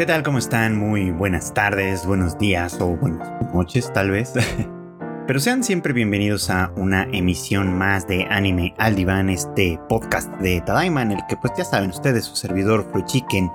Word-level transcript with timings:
¿Qué 0.00 0.06
tal? 0.06 0.22
¿Cómo 0.22 0.38
están? 0.38 0.78
Muy 0.78 1.10
buenas 1.10 1.52
tardes, 1.52 2.06
buenos 2.06 2.38
días 2.38 2.80
o 2.80 2.96
buenas 2.96 3.28
noches 3.52 3.92
tal 3.92 4.10
vez. 4.10 4.32
Pero 5.26 5.40
sean 5.40 5.62
siempre 5.62 5.92
bienvenidos 5.92 6.48
a 6.48 6.72
una 6.76 7.02
emisión 7.12 7.76
más 7.76 8.08
de 8.08 8.24
Anime 8.30 8.74
al 8.78 8.96
Diván, 8.96 9.28
este 9.28 9.78
podcast 9.90 10.32
de 10.36 10.62
Tadaima 10.62 11.02
en 11.02 11.12
el 11.12 11.20
que 11.28 11.36
pues 11.36 11.52
ya 11.54 11.66
saben 11.66 11.90
ustedes, 11.90 12.24
su 12.24 12.34
servidor 12.34 12.88
Free 12.90 13.04
Chicken 13.04 13.50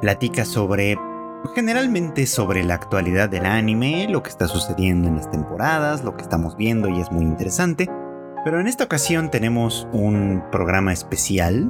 platica 0.00 0.44
sobre, 0.44 0.96
generalmente 1.56 2.24
sobre 2.26 2.62
la 2.62 2.74
actualidad 2.74 3.28
del 3.28 3.46
anime, 3.46 4.06
lo 4.08 4.22
que 4.22 4.30
está 4.30 4.46
sucediendo 4.46 5.08
en 5.08 5.16
las 5.16 5.28
temporadas, 5.32 6.04
lo 6.04 6.16
que 6.16 6.22
estamos 6.22 6.56
viendo 6.56 6.88
y 6.88 7.00
es 7.00 7.10
muy 7.10 7.24
interesante. 7.24 7.90
Pero 8.44 8.60
en 8.60 8.68
esta 8.68 8.84
ocasión 8.84 9.28
tenemos 9.32 9.88
un 9.92 10.44
programa 10.52 10.92
especial 10.92 11.68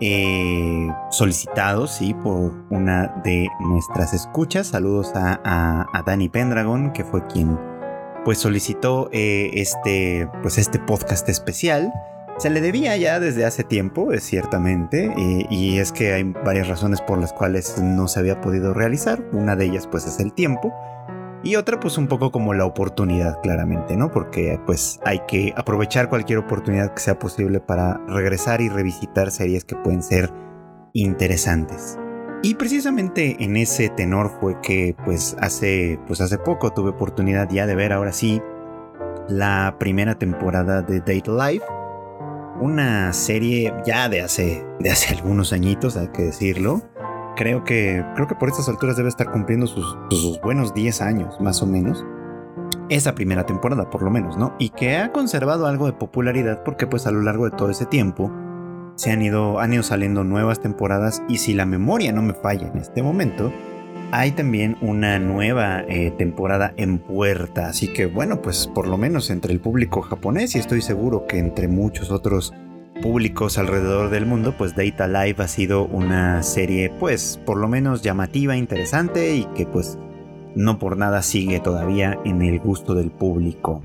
eh, 0.00 0.88
solicitado, 1.10 1.86
sí, 1.86 2.14
por 2.14 2.52
una 2.70 3.08
de 3.24 3.48
nuestras 3.60 4.14
escuchas. 4.14 4.68
Saludos 4.68 5.12
a, 5.14 5.40
a, 5.44 5.86
a 5.92 6.02
Dani 6.02 6.28
Pendragon, 6.28 6.92
que 6.92 7.04
fue 7.04 7.26
quien 7.26 7.58
pues 8.24 8.38
solicitó 8.38 9.08
eh, 9.12 9.50
este, 9.54 10.28
pues 10.42 10.58
este 10.58 10.78
podcast 10.78 11.28
especial. 11.28 11.92
Se 12.38 12.48
le 12.48 12.60
debía 12.60 12.96
ya 12.96 13.20
desde 13.20 13.44
hace 13.44 13.64
tiempo, 13.64 14.12
es 14.12 14.24
ciertamente, 14.24 15.12
y, 15.50 15.78
es 15.78 15.92
que 15.92 16.14
hay 16.14 16.22
varias 16.22 16.68
razones 16.68 17.02
por 17.02 17.18
las 17.18 17.34
cuales 17.34 17.78
no 17.82 18.08
se 18.08 18.18
había 18.18 18.40
podido 18.40 18.72
realizar. 18.72 19.22
Una 19.32 19.56
de 19.56 19.66
ellas 19.66 19.86
pues 19.86 20.06
es 20.06 20.20
el 20.20 20.32
tiempo 20.32 20.72
y 21.42 21.56
otra 21.56 21.80
pues 21.80 21.96
un 21.96 22.06
poco 22.06 22.30
como 22.30 22.52
la 22.54 22.66
oportunidad 22.66 23.40
claramente, 23.42 23.96
¿no? 23.96 24.10
Porque 24.10 24.60
pues 24.66 25.00
hay 25.04 25.20
que 25.26 25.54
aprovechar 25.56 26.08
cualquier 26.08 26.38
oportunidad 26.38 26.92
que 26.92 27.00
sea 27.00 27.18
posible 27.18 27.60
para 27.60 27.98
regresar 28.08 28.60
y 28.60 28.68
revisitar 28.68 29.30
series 29.30 29.64
que 29.64 29.76
pueden 29.76 30.02
ser 30.02 30.30
interesantes. 30.92 31.98
Y 32.42 32.54
precisamente 32.54 33.36
en 33.40 33.56
ese 33.56 33.90
tenor 33.90 34.30
fue 34.40 34.58
que 34.62 34.96
pues 35.04 35.36
hace, 35.40 35.98
pues 36.06 36.20
hace 36.20 36.38
poco 36.38 36.72
tuve 36.72 36.90
oportunidad 36.90 37.48
ya 37.50 37.66
de 37.66 37.74
ver 37.74 37.92
ahora 37.92 38.12
sí 38.12 38.40
la 39.28 39.76
primera 39.78 40.18
temporada 40.18 40.82
de 40.82 41.00
Date 41.00 41.30
Life. 41.30 41.64
Una 42.60 43.12
serie 43.12 43.72
ya 43.86 44.08
de 44.08 44.22
hace, 44.22 44.64
de 44.80 44.90
hace 44.90 45.14
algunos 45.14 45.52
añitos, 45.52 45.96
hay 45.96 46.08
que 46.08 46.22
decirlo. 46.22 46.82
Creo 47.36 47.64
que, 47.64 48.04
creo 48.14 48.26
que 48.26 48.34
por 48.34 48.48
estas 48.48 48.68
alturas 48.68 48.96
debe 48.96 49.08
estar 49.08 49.30
cumpliendo 49.30 49.66
sus, 49.66 50.40
buenos 50.42 50.74
10 50.74 51.00
años, 51.00 51.40
más 51.40 51.62
o 51.62 51.66
menos. 51.66 52.04
Esa 52.88 53.14
primera 53.14 53.46
temporada, 53.46 53.88
por 53.88 54.02
lo 54.02 54.10
menos, 54.10 54.36
¿no? 54.36 54.54
Y 54.58 54.70
que 54.70 54.96
ha 54.96 55.12
conservado 55.12 55.66
algo 55.66 55.86
de 55.86 55.92
popularidad 55.92 56.62
porque 56.64 56.86
pues 56.86 57.06
a 57.06 57.12
lo 57.12 57.22
largo 57.22 57.44
de 57.44 57.56
todo 57.56 57.70
ese 57.70 57.86
tiempo 57.86 58.32
se 58.96 59.12
han 59.12 59.22
ido, 59.22 59.60
han 59.60 59.72
ido 59.72 59.82
saliendo 59.82 60.24
nuevas 60.24 60.60
temporadas 60.60 61.22
y 61.28 61.38
si 61.38 61.54
la 61.54 61.66
memoria 61.66 62.12
no 62.12 62.22
me 62.22 62.34
falla 62.34 62.68
en 62.68 62.78
este 62.78 63.02
momento, 63.02 63.52
hay 64.12 64.32
también 64.32 64.76
una 64.80 65.18
nueva 65.18 65.82
eh, 65.88 66.12
temporada 66.18 66.74
en 66.76 66.98
puerta. 66.98 67.68
Así 67.68 67.92
que 67.92 68.06
bueno, 68.06 68.42
pues 68.42 68.66
por 68.66 68.88
lo 68.88 68.96
menos 68.96 69.30
entre 69.30 69.52
el 69.52 69.60
público 69.60 70.02
japonés 70.02 70.56
y 70.56 70.58
estoy 70.58 70.82
seguro 70.82 71.26
que 71.26 71.38
entre 71.38 71.68
muchos 71.68 72.10
otros 72.10 72.52
públicos 73.00 73.58
alrededor 73.58 74.10
del 74.10 74.26
mundo, 74.26 74.54
pues 74.56 74.74
Data 74.76 75.08
Live 75.08 75.42
ha 75.42 75.48
sido 75.48 75.84
una 75.86 76.42
serie 76.42 76.90
pues 77.00 77.40
por 77.44 77.58
lo 77.58 77.68
menos 77.68 78.02
llamativa, 78.02 78.56
interesante 78.56 79.34
y 79.34 79.44
que 79.54 79.66
pues 79.66 79.98
no 80.54 80.78
por 80.78 80.96
nada 80.96 81.22
sigue 81.22 81.60
todavía 81.60 82.18
en 82.24 82.42
el 82.42 82.58
gusto 82.58 82.94
del 82.94 83.10
público. 83.10 83.82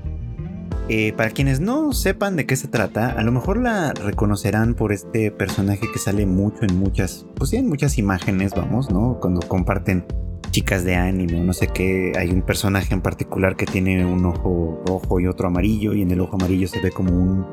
Eh, 0.88 1.12
para 1.16 1.30
quienes 1.30 1.58
no 1.58 1.92
sepan 1.92 2.36
de 2.36 2.46
qué 2.46 2.54
se 2.54 2.68
trata, 2.68 3.10
a 3.10 3.22
lo 3.22 3.32
mejor 3.32 3.56
la 3.58 3.92
reconocerán 3.92 4.74
por 4.74 4.92
este 4.92 5.32
personaje 5.32 5.90
que 5.92 5.98
sale 5.98 6.26
mucho 6.26 6.60
en 6.62 6.78
muchas, 6.78 7.26
pues 7.34 7.52
en 7.54 7.68
muchas 7.68 7.98
imágenes, 7.98 8.52
vamos, 8.54 8.90
¿no? 8.92 9.18
Cuando 9.20 9.40
comparten 9.40 10.04
chicas 10.50 10.84
de 10.84 10.94
anime 10.94 11.40
no 11.40 11.52
sé 11.52 11.66
qué, 11.66 12.12
hay 12.16 12.30
un 12.30 12.40
personaje 12.40 12.94
en 12.94 13.02
particular 13.02 13.56
que 13.56 13.66
tiene 13.66 14.06
un 14.06 14.24
ojo 14.24 14.80
rojo 14.86 15.20
y 15.20 15.26
otro 15.26 15.48
amarillo 15.48 15.92
y 15.92 16.02
en 16.02 16.10
el 16.12 16.20
ojo 16.20 16.36
amarillo 16.36 16.68
se 16.68 16.80
ve 16.80 16.90
como 16.90 17.10
un, 17.10 17.46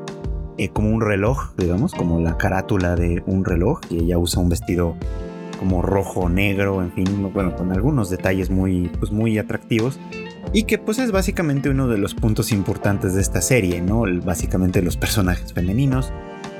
eh, 0.58 0.68
como 0.68 0.90
un 0.90 1.00
reloj, 1.00 1.54
digamos, 1.56 1.94
como 1.94 2.20
la 2.20 2.36
carátula 2.36 2.96
de 2.96 3.22
un 3.26 3.44
reloj 3.44 3.80
y 3.90 4.04
ella 4.04 4.18
usa 4.18 4.40
un 4.40 4.48
vestido 4.48 4.96
como 5.58 5.82
rojo, 5.82 6.28
negro, 6.28 6.82
en 6.82 6.92
fin, 6.92 7.30
bueno, 7.32 7.56
con 7.56 7.72
algunos 7.72 8.10
detalles 8.10 8.50
muy, 8.50 8.90
pues 8.98 9.12
muy 9.12 9.38
atractivos 9.38 9.98
y 10.52 10.64
que 10.64 10.78
pues 10.78 10.98
es 10.98 11.10
básicamente 11.10 11.68
uno 11.70 11.88
de 11.88 11.98
los 11.98 12.14
puntos 12.14 12.52
importantes 12.52 13.14
de 13.14 13.20
esta 13.20 13.40
serie, 13.40 13.80
¿no? 13.80 14.04
Básicamente 14.24 14.82
los 14.82 14.96
personajes 14.96 15.52
femeninos, 15.52 16.12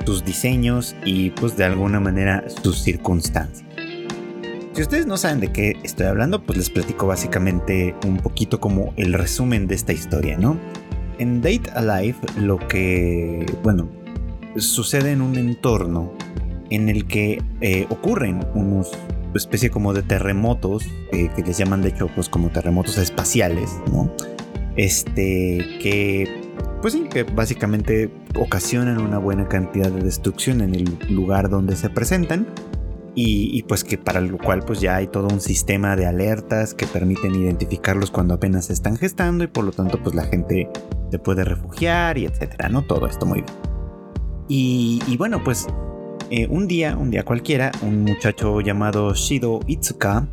sus 0.06 0.25
diseños 0.25 0.97
y 1.05 1.31
pues 1.31 1.56
de 1.56 1.65
alguna 1.65 2.00
manera 2.00 2.44
sus 2.62 2.82
circunstancias. 2.82 3.65
Si 4.72 4.82
ustedes 4.82 5.06
no 5.06 5.16
saben 5.16 5.38
de 5.38 5.53
qué 5.53 5.76
estoy 5.84 6.06
hablando, 6.06 6.43
pues 6.43 6.59
les 6.59 6.69
platico 6.69 7.06
básicamente 7.06 7.94
un 8.05 8.16
poquito 8.16 8.59
como 8.59 8.93
el 8.97 9.12
resumen 9.12 9.69
de 9.69 9.76
esta 9.76 9.93
historia, 9.93 10.37
¿no? 10.37 10.59
En 11.19 11.41
Date 11.41 11.70
Alive 11.75 12.16
lo 12.38 12.58
que, 12.58 13.47
bueno, 13.62 13.88
sucede 14.56 15.12
en 15.12 15.20
un 15.20 15.36
entorno 15.36 16.12
en 16.70 16.88
el 16.88 17.06
que 17.06 17.42
eh, 17.60 17.86
ocurren 17.91 18.44
unos 18.54 18.92
especie 19.34 19.70
como 19.70 19.92
de 19.92 20.02
terremotos, 20.02 20.84
eh, 21.12 21.28
que 21.34 21.42
les 21.42 21.58
llaman 21.58 21.82
de 21.82 21.88
hecho 21.88 22.08
pues 22.14 22.28
como 22.28 22.50
terremotos 22.50 22.98
espaciales, 22.98 23.70
¿no? 23.91 24.10
Este, 24.76 25.58
que 25.80 26.28
pues 26.80 26.92
sí, 26.92 27.04
que 27.10 27.22
básicamente 27.22 28.10
ocasionan 28.38 29.00
una 29.00 29.19
buena 29.19 29.48
cantidad 29.48 29.91
de 29.91 30.02
destrucción 30.02 30.60
en 30.60 30.75
el 30.75 30.98
lugar 31.08 31.48
donde 31.48 31.76
se 31.76 31.88
presentan. 31.88 32.46
Y, 33.16 33.62
pues 33.69 33.84
que 33.84 33.96
para 33.96 34.20
lo 34.20 34.38
cual 34.38 34.64
pues 34.66 34.81
ya 34.81 34.96
hay 34.96 35.06
todo 35.06 35.28
un 35.28 35.41
sistema 35.41 35.94
de 35.94 36.04
alertas 36.04 36.75
que 36.75 36.84
permiten 36.84 37.32
identificarlos 37.36 38.10
cuando 38.10 38.34
apenas 38.34 38.64
se 38.64 38.72
están 38.72 38.96
gestando 38.96 39.44
y 39.44 39.46
por 39.46 39.62
lo 39.62 39.70
tanto 39.70 40.02
pues 40.02 40.16
la 40.16 40.25
gente 40.25 40.69
se 41.14 41.20
puede 41.20 41.44
refugiar 41.44 42.19
y 42.19 42.25
etcétera, 42.25 42.69
¿no? 42.69 42.82
Todo 42.82 43.06
esto 43.06 43.25
muy 43.25 43.42
bien. 43.42 43.54
Y, 44.48 45.16
bueno, 45.16 45.44
pues 45.44 45.69
eh, 46.28 46.48
un 46.48 46.66
día, 46.66 46.97
un 46.97 47.12
día 47.12 47.25
cualquiera, 47.25 47.70
un 47.82 48.02
muchacho 48.02 48.60
llamado 48.60 49.14
Shido 49.14 49.60
Itsuka, 49.69 50.26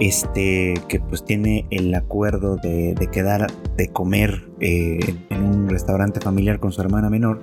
este, 0.00 0.80
que 0.88 0.98
pues 0.98 1.26
tiene 1.26 1.66
el 1.70 1.94
acuerdo 1.94 2.56
de, 2.56 2.96
quedar 3.12 3.48
de 3.76 3.88
comer 3.88 4.48
eh, 4.60 5.14
en 5.28 5.44
un 5.44 5.68
restaurante 5.68 6.20
familiar 6.20 6.58
con 6.58 6.72
su 6.72 6.80
hermana 6.80 7.10
menor, 7.10 7.42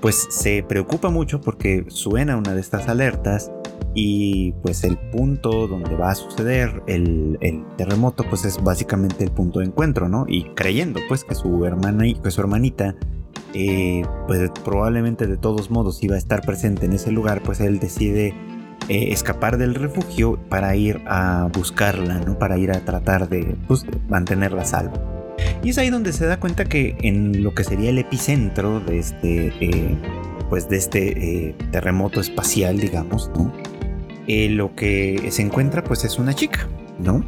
pues 0.00 0.28
se 0.30 0.62
preocupa 0.62 1.10
mucho 1.10 1.40
porque 1.40 1.86
suena 1.88 2.36
una 2.36 2.54
de 2.54 2.60
estas 2.60 2.86
alertas 2.86 3.50
y 3.94 4.52
pues 4.62 4.84
el 4.84 4.96
punto 4.96 5.66
donde 5.66 5.94
va 5.96 6.10
a 6.10 6.14
suceder 6.14 6.82
el, 6.86 7.38
terremoto 7.76 8.24
pues 8.28 8.44
es 8.44 8.62
básicamente 8.62 9.24
el 9.24 9.30
punto 9.30 9.60
de 9.60 9.66
encuentro, 9.66 10.08
¿no? 10.08 10.24
Y 10.28 10.44
creyendo 10.54 11.00
pues 11.08 11.24
que 11.24 11.34
su 11.34 11.64
hermana 11.64 12.06
y 12.06 12.16
su 12.28 12.40
hermanita 12.40 12.94
eh, 13.54 14.02
pues 14.26 14.50
probablemente 14.64 15.26
de 15.26 15.36
todos 15.36 15.70
modos 15.70 16.02
iba 16.02 16.14
a 16.14 16.18
estar 16.18 16.42
presente 16.42 16.86
en 16.86 16.94
ese 16.94 17.10
lugar, 17.12 17.42
pues 17.42 17.60
él 17.60 17.78
decide 17.78 18.34
eh, 18.88 19.12
escapar 19.12 19.58
del 19.58 19.74
refugio 19.74 20.38
para 20.48 20.74
ir 20.74 21.02
a 21.06 21.48
buscarla, 21.52 22.18
¿no? 22.20 22.38
Para 22.38 22.58
ir 22.58 22.72
a 22.72 22.84
tratar 22.84 23.28
de 23.28 23.56
pues, 23.68 23.86
mantenerla 24.08 24.64
salva. 24.64 24.94
Y 25.62 25.70
es 25.70 25.78
ahí 25.78 25.90
donde 25.90 26.12
se 26.12 26.26
da 26.26 26.40
cuenta 26.40 26.64
que 26.64 26.96
en 27.02 27.42
lo 27.42 27.54
que 27.54 27.64
sería 27.64 27.90
el 27.90 27.98
epicentro 27.98 28.80
de 28.80 28.98
este, 28.98 29.52
eh, 29.60 29.96
pues 30.52 30.68
de 30.68 30.76
este 30.76 31.56
terremoto 31.70 32.20
espacial, 32.20 32.78
digamos, 32.78 33.30
¿no? 33.34 33.50
lo 34.28 34.74
que 34.74 35.28
se 35.30 35.40
encuentra 35.40 35.82
pues 35.82 36.04
es 36.04 36.18
una 36.18 36.34
chica, 36.34 36.68
¿no? 36.98 37.24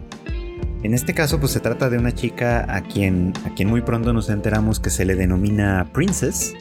En 0.83 0.93
este 0.93 1.15
caso, 1.15 1.41
pues 1.41 1.53
se 1.53 1.61
trata 1.61 1.89
de 1.89 1.97
una 1.97 2.13
chica 2.13 2.67
a 2.69 2.83
quien, 2.83 3.33
a 3.47 3.55
quien 3.55 3.71
muy 3.71 3.81
pronto 3.81 4.13
nos 4.13 4.29
enteramos 4.29 4.79
que 4.79 4.91
se 4.91 5.07
le 5.07 5.15
denomina 5.15 5.89
Princess 5.95 6.55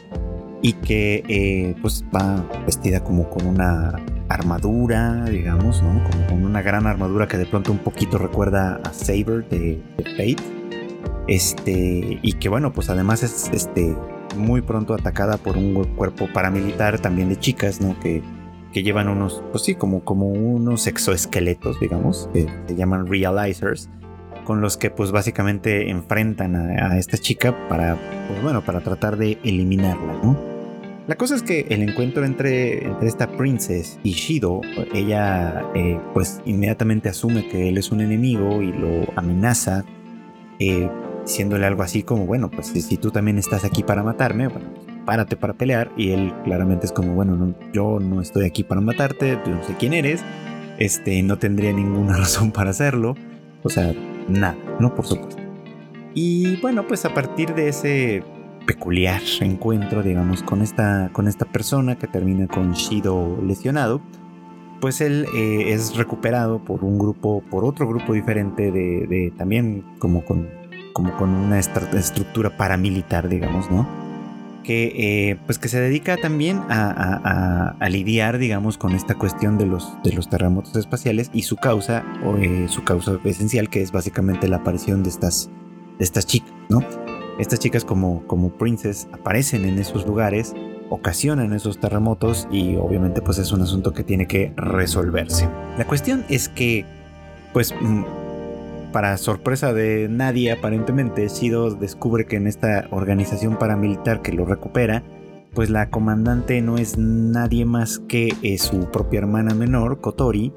y 0.61 0.71
que 0.71 1.25
eh, 1.27 1.75
pues 1.81 2.05
va 2.15 2.49
vestida 2.65 3.03
como 3.03 3.29
con 3.29 3.45
una 3.45 3.99
armadura, 4.29 5.25
digamos, 5.25 5.83
¿no? 5.83 6.01
Como 6.09 6.27
con 6.27 6.45
una 6.45 6.61
gran 6.61 6.87
armadura 6.87 7.27
que 7.27 7.37
de 7.37 7.45
pronto 7.45 7.73
un 7.73 7.79
poquito 7.79 8.17
recuerda 8.17 8.79
a 8.85 8.93
Saber 8.93 9.49
de, 9.49 9.81
Fate. 9.97 10.37
Este, 11.27 12.19
y 12.21 12.33
que 12.39 12.47
bueno, 12.47 12.71
pues 12.71 12.89
además 12.89 13.21
es 13.21 13.49
este, 13.51 13.93
muy 14.35 14.61
pronto 14.61 14.93
atacada 14.93 15.37
por 15.37 15.57
un 15.57 15.73
cuerpo 15.95 16.27
paramilitar 16.33 16.99
también 16.99 17.29
de 17.29 17.37
chicas, 17.37 17.81
¿no? 17.81 17.99
Que, 17.99 18.21
que 18.71 18.83
llevan 18.83 19.07
unos, 19.07 19.43
pues 19.51 19.63
sí, 19.63 19.75
como, 19.75 20.03
como 20.03 20.27
unos 20.27 20.87
exoesqueletos, 20.87 21.79
digamos, 21.79 22.29
que 22.33 22.47
se 22.67 22.75
llaman 22.75 23.07
realizers 23.07 23.89
con 24.43 24.61
los 24.61 24.77
que 24.77 24.89
pues 24.89 25.11
básicamente 25.11 25.89
enfrentan 25.89 26.55
a, 26.55 26.97
esta 26.97 27.17
chica 27.17 27.67
para, 27.67 27.97
pues 28.27 28.41
bueno, 28.41 28.61
para 28.61 28.81
tratar 28.81 29.17
de 29.17 29.37
eliminarla, 29.43 30.19
¿no? 30.23 30.37
La 31.07 31.15
cosa 31.15 31.35
es 31.35 31.43
que 31.43 31.67
el 31.69 31.81
encuentro 31.81 32.23
entre, 32.23 32.85
entre 32.85 33.07
esta 33.09 33.27
princess 33.27 33.99
y 34.03 34.13
Shido, 34.13 34.61
ella 34.93 35.65
eh, 35.75 35.99
pues 36.13 36.41
inmediatamente 36.45 37.09
asume 37.09 37.47
que 37.49 37.67
él 37.67 37.77
es 37.77 37.91
un 37.91 37.99
enemigo 37.99 38.61
y 38.61 38.71
lo 38.71 39.05
amenaza, 39.17 39.83
eh, 40.59 40.89
diciéndole 41.23 41.65
algo 41.65 41.83
así 41.83 42.03
como, 42.03 42.25
bueno, 42.25 42.49
pues 42.49 42.67
si, 42.67 42.97
tú 42.97 43.11
también 43.11 43.37
estás 43.37 43.65
aquí 43.65 43.83
para 43.83 44.03
matarme, 44.03 44.47
bueno, 44.47 44.67
párate 45.05 45.35
para 45.35 45.53
pelear. 45.53 45.91
Y 45.97 46.11
él 46.11 46.33
claramente 46.43 46.85
es 46.85 46.91
como, 46.91 47.13
bueno, 47.13 47.55
yo 47.73 47.99
no 47.99 48.21
estoy 48.21 48.45
aquí 48.45 48.63
para 48.63 48.81
matarte, 48.81 49.39
yo 49.45 49.55
no 49.55 49.63
sé 49.63 49.75
quién 49.77 49.93
eres, 49.93 50.23
este, 50.79 51.21
no 51.23 51.37
tendría 51.37 51.73
ninguna 51.73 52.17
razón 52.17 52.51
para 52.51 52.71
hacerlo. 52.71 53.15
O 53.63 53.69
sea, 53.69 53.93
nada, 54.27 54.57
¿no? 54.79 54.93
Por 54.93 55.05
supuesto. 55.05 55.41
Y 56.13 56.57
bueno, 56.57 56.85
pues 56.87 57.05
a 57.05 57.13
partir 57.13 57.55
de 57.55 57.69
ese 57.69 58.23
peculiar 58.65 59.21
encuentro, 59.41 60.03
digamos, 60.03 60.43
con 60.43 60.61
esta, 60.61 61.09
con 61.11 61.27
esta 61.27 61.45
persona 61.45 61.97
que 61.97 62.07
termina 62.07 62.47
con 62.47 62.73
Shido 62.73 63.41
lesionado, 63.41 64.01
pues 64.79 65.01
él 65.01 65.25
eh, 65.33 65.71
es 65.71 65.95
recuperado 65.95 66.59
por 66.63 66.83
un 66.83 66.99
grupo, 66.99 67.41
por 67.49 67.63
otro 67.63 67.87
grupo 67.87 68.13
diferente 68.13 68.71
de, 68.71 69.33
también 69.37 69.83
como 69.97 70.25
con, 70.25 70.49
como 70.93 71.17
con 71.17 71.29
una 71.29 71.59
estructura 71.59 72.55
paramilitar, 72.55 73.27
digamos, 73.27 73.69
¿no? 73.69 73.87
Que, 74.63 74.93
eh, 75.31 75.37
pues 75.45 75.59
que 75.59 75.67
se 75.67 75.81
dedica 75.81 76.15
también 76.15 76.61
a, 76.69 77.75
lidiar, 77.89 78.37
digamos, 78.37 78.77
con 78.77 78.93
esta 78.93 79.15
cuestión 79.15 79.57
de 79.57 79.65
los, 79.65 80.01
de 80.03 80.13
los 80.13 80.29
terremotos 80.29 80.75
espaciales 80.77 81.29
y 81.33 81.41
su 81.41 81.57
causa, 81.57 82.05
o, 82.23 82.37
eh, 82.37 82.67
su 82.69 82.83
causa 82.83 83.19
esencial, 83.25 83.69
que 83.69 83.81
es 83.81 83.91
básicamente 83.91 84.47
la 84.47 84.57
aparición 84.57 85.03
de 85.03 85.09
estas, 85.09 85.49
estas 85.99 86.25
chicas, 86.25 86.53
¿no? 86.69 86.81
Estas 87.39 87.59
chicas 87.59 87.83
como, 87.83 88.25
como 88.27 88.53
aparecen 89.11 89.65
en 89.65 89.79
esos 89.79 90.05
lugares, 90.05 90.53
ocasionan 90.89 91.53
esos 91.53 91.79
terremotos 91.79 92.47
y 92.51 92.75
obviamente 92.75 93.21
pues 93.21 93.39
es 93.39 93.51
un 93.51 93.61
asunto 93.61 93.93
que 93.93 94.03
tiene 94.03 94.27
que 94.27 94.53
resolverse. 94.55 95.49
La 95.77 95.85
cuestión 95.85 96.23
es 96.29 96.49
que, 96.49 96.85
pues, 97.51 97.73
mm, 97.81 98.03
para 98.93 99.17
sorpresa 99.17 99.73
de 99.73 100.07
nadie 100.09 100.53
aparentemente, 100.53 101.27
Shido 101.27 101.71
descubre 101.71 102.25
que 102.25 102.37
en 102.37 102.47
esta 102.47 102.87
organización 102.91 103.57
paramilitar 103.57 104.21
que 104.21 104.31
lo 104.31 104.45
recupera, 104.45 105.03
pues 105.53 105.69
la 105.69 105.89
comandante 105.89 106.61
no 106.61 106.77
es 106.77 106.97
nadie 106.97 107.65
más 107.65 107.99
que 107.99 108.33
eh, 108.41 108.57
su 108.57 108.89
propia 108.91 109.19
hermana 109.19 109.53
menor, 109.53 109.99
Kotori, 109.99 110.53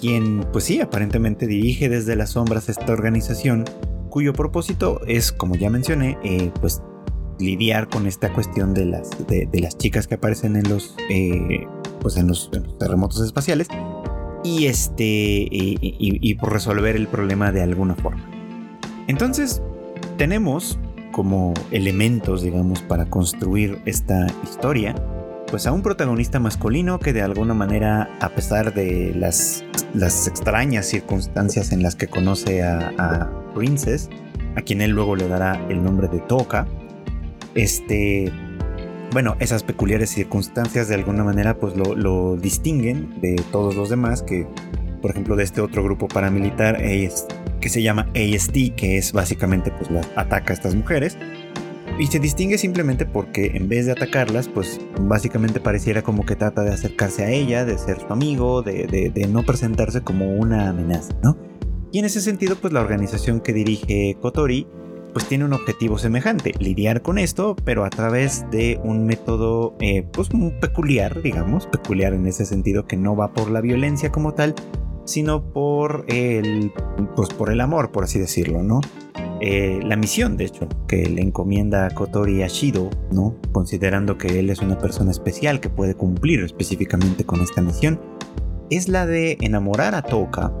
quien 0.00 0.44
pues 0.52 0.64
sí, 0.64 0.80
aparentemente 0.80 1.46
dirige 1.46 1.88
desde 1.88 2.14
las 2.14 2.30
sombras 2.30 2.68
esta 2.68 2.92
organización 2.92 3.64
cuyo 4.10 4.32
propósito 4.32 5.00
es, 5.06 5.32
como 5.32 5.56
ya 5.56 5.70
mencioné, 5.70 6.18
eh, 6.22 6.52
pues 6.60 6.82
lidiar 7.40 7.88
con 7.88 8.06
esta 8.06 8.32
cuestión 8.32 8.74
de 8.74 8.84
las, 8.84 9.10
de, 9.26 9.48
las 9.60 9.76
chicas 9.76 10.06
que 10.06 10.14
aparecen 10.14 10.54
en 10.54 10.68
los, 10.68 10.94
eh, 11.10 11.66
pues 12.00 12.16
en 12.16 12.28
los, 12.28 12.50
terremotos 12.78 13.20
espaciales 13.22 13.68
y, 14.44 14.66
este, 14.66 15.48
y, 15.50 16.34
por 16.34 16.52
resolver 16.52 16.94
el 16.94 17.08
problema 17.08 17.50
de 17.50 17.62
alguna 17.62 17.94
forma. 17.96 18.24
Entonces, 19.08 19.62
tenemos 20.16 20.78
como 21.10 21.54
elementos, 21.70 22.42
digamos, 22.42 22.82
para 22.82 23.06
construir 23.06 23.80
esta 23.86 24.26
historia, 24.42 24.94
pues 25.50 25.66
a 25.66 25.72
un 25.72 25.82
protagonista 25.82 26.40
masculino 26.40 26.98
que 26.98 27.12
de 27.12 27.22
alguna 27.22 27.54
manera, 27.54 28.10
a 28.20 28.28
pesar 28.30 28.74
de 28.74 29.14
las, 29.14 29.64
las 29.94 30.26
extrañas 30.28 30.86
circunstancias 30.86 31.72
en 31.72 31.82
las 31.82 31.96
que 31.96 32.08
conoce 32.08 32.62
a 32.62 33.30
Princess, 33.54 34.10
a 34.56 34.62
quien 34.62 34.80
él 34.80 34.92
luego 34.92 35.16
le 35.16 35.28
dará 35.28 35.60
el 35.68 35.82
nombre 35.82 36.08
de 36.08 36.20
Toka. 36.20 36.66
Este, 37.54 38.32
bueno, 39.14 39.36
esas 39.38 39.62
peculiares 39.62 40.10
circunstancias 40.10 40.88
de 40.88 40.96
alguna 40.96 41.22
manera 41.22 41.56
pues 41.56 41.74
lo, 41.76 42.36
distinguen 42.36 43.20
de 43.20 43.36
todos 43.52 43.76
los 43.76 43.88
demás 43.88 44.22
que, 44.22 44.44
por 45.00 45.12
ejemplo, 45.12 45.36
de 45.36 45.44
este 45.44 45.60
otro 45.60 45.84
grupo 45.84 46.08
paramilitar 46.08 46.82
que 47.60 47.68
se 47.68 47.80
llama 47.80 48.08
AST, 48.16 48.74
que 48.76 48.98
es 48.98 49.12
básicamente 49.12 49.70
pues 49.70 49.88
ataca 50.16 50.52
a 50.52 50.54
estas 50.54 50.74
mujeres. 50.74 51.16
Y 51.96 52.08
se 52.08 52.18
distingue 52.18 52.58
simplemente 52.58 53.06
porque 53.06 53.52
en 53.54 53.68
vez 53.68 53.86
de 53.86 53.92
atacarlas, 53.92 54.48
pues 54.48 54.80
básicamente 55.02 55.60
pareciera 55.60 56.02
como 56.02 56.26
que 56.26 56.34
trata 56.34 56.62
de 56.62 56.72
acercarse 56.72 57.22
a 57.22 57.30
ella, 57.30 57.64
de 57.64 57.78
ser 57.78 58.00
su 58.00 58.12
amigo, 58.12 58.62
de, 58.62 59.12
de 59.14 59.26
no 59.28 59.44
presentarse 59.44 60.00
como 60.00 60.34
una 60.34 60.70
amenaza, 60.70 61.14
¿no? 61.22 61.38
Y 61.92 62.00
en 62.00 62.06
ese 62.06 62.20
sentido, 62.20 62.56
pues 62.56 62.72
la 62.72 62.80
organización 62.80 63.38
que 63.38 63.52
dirige 63.52 64.16
Kotori, 64.20 64.66
pues 65.14 65.26
tiene 65.26 65.44
un 65.44 65.52
objetivo 65.54 65.96
semejante, 65.96 66.52
lidiar 66.58 67.00
con 67.00 67.18
esto, 67.18 67.56
pero 67.64 67.84
a 67.84 67.90
través 67.90 68.44
de 68.50 68.80
un 68.82 69.06
método, 69.06 69.74
eh, 69.80 70.02
pues 70.12 70.34
muy 70.34 70.50
peculiar, 70.60 71.22
digamos, 71.22 71.66
peculiar 71.68 72.12
en 72.12 72.26
ese 72.26 72.44
sentido 72.44 72.86
que 72.86 72.96
no 72.96 73.16
va 73.16 73.32
por 73.32 73.50
la 73.50 73.60
violencia 73.60 74.10
como 74.10 74.34
tal, 74.34 74.54
sino 75.04 75.52
por 75.52 76.04
el, 76.08 76.72
pues 77.14 77.28
por 77.30 77.50
el 77.50 77.60
amor, 77.60 77.92
por 77.92 78.04
así 78.04 78.18
decirlo, 78.18 78.62
¿no? 78.62 78.80
Eh, 79.40 79.80
la 79.84 79.96
misión, 79.96 80.36
de 80.36 80.46
hecho, 80.46 80.68
que 80.88 81.08
le 81.08 81.22
encomienda 81.22 81.86
a 81.86 81.90
Kotori 81.90 82.42
a 82.42 82.48
Shido, 82.48 82.90
¿no? 83.12 83.36
Considerando 83.52 84.18
que 84.18 84.40
él 84.40 84.50
es 84.50 84.60
una 84.60 84.78
persona 84.78 85.10
especial 85.10 85.60
que 85.60 85.68
puede 85.68 85.94
cumplir 85.94 86.40
específicamente 86.40 87.24
con 87.24 87.40
esta 87.40 87.60
misión, 87.60 88.00
es 88.70 88.88
la 88.88 89.06
de 89.06 89.36
enamorar 89.40 89.94
a 89.94 90.02
Toka 90.02 90.52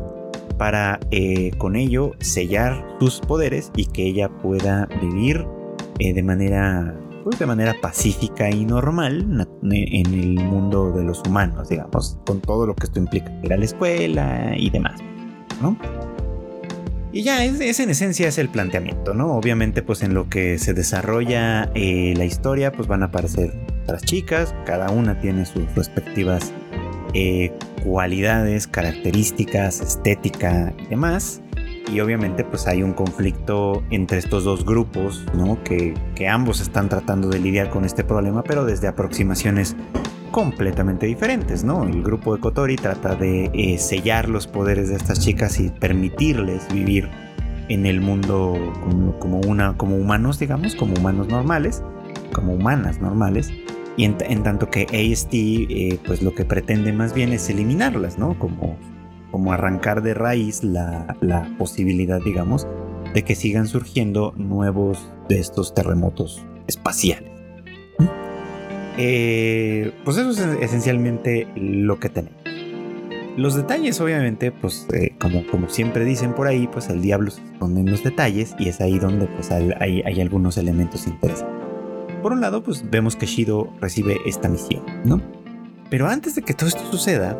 para 0.58 1.00
eh, 1.10 1.50
con 1.58 1.76
ello 1.76 2.12
sellar 2.20 2.84
sus 3.00 3.20
poderes 3.20 3.70
y 3.76 3.86
que 3.86 4.06
ella 4.06 4.28
pueda 4.28 4.86
vivir 5.00 5.46
eh, 5.98 6.12
de 6.12 6.22
manera 6.22 6.94
pues, 7.24 7.38
de 7.38 7.46
manera 7.46 7.74
pacífica 7.80 8.50
y 8.50 8.66
normal 8.66 9.48
en 9.62 10.06
el 10.14 10.34
mundo 10.34 10.92
de 10.92 11.04
los 11.04 11.22
humanos, 11.26 11.70
digamos, 11.70 12.18
con 12.26 12.40
todo 12.40 12.66
lo 12.66 12.74
que 12.74 12.84
esto 12.84 12.98
implica, 12.98 13.32
ir 13.42 13.52
a 13.52 13.56
la 13.56 13.64
escuela 13.64 14.52
y 14.56 14.68
demás, 14.68 15.00
¿no? 15.62 15.76
Y 17.14 17.22
ya, 17.22 17.44
es, 17.44 17.78
en 17.78 17.90
esencia 17.90 18.26
es 18.26 18.38
el 18.38 18.48
planteamiento, 18.48 19.14
¿no? 19.14 19.36
Obviamente, 19.36 19.82
pues 19.82 20.02
en 20.02 20.14
lo 20.14 20.28
que 20.28 20.58
se 20.58 20.74
desarrolla 20.74 21.70
eh, 21.74 22.12
la 22.16 22.24
historia, 22.24 22.72
pues 22.72 22.88
van 22.88 23.04
a 23.04 23.06
aparecer 23.06 23.54
otras 23.84 24.02
chicas, 24.02 24.54
cada 24.66 24.90
una 24.90 25.20
tiene 25.20 25.46
sus 25.46 25.62
respectivas 25.76 26.52
eh, 27.14 27.52
cualidades, 27.84 28.66
características, 28.66 29.80
estética 29.80 30.74
y 30.78 30.86
demás. 30.86 31.40
Y 31.92 32.00
obviamente 32.00 32.44
pues 32.44 32.66
hay 32.66 32.82
un 32.82 32.92
conflicto 32.92 33.82
entre 33.90 34.18
estos 34.18 34.44
dos 34.44 34.64
grupos, 34.64 35.24
¿no? 35.34 35.62
Que, 35.62 35.94
ambos 36.28 36.60
están 36.60 36.88
tratando 36.88 37.28
de 37.28 37.38
lidiar 37.38 37.70
con 37.70 37.84
este 37.84 38.02
problema, 38.02 38.42
pero 38.42 38.64
desde 38.64 38.88
aproximaciones 38.88 39.76
completamente 40.30 41.06
diferentes, 41.06 41.62
¿no? 41.62 41.84
El 41.84 42.02
grupo 42.02 42.34
de 42.34 42.40
Kotori 42.40 42.76
trata 42.76 43.14
de 43.14 43.50
eh, 43.52 43.78
sellar 43.78 44.28
los 44.28 44.46
poderes 44.46 44.88
de 44.88 44.96
estas 44.96 45.20
chicas 45.20 45.60
y 45.60 45.68
permitirles 45.68 46.66
vivir 46.72 47.08
en 47.68 47.86
el 47.86 48.00
mundo 48.00 48.56
como, 49.20 49.40
una, 49.40 49.76
como 49.76 49.96
humanos, 49.96 50.38
digamos, 50.38 50.74
como 50.74 50.94
humanos 50.94 51.28
normales, 51.28 51.82
como 52.32 52.54
humanas 52.54 53.00
normales. 53.00 53.52
Y 53.96 54.04
en, 54.04 54.42
tanto 54.42 54.70
que 54.70 54.86
AST, 54.86 55.32
eh, 55.34 55.98
pues 56.04 56.22
lo 56.22 56.34
que 56.34 56.44
pretende 56.44 56.92
más 56.92 57.14
bien 57.14 57.32
es 57.32 57.48
eliminarlas, 57.48 58.18
¿no? 58.18 58.36
Como, 58.38 58.76
como 59.30 59.52
arrancar 59.52 60.02
de 60.02 60.14
raíz 60.14 60.64
la, 60.64 61.16
posibilidad, 61.58 62.20
digamos, 62.24 62.66
de 63.12 63.22
que 63.22 63.36
sigan 63.36 63.68
surgiendo 63.68 64.34
nuevos 64.36 65.10
de 65.28 65.38
estos 65.38 65.74
terremotos 65.74 66.44
espaciales. 66.66 67.30
Eh, 68.96 69.92
pues 70.04 70.16
eso 70.16 70.30
es 70.30 70.40
esencialmente 70.60 71.46
lo 71.54 72.00
que 72.00 72.08
tenemos. 72.08 72.40
Los 73.36 73.56
detalles, 73.56 74.00
obviamente, 74.00 74.52
pues 74.52 74.86
eh, 74.92 75.16
como, 75.20 75.46
como 75.48 75.68
siempre 75.68 76.04
dicen 76.04 76.34
por 76.34 76.46
ahí, 76.46 76.68
pues 76.68 76.88
el 76.88 77.00
diablo 77.00 77.30
se 77.30 77.42
esconde 77.44 77.80
en 77.80 77.90
los 77.90 78.02
detalles 78.02 78.54
y 78.58 78.68
es 78.68 78.80
ahí 78.80 78.98
donde 78.98 79.26
pues 79.26 79.50
hay, 79.50 80.02
hay 80.04 80.20
algunos 80.20 80.56
elementos 80.56 81.06
interesantes 81.08 81.63
por 82.24 82.32
un 82.32 82.40
lado, 82.40 82.62
pues 82.62 82.88
vemos 82.90 83.16
que 83.16 83.26
Shido 83.26 83.70
recibe 83.82 84.16
esta 84.24 84.48
misión, 84.48 84.82
¿no? 85.04 85.20
Pero 85.90 86.08
antes 86.08 86.34
de 86.34 86.40
que 86.40 86.54
todo 86.54 86.70
esto 86.70 86.80
suceda, 86.90 87.38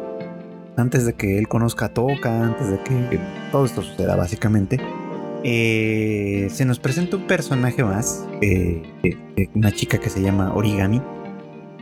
antes 0.76 1.06
de 1.06 1.14
que 1.14 1.38
él 1.38 1.48
conozca 1.48 1.86
a 1.86 1.88
Toka, 1.88 2.44
antes 2.44 2.68
de 2.68 2.78
que 2.82 3.18
todo 3.50 3.64
esto 3.64 3.80
suceda 3.80 4.14
básicamente, 4.14 4.78
eh, 5.42 6.48
se 6.50 6.66
nos 6.66 6.80
presenta 6.80 7.16
un 7.16 7.26
personaje 7.26 7.82
más, 7.82 8.26
eh, 8.42 8.82
eh, 9.04 9.48
una 9.54 9.72
chica 9.72 9.96
que 9.96 10.10
se 10.10 10.20
llama 10.20 10.52
Origami, 10.54 11.00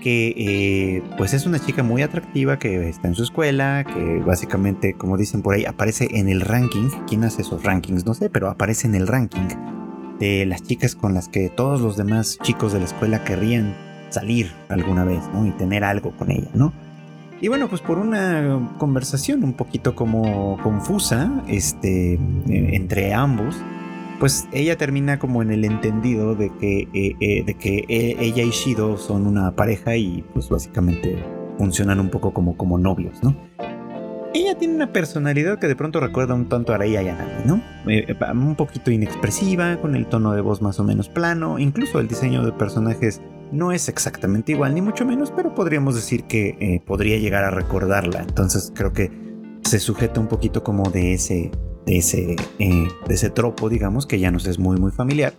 que 0.01 1.03
pues 1.19 1.35
es 1.35 1.45
una 1.45 1.59
chica 1.59 1.83
muy 1.83 2.03
atractiva 2.03 2.61
que 2.61 2.89
está 2.89 3.09
en 3.09 3.17
su 3.17 3.25
escuela, 3.25 3.83
que 3.83 4.23
básicamente, 4.25 4.95
como 4.95 5.17
dicen 5.17 5.43
por 5.43 5.57
ahí, 5.57 5.65
aparece 5.65 6.07
en 6.13 6.29
el 6.29 6.41
ranking. 6.41 6.89
¿Quién 7.09 7.25
hace 7.25 7.43
esos 7.43 7.65
rankings? 7.65 8.07
No 8.07 8.15
sé, 8.15 8.31
pero 8.31 8.49
aparece 8.49 8.87
en 8.87 8.95
el 8.95 9.09
ranking 9.09 9.49
de 10.23 10.47
las 10.47 10.63
chicas 10.63 10.95
con 10.95 11.15
las 11.15 11.29
que 11.29 11.49
todos 11.49 11.81
los 11.81 11.97
demás 11.97 12.39
chicos 12.43 12.73
de 12.73 12.79
la 12.79 12.85
escuela 12.85 13.25
querrían 13.25 13.75
salir 14.11 14.53
alguna 14.69 15.05
vez, 15.05 15.21
¿no? 15.35 15.45
Y 15.45 15.51
tener 15.51 15.83
algo 15.83 16.13
con 16.17 16.31
ella, 16.31 16.49
¿no? 16.55 16.73
Y 17.41 17.49
bueno, 17.49 17.69
pues 17.69 17.81
por 17.81 17.99
una 17.99 18.73
conversación 18.79 19.43
un 19.43 19.55
poquito 19.55 19.97
como 19.97 20.59
confusa, 20.63 21.43
este, 21.49 22.15
eh, 22.15 22.19
entre 22.47 23.13
ambos, 23.13 23.57
pues 24.21 24.47
ella 24.53 24.79
termina 24.79 25.19
como 25.19 25.43
en 25.43 25.51
el 25.51 25.65
entendido 25.65 26.37
de 26.37 26.53
que, 26.57 26.89
eh, 26.95 27.17
eh, 27.19 27.43
de 27.45 27.55
que 27.55 27.85
ella 27.89 28.45
y 28.45 28.51
Shido 28.51 28.99
son 28.99 29.27
una 29.27 29.57
pareja 29.57 29.97
y 29.97 30.25
pues 30.35 30.49
básicamente 30.49 31.19
funcionan 31.59 31.99
un 31.99 32.11
poco 32.11 32.33
como, 32.33 32.57
como 32.57 32.79
novios, 32.79 33.21
¿no? 33.25 33.35
Ella 34.35 34.57
tiene 34.57 34.75
una 34.75 34.93
personalidad 34.93 35.59
que 35.59 35.69
de 35.69 35.77
pronto 35.77 36.01
recuerda 36.01 36.35
un 36.35 36.49
tanto 36.49 36.73
a 36.73 36.79
Rei 36.79 36.97
Ayanami, 36.97 37.45
¿no? 37.45 37.63
Eh, 37.87 38.07
eh, 38.09 38.17
un 38.33 38.57
poquito 38.57 38.91
inexpresiva, 38.91 39.77
con 39.77 39.97
el 39.97 40.07
tono 40.07 40.33
de 40.33 40.41
voz 40.41 40.63
más 40.63 40.81
o 40.81 40.85
menos 40.85 41.09
plano, 41.09 41.59
incluso 41.59 42.01
el 42.01 42.09
diseño 42.09 42.45
de 42.45 42.53
personajes 42.53 43.21
no 43.53 43.71
es 43.71 43.89
exactamente 43.89 44.53
igual, 44.53 44.75
ni 44.75 44.81
mucho 44.81 45.05
menos, 45.05 45.31
pero 45.31 45.55
podríamos 45.55 45.95
decir 45.95 46.25
que 46.25 46.57
eh, 46.59 46.83
podría 46.85 47.19
llegar 47.19 47.45
a 47.45 47.51
recordarla. 47.51 48.21
Entonces 48.21 48.73
creo 48.75 48.93
que 48.93 49.11
se 49.63 49.79
sujeta 49.79 50.21
un 50.21 50.27
poquito 50.27 50.65
como 50.65 50.91
de 50.91 51.15
ese, 51.15 51.51
de 51.87 51.99
ese, 51.99 52.37
eh, 52.59 52.89
de 53.07 53.15
ese 53.15 53.31
tropo, 53.31 53.69
digamos, 53.69 54.07
que 54.07 54.19
ya 54.19 54.31
nos 54.31 54.47
es 54.47 54.59
muy, 54.59 54.79
muy 54.79 54.91
familiar, 54.91 55.35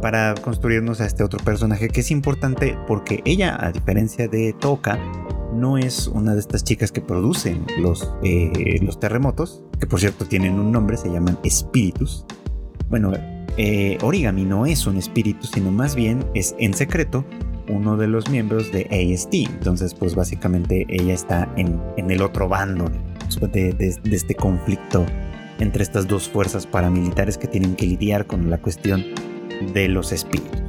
para 0.00 0.34
construirnos 0.34 1.00
a 1.00 1.06
este 1.06 1.24
otro 1.24 1.44
personaje 1.44 1.88
que 1.88 2.00
es 2.00 2.10
importante 2.12 2.78
porque 2.86 3.20
ella, 3.24 3.56
a 3.60 3.72
diferencia 3.72 4.28
de 4.28 4.54
Toka, 4.58 4.98
no 5.52 5.78
es 5.78 6.06
una 6.08 6.34
de 6.34 6.40
estas 6.40 6.64
chicas 6.64 6.92
que 6.92 7.00
producen 7.00 7.66
los, 7.78 8.12
eh, 8.22 8.78
los 8.82 9.00
terremotos, 9.00 9.62
que 9.78 9.86
por 9.86 10.00
cierto 10.00 10.24
tienen 10.24 10.58
un 10.58 10.72
nombre, 10.72 10.96
se 10.96 11.10
llaman 11.10 11.38
espíritus. 11.42 12.24
Bueno, 12.88 13.12
eh, 13.56 13.98
Origami 14.02 14.44
no 14.44 14.66
es 14.66 14.86
un 14.86 14.96
espíritu, 14.96 15.46
sino 15.46 15.70
más 15.70 15.94
bien 15.94 16.24
es 16.34 16.54
en 16.58 16.74
secreto 16.74 17.24
uno 17.68 17.96
de 17.96 18.06
los 18.06 18.30
miembros 18.30 18.72
de 18.72 18.84
AST. 18.90 19.34
Entonces, 19.34 19.94
pues 19.94 20.14
básicamente 20.14 20.86
ella 20.88 21.14
está 21.14 21.52
en, 21.56 21.80
el 21.96 22.22
otro 22.22 22.48
bando 22.48 22.90
de, 23.52 23.72
de, 23.72 24.16
este 24.16 24.34
conflicto 24.34 25.04
entre 25.58 25.82
estas 25.82 26.06
dos 26.06 26.28
fuerzas 26.28 26.66
paramilitares 26.66 27.36
que 27.36 27.48
tienen 27.48 27.74
que 27.74 27.86
lidiar 27.86 28.26
con 28.26 28.48
la 28.48 28.58
cuestión 28.58 29.04
de 29.74 29.88
los 29.88 30.12
espíritus. 30.12 30.67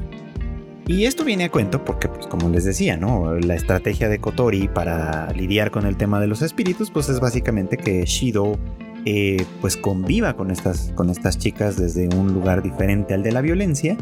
Y 0.90 1.06
esto 1.06 1.24
viene 1.24 1.44
a 1.44 1.52
cuento 1.52 1.86
porque, 1.86 2.08
pues 2.08 2.26
como 2.26 2.50
les 2.50 2.64
decía, 2.64 2.98
¿no? 2.98 3.36
La 3.36 3.54
estrategia 3.54 4.10
de 4.10 4.18
Kotori 4.18 4.68
para 4.68 5.32
lidiar 5.34 5.70
con 5.70 5.86
el 5.86 5.96
tema 5.98 6.20
de 6.20 6.26
los 6.26 6.42
espíritus, 6.42 6.90
pues 6.90 7.10
es 7.10 7.20
básicamente 7.20 7.78
que 7.78 8.04
Shido 8.06 8.58
eh, 9.06 9.46
pues 9.62 9.78
conviva 9.78 10.36
con 10.36 10.50
estas, 10.50 10.92
con 10.96 11.12
estas 11.12 11.38
chicas 11.38 11.78
desde 11.78 12.10
un 12.18 12.34
lugar 12.34 12.64
diferente 12.64 13.14
al 13.14 13.22
de 13.22 13.32
la 13.32 13.42
violencia, 13.42 13.98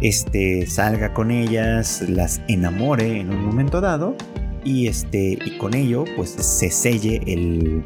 este, 0.00 0.64
salga 0.64 1.12
con 1.12 1.30
ellas, 1.30 2.02
las 2.08 2.40
enamore 2.48 3.20
en 3.20 3.28
un 3.28 3.44
momento 3.44 3.82
dado 3.82 4.16
y, 4.64 4.86
este, 4.86 5.38
y 5.44 5.58
con 5.58 5.74
ello 5.74 6.06
pues 6.16 6.30
se 6.30 6.70
selle 6.70 7.20
el, 7.26 7.84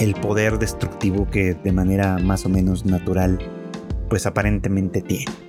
el 0.00 0.14
poder 0.14 0.58
destructivo 0.58 1.28
que 1.30 1.52
de 1.52 1.72
manera 1.72 2.16
más 2.16 2.46
o 2.46 2.48
menos 2.48 2.86
natural 2.86 3.38
pues 4.08 4.24
aparentemente 4.24 5.02
tiene. 5.02 5.47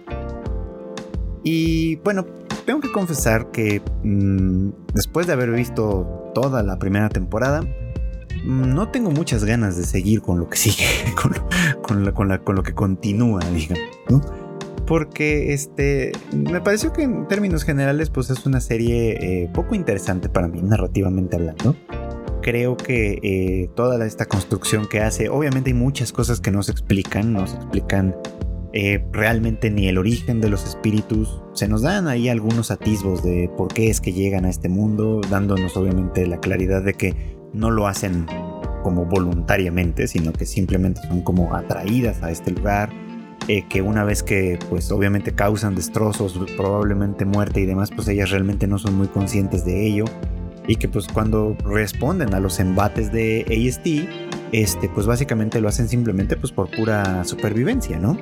Y 1.43 1.97
bueno, 1.97 2.25
tengo 2.65 2.81
que 2.81 2.91
confesar 2.91 3.51
que 3.51 3.81
mm, 4.03 4.69
después 4.93 5.27
de 5.27 5.33
haber 5.33 5.51
visto 5.51 6.31
toda 6.33 6.63
la 6.63 6.77
primera 6.77 7.09
temporada, 7.09 7.61
mm, 7.61 8.73
no 8.73 8.89
tengo 8.89 9.11
muchas 9.11 9.43
ganas 9.43 9.77
de 9.77 9.83
seguir 9.83 10.21
con 10.21 10.39
lo 10.39 10.49
que 10.49 10.57
sigue, 10.57 10.85
con, 11.83 12.05
lo 12.55 12.63
que 12.63 12.73
continúa, 12.73 13.41
digamos, 13.51 14.23
Porque 14.85 15.53
este, 15.53 16.11
me 16.31 16.61
pareció 16.61 16.93
que 16.93 17.03
en 17.03 17.27
términos 17.27 17.63
generales, 17.63 18.09
pues 18.09 18.29
es 18.29 18.45
una 18.45 18.59
serie 18.59 19.17
eh, 19.43 19.49
poco 19.53 19.75
interesante 19.75 20.29
para 20.29 20.47
mí, 20.47 20.61
narrativamente 20.61 21.37
hablando. 21.37 21.75
Creo 22.41 22.77
que 22.77 23.19
eh, 23.21 23.69
toda 23.75 24.03
esta 24.05 24.25
construcción 24.25 24.87
que 24.87 25.01
hace, 25.01 25.29
obviamente 25.29 25.71
hay 25.71 25.73
muchas 25.73 26.11
cosas 26.11 26.39
que 26.39 26.51
no 26.51 26.63
se 26.63 26.71
explican, 26.71 27.33
no 27.33 27.45
se 27.47 27.57
explican 27.57 28.15
eh, 28.71 29.03
realmente 29.11 29.71
ni 29.71 29.87
el 29.87 29.97
origen 29.97 30.41
de 30.41 30.49
los 30.49 30.65
espíritus. 30.65 31.41
Se 31.53 31.67
nos 31.67 31.81
dan 31.81 32.07
ahí 32.07 32.29
algunos 32.29 32.71
atisbos 32.71 33.23
de 33.23 33.49
por 33.57 33.73
qué 33.73 33.89
es 33.89 33.99
que 33.99 34.13
llegan 34.13 34.45
a 34.45 34.49
este 34.49 34.69
mundo, 34.69 35.21
dándonos 35.29 35.75
obviamente 35.75 36.27
la 36.27 36.39
claridad 36.39 36.83
de 36.83 36.93
que 36.93 37.37
no 37.53 37.71
lo 37.71 37.87
hacen 37.87 38.27
como 38.83 39.05
voluntariamente, 39.05 40.07
sino 40.07 40.31
que 40.31 40.45
simplemente 40.45 41.01
son 41.07 41.21
como 41.21 41.55
atraídas 41.55 42.21
a 42.23 42.31
este 42.31 42.51
lugar. 42.51 42.89
Eh, 43.47 43.63
que 43.67 43.81
una 43.81 44.03
vez 44.03 44.21
que 44.21 44.59
pues 44.69 44.91
obviamente 44.91 45.33
causan 45.33 45.73
destrozos, 45.73 46.39
probablemente 46.55 47.25
muerte 47.25 47.61
y 47.61 47.65
demás, 47.65 47.89
pues 47.89 48.07
ellas 48.07 48.29
realmente 48.29 48.67
no 48.67 48.77
son 48.77 48.95
muy 48.95 49.07
conscientes 49.07 49.65
de 49.65 49.87
ello 49.87 50.05
y 50.67 50.75
que 50.75 50.87
pues 50.87 51.07
cuando 51.07 51.57
responden 51.65 52.35
a 52.35 52.39
los 52.39 52.59
embates 52.59 53.11
de 53.11 53.43
AST, 53.47 54.07
este 54.51 54.87
pues 54.89 55.07
básicamente 55.07 55.59
lo 55.61 55.67
hacen 55.67 55.89
simplemente 55.89 56.35
pues 56.35 56.51
por 56.51 56.69
pura 56.69 57.23
supervivencia, 57.23 57.97
¿no? 57.97 58.19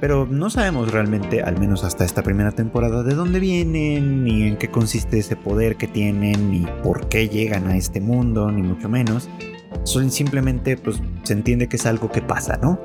Pero 0.00 0.26
no 0.26 0.48
sabemos 0.48 0.90
realmente, 0.90 1.42
al 1.42 1.58
menos 1.60 1.84
hasta 1.84 2.04
esta 2.04 2.22
primera 2.22 2.52
temporada, 2.52 3.02
de 3.02 3.14
dónde 3.14 3.38
vienen, 3.38 4.24
ni 4.24 4.44
en 4.44 4.56
qué 4.56 4.70
consiste 4.70 5.18
ese 5.18 5.36
poder 5.36 5.76
que 5.76 5.86
tienen, 5.86 6.50
ni 6.50 6.66
por 6.82 7.08
qué 7.08 7.28
llegan 7.28 7.68
a 7.68 7.76
este 7.76 8.00
mundo, 8.00 8.50
ni 8.50 8.62
mucho 8.62 8.88
menos. 8.88 9.28
Son 9.84 10.10
simplemente, 10.10 10.76
pues, 10.76 11.00
se 11.22 11.34
entiende 11.34 11.68
que 11.68 11.76
es 11.76 11.86
algo 11.86 12.10
que 12.10 12.22
pasa, 12.22 12.58
¿no? 12.62 12.80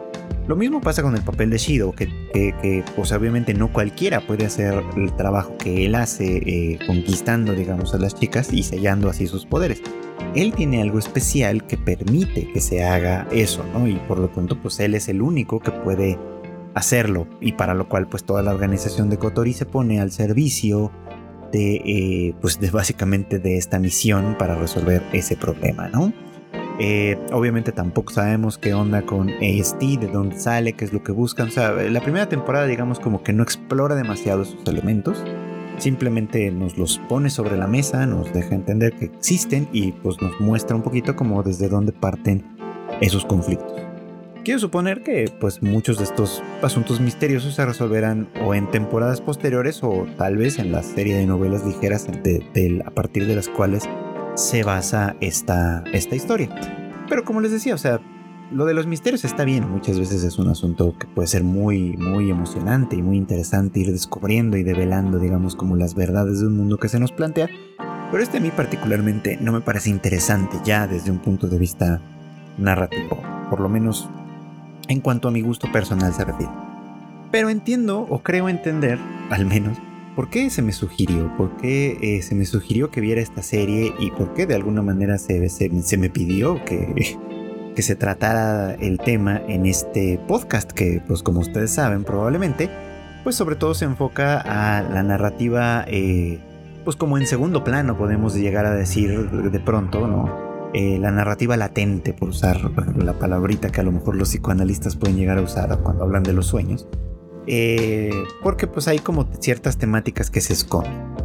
Lo 0.47 0.55
mismo 0.55 0.79
pasa 0.79 1.01
con 1.01 1.15
el 1.15 1.23
papel 1.23 1.49
de 1.49 1.57
Shido, 1.57 1.91
que, 1.93 2.07
que, 2.31 2.83
pues 2.95 3.11
obviamente 3.11 3.53
no 3.55 3.73
cualquiera 3.73 4.21
puede 4.21 4.45
hacer 4.45 4.83
el 4.95 5.15
trabajo 5.15 5.57
que 5.57 5.87
él 5.87 5.95
hace 5.95 6.37
eh, 6.37 6.79
conquistando, 6.85 7.53
digamos, 7.53 7.95
a 7.95 7.97
las 7.97 8.13
chicas 8.13 8.53
y 8.53 8.61
sellando 8.61 9.09
así 9.09 9.25
sus 9.25 9.45
poderes. 9.45 9.81
Él 10.35 10.53
tiene 10.53 10.81
algo 10.81 10.99
especial 10.99 11.65
que 11.65 11.77
permite 11.77 12.51
que 12.51 12.61
se 12.61 12.83
haga 12.83 13.27
eso, 13.31 13.63
¿no? 13.73 13.87
Y 13.87 13.95
por 14.07 14.19
lo 14.19 14.27
tanto, 14.27 14.61
pues 14.61 14.79
él 14.79 14.93
es 14.93 15.07
el 15.07 15.23
único 15.23 15.59
que 15.59 15.71
puede 15.71 16.19
hacerlo 16.75 17.27
y 17.41 17.53
para 17.53 17.73
lo 17.73 17.89
cual 17.89 18.07
pues 18.07 18.23
toda 18.23 18.43
la 18.43 18.53
organización 18.53 19.09
de 19.09 19.17
Kotori 19.17 19.53
se 19.53 19.65
pone 19.65 19.99
al 19.99 20.11
servicio 20.11 20.91
de 21.51 21.75
eh, 21.85 22.35
pues 22.41 22.59
básicamente 22.71 23.39
de 23.39 23.57
esta 23.57 23.79
misión 23.79 24.35
para 24.37 24.55
resolver 24.55 25.01
ese 25.13 25.37
problema, 25.37 25.87
¿no? 25.87 26.13
Eh, 26.77 27.17
obviamente 27.31 27.71
tampoco 27.71 28.11
sabemos 28.11 28.57
qué 28.57 28.73
onda 28.73 29.03
con 29.03 29.29
AST, 29.29 29.79
de 29.79 30.07
dónde 30.11 30.37
sale, 30.37 30.73
qué 30.73 30.83
es 30.83 30.91
lo 30.91 31.01
que 31.01 31.13
buscan. 31.13 31.47
O 31.47 31.51
sea, 31.51 31.71
la 31.71 32.01
primera 32.01 32.27
temporada 32.27 32.67
digamos 32.67 32.99
como 32.99 33.23
que 33.23 33.31
no 33.31 33.43
explora 33.43 33.95
demasiado 33.95 34.43
sus 34.43 34.67
elementos. 34.67 35.23
Simplemente 35.77 36.51
nos 36.51 36.77
los 36.77 36.99
pone 37.09 37.29
sobre 37.29 37.57
la 37.57 37.67
mesa, 37.67 38.05
nos 38.05 38.33
deja 38.33 38.55
entender 38.55 38.93
que 38.93 39.05
existen 39.05 39.67
y 39.71 39.93
pues 39.93 40.21
nos 40.21 40.39
muestra 40.41 40.75
un 40.75 40.83
poquito 40.83 41.15
como 41.15 41.41
desde 41.43 41.69
dónde 41.69 41.93
parten 41.93 42.43
esos 43.01 43.25
conflictos. 43.25 43.84
Quiero 44.45 44.59
suponer 44.59 45.01
que 45.01 45.25
pues 45.39 45.63
muchos 45.63 45.97
de 45.97 46.03
estos 46.03 46.43
asuntos 46.61 46.99
misteriosos 46.99 47.55
se 47.55 47.65
resolverán 47.65 48.29
o 48.45 48.53
en 48.53 48.69
temporadas 48.69 49.19
posteriores 49.19 49.83
o 49.83 50.05
tal 50.19 50.37
vez 50.37 50.59
en 50.59 50.71
la 50.71 50.83
serie 50.83 51.17
de 51.17 51.25
novelas 51.25 51.65
ligeras 51.65 52.07
a 52.07 52.91
partir 52.91 53.25
de 53.25 53.35
las 53.35 53.49
cuales 53.49 53.89
se 54.35 54.61
basa 54.61 55.15
esta, 55.19 55.83
esta 55.93 56.15
historia. 56.15 56.49
Pero 57.09 57.23
como 57.23 57.41
les 57.41 57.53
decía, 57.53 57.73
o 57.73 57.79
sea, 57.79 57.99
lo 58.51 58.65
de 58.65 58.75
los 58.75 58.85
misterios 58.85 59.25
está 59.25 59.45
bien, 59.45 59.67
muchas 59.67 59.97
veces 59.97 60.23
es 60.23 60.37
un 60.37 60.49
asunto 60.49 60.95
que 60.95 61.07
puede 61.07 61.27
ser 61.27 61.43
muy, 61.43 61.97
muy 61.97 62.29
emocionante 62.29 62.95
y 62.95 63.01
muy 63.01 63.17
interesante 63.17 63.79
ir 63.79 63.91
descubriendo 63.91 64.57
y 64.57 64.63
develando, 64.63 65.17
digamos, 65.17 65.55
como 65.55 65.75
las 65.75 65.95
verdades 65.95 66.41
de 66.41 66.45
un 66.45 66.55
mundo 66.55 66.77
que 66.77 66.87
se 66.87 66.99
nos 66.99 67.11
plantea, 67.11 67.49
pero 68.11 68.21
este 68.21 68.37
a 68.37 68.41
mí 68.41 68.51
particularmente 68.55 69.39
no 69.41 69.51
me 69.51 69.61
parece 69.61 69.89
interesante 69.89 70.57
ya 70.63 70.85
desde 70.85 71.09
un 71.09 71.17
punto 71.17 71.47
de 71.47 71.57
vista 71.57 71.99
narrativo, 72.59 73.23
por 73.49 73.59
lo 73.59 73.69
menos 73.69 74.07
en 74.87 75.01
cuanto 75.01 75.27
a 75.27 75.31
mi 75.31 75.41
gusto 75.41 75.71
personal 75.71 76.13
se 76.13 76.25
refiere. 76.25 76.51
Pero 77.31 77.49
entiendo 77.49 78.05
o 78.09 78.19
creo 78.19 78.49
entender, 78.49 78.99
al 79.29 79.45
menos, 79.45 79.77
por 80.15 80.29
qué 80.29 80.49
se 80.49 80.61
me 80.61 80.71
sugirió, 80.71 81.35
por 81.37 81.57
qué 81.57 81.97
eh, 82.01 82.21
se 82.21 82.35
me 82.35 82.45
sugirió 82.45 82.89
que 82.89 83.01
viera 83.01 83.21
esta 83.21 83.41
serie 83.41 83.93
y 83.99 84.11
por 84.11 84.33
qué 84.33 84.45
de 84.45 84.55
alguna 84.55 84.81
manera 84.81 85.17
se, 85.17 85.49
se, 85.49 85.97
me 85.97 86.09
pidió 86.09 86.63
que, 86.63 87.17
que 87.75 87.81
se 87.81 87.95
tratara 87.95 88.75
el 88.75 88.97
tema 88.99 89.41
en 89.47 89.65
este 89.65 90.19
podcast 90.27 90.71
que, 90.71 91.01
pues 91.05 91.21
como 91.21 91.41
ustedes 91.41 91.71
saben 91.71 92.05
probablemente, 92.05 92.69
pues 93.23 93.35
sobre 93.35 93.55
todo 93.55 93.73
se 93.73 93.85
enfoca 93.85 94.39
a 94.39 94.83
la 94.83 95.03
narrativa, 95.03 95.83
eh, 95.87 96.39
pues 96.85 96.95
como 96.95 97.17
en 97.17 97.27
segundo 97.27 97.63
plano 97.63 97.97
podemos 97.97 98.35
llegar 98.35 98.65
a 98.65 98.73
decir 98.73 99.29
de 99.29 99.59
pronto, 99.59 100.07
¿no? 100.07 100.44
Eh, 100.73 100.97
la 100.99 101.11
narrativa 101.11 101.55
latente, 101.55 102.13
por 102.13 102.29
usar 102.29 102.71
la 102.97 103.13
palabrita 103.17 103.71
que 103.71 103.79
a 103.79 103.83
lo 103.83 103.91
mejor 103.91 104.15
los 104.15 104.29
psicoanalistas 104.29 104.95
pueden 104.97 105.15
llegar 105.15 105.37
a 105.37 105.41
usar 105.41 105.79
cuando 105.81 106.03
hablan 106.03 106.23
de 106.23 106.33
los 106.33 106.47
sueños, 106.47 106.87
eh, 107.47 108.11
porque 108.43 108.67
pues 108.67 108.87
hay 108.87 108.99
como 108.99 109.25
ciertas 109.39 109.77
temáticas 109.77 110.29
que 110.29 110.41
se 110.41 110.53
esconden. 110.53 111.15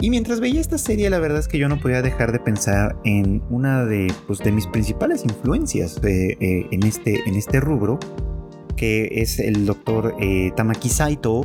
Y 0.00 0.10
mientras 0.10 0.40
veía 0.40 0.60
esta 0.60 0.78
serie, 0.78 1.10
la 1.10 1.18
verdad 1.18 1.40
es 1.40 1.48
que 1.48 1.58
yo 1.58 1.68
no 1.68 1.80
podía 1.80 2.02
dejar 2.02 2.32
de 2.32 2.38
pensar 2.38 2.96
en 3.04 3.42
una 3.50 3.84
de, 3.84 4.12
pues, 4.26 4.38
de 4.38 4.52
mis 4.52 4.66
principales 4.68 5.24
influencias 5.24 6.00
eh, 6.04 6.66
en, 6.70 6.82
este, 6.84 7.28
en 7.28 7.34
este 7.34 7.60
rubro, 7.60 7.98
que 8.76 9.08
es 9.20 9.40
el 9.40 9.66
doctor 9.66 10.14
Tamaki 10.54 10.88
Saito, 10.88 11.42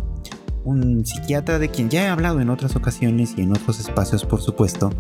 un 0.64 1.04
psiquiatra 1.06 1.60
de 1.60 1.70
quien 1.70 1.90
ya 1.90 2.06
he 2.06 2.08
hablado 2.08 2.40
en 2.42 2.50
otras 2.50 2.76
ocasiones 2.76 3.34
y 3.38 3.42
en 3.42 3.52
otros 3.52 3.80
espacios, 3.80 4.24
por 4.24 4.40
supuesto, 4.40 4.92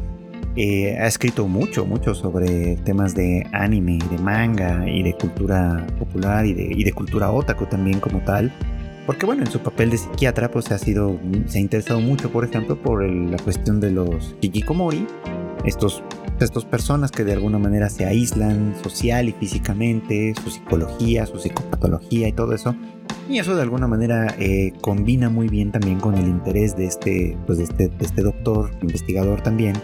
eh, 0.55 0.97
ha 0.99 1.07
escrito 1.07 1.47
mucho, 1.47 1.85
mucho 1.85 2.13
sobre 2.13 2.75
temas 2.77 3.15
de 3.15 3.47
anime, 3.53 3.97
de 4.11 4.17
manga 4.19 4.87
y 4.87 5.01
de 5.01 5.13
cultura 5.13 5.85
popular 5.97 6.45
y 6.45 6.53
de, 6.83 6.91
cultura 6.91 7.31
otaku 7.31 7.65
también 7.65 7.99
como 7.99 8.19
tal. 8.19 8.53
Porque 9.07 9.25
bueno, 9.25 9.43
en 9.43 9.51
su 9.51 9.59
papel 9.59 9.89
de 9.89 9.97
psiquiatra 9.97 10.51
pues 10.51 10.71
ha 10.71 10.77
sido, 10.77 11.19
se 11.47 11.57
ha 11.57 11.61
interesado 11.61 11.99
mucho, 11.99 12.31
por 12.31 12.45
ejemplo, 12.45 12.79
por 12.81 13.03
la 13.03 13.37
cuestión 13.37 13.79
de 13.79 13.91
los 13.91 14.35
hikikomori, 14.41 15.07
estos, 15.65 16.03
estas 16.39 16.65
personas 16.65 17.11
que 17.11 17.23
de 17.23 17.33
alguna 17.33 17.57
manera 17.57 17.89
se 17.89 18.05
aíslan 18.05 18.75
social 18.81 19.27
y 19.27 19.31
físicamente, 19.33 20.33
su 20.41 20.51
psicología, 20.51 21.25
su 21.25 21.39
psicopatología 21.39 22.27
y 22.27 22.31
todo 22.31 22.53
eso. 22.53 22.75
Y 23.27 23.39
eso 23.39 23.55
de 23.55 23.61
alguna 23.63 23.87
manera 23.87 24.35
eh, 24.37 24.73
combina 24.81 25.29
muy 25.29 25.47
bien 25.47 25.71
también 25.71 25.99
con 25.99 26.15
el 26.15 26.27
interés 26.27 26.75
de 26.75 26.85
este, 26.85 27.37
pues 27.45 27.57
de 27.57 27.63
este, 27.65 27.87
de 27.87 28.05
este 28.05 28.21
doctor, 28.21 28.71
investigador 28.81 29.41
también, 29.41 29.75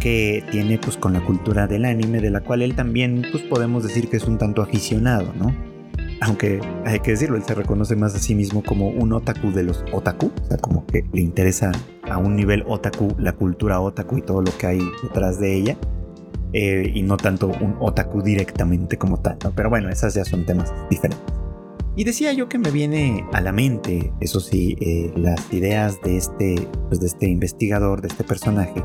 que 0.00 0.44
tiene 0.50 0.78
pues 0.78 0.96
con 0.96 1.12
la 1.12 1.24
cultura 1.24 1.66
del 1.66 1.84
anime, 1.84 2.20
de 2.20 2.30
la 2.30 2.40
cual 2.40 2.62
él 2.62 2.74
también 2.74 3.26
pues 3.30 3.42
podemos 3.44 3.82
decir 3.82 4.08
que 4.08 4.16
es 4.16 4.24
un 4.24 4.38
tanto 4.38 4.62
aficionado, 4.62 5.32
¿no? 5.34 5.54
Aunque 6.20 6.60
hay 6.84 7.00
que 7.00 7.12
decirlo, 7.12 7.36
él 7.36 7.44
se 7.44 7.54
reconoce 7.54 7.94
más 7.94 8.14
a 8.14 8.18
sí 8.18 8.34
mismo 8.34 8.62
como 8.62 8.88
un 8.88 9.12
otaku 9.12 9.52
de 9.52 9.62
los 9.62 9.84
otaku, 9.92 10.32
o 10.42 10.48
sea, 10.48 10.56
como 10.56 10.84
que 10.86 11.04
le 11.12 11.20
interesa 11.20 11.70
a 12.10 12.18
un 12.18 12.34
nivel 12.34 12.64
otaku 12.66 13.14
la 13.18 13.32
cultura 13.32 13.80
otaku 13.80 14.18
y 14.18 14.22
todo 14.22 14.42
lo 14.42 14.56
que 14.58 14.66
hay 14.66 14.80
detrás 15.02 15.38
de 15.38 15.54
ella. 15.54 15.76
Eh, 16.54 16.92
y 16.94 17.02
no 17.02 17.18
tanto 17.18 17.48
un 17.48 17.76
otaku 17.78 18.22
directamente 18.22 18.96
como 18.96 19.20
tal. 19.20 19.36
Pero 19.54 19.68
bueno, 19.68 19.90
esas 19.90 20.14
ya 20.14 20.24
son 20.24 20.46
temas 20.46 20.72
diferentes. 20.88 21.22
Y 21.94 22.04
decía 22.04 22.32
yo 22.32 22.48
que 22.48 22.58
me 22.58 22.70
viene 22.70 23.26
a 23.32 23.40
la 23.40 23.52
mente, 23.52 24.12
eso 24.20 24.38
sí, 24.40 24.76
eh, 24.80 25.12
las 25.16 25.52
ideas 25.52 26.00
de 26.00 26.16
este, 26.16 26.68
pues 26.88 27.00
de 27.00 27.06
este 27.08 27.28
investigador, 27.28 28.00
de 28.00 28.06
este 28.08 28.22
personaje, 28.22 28.84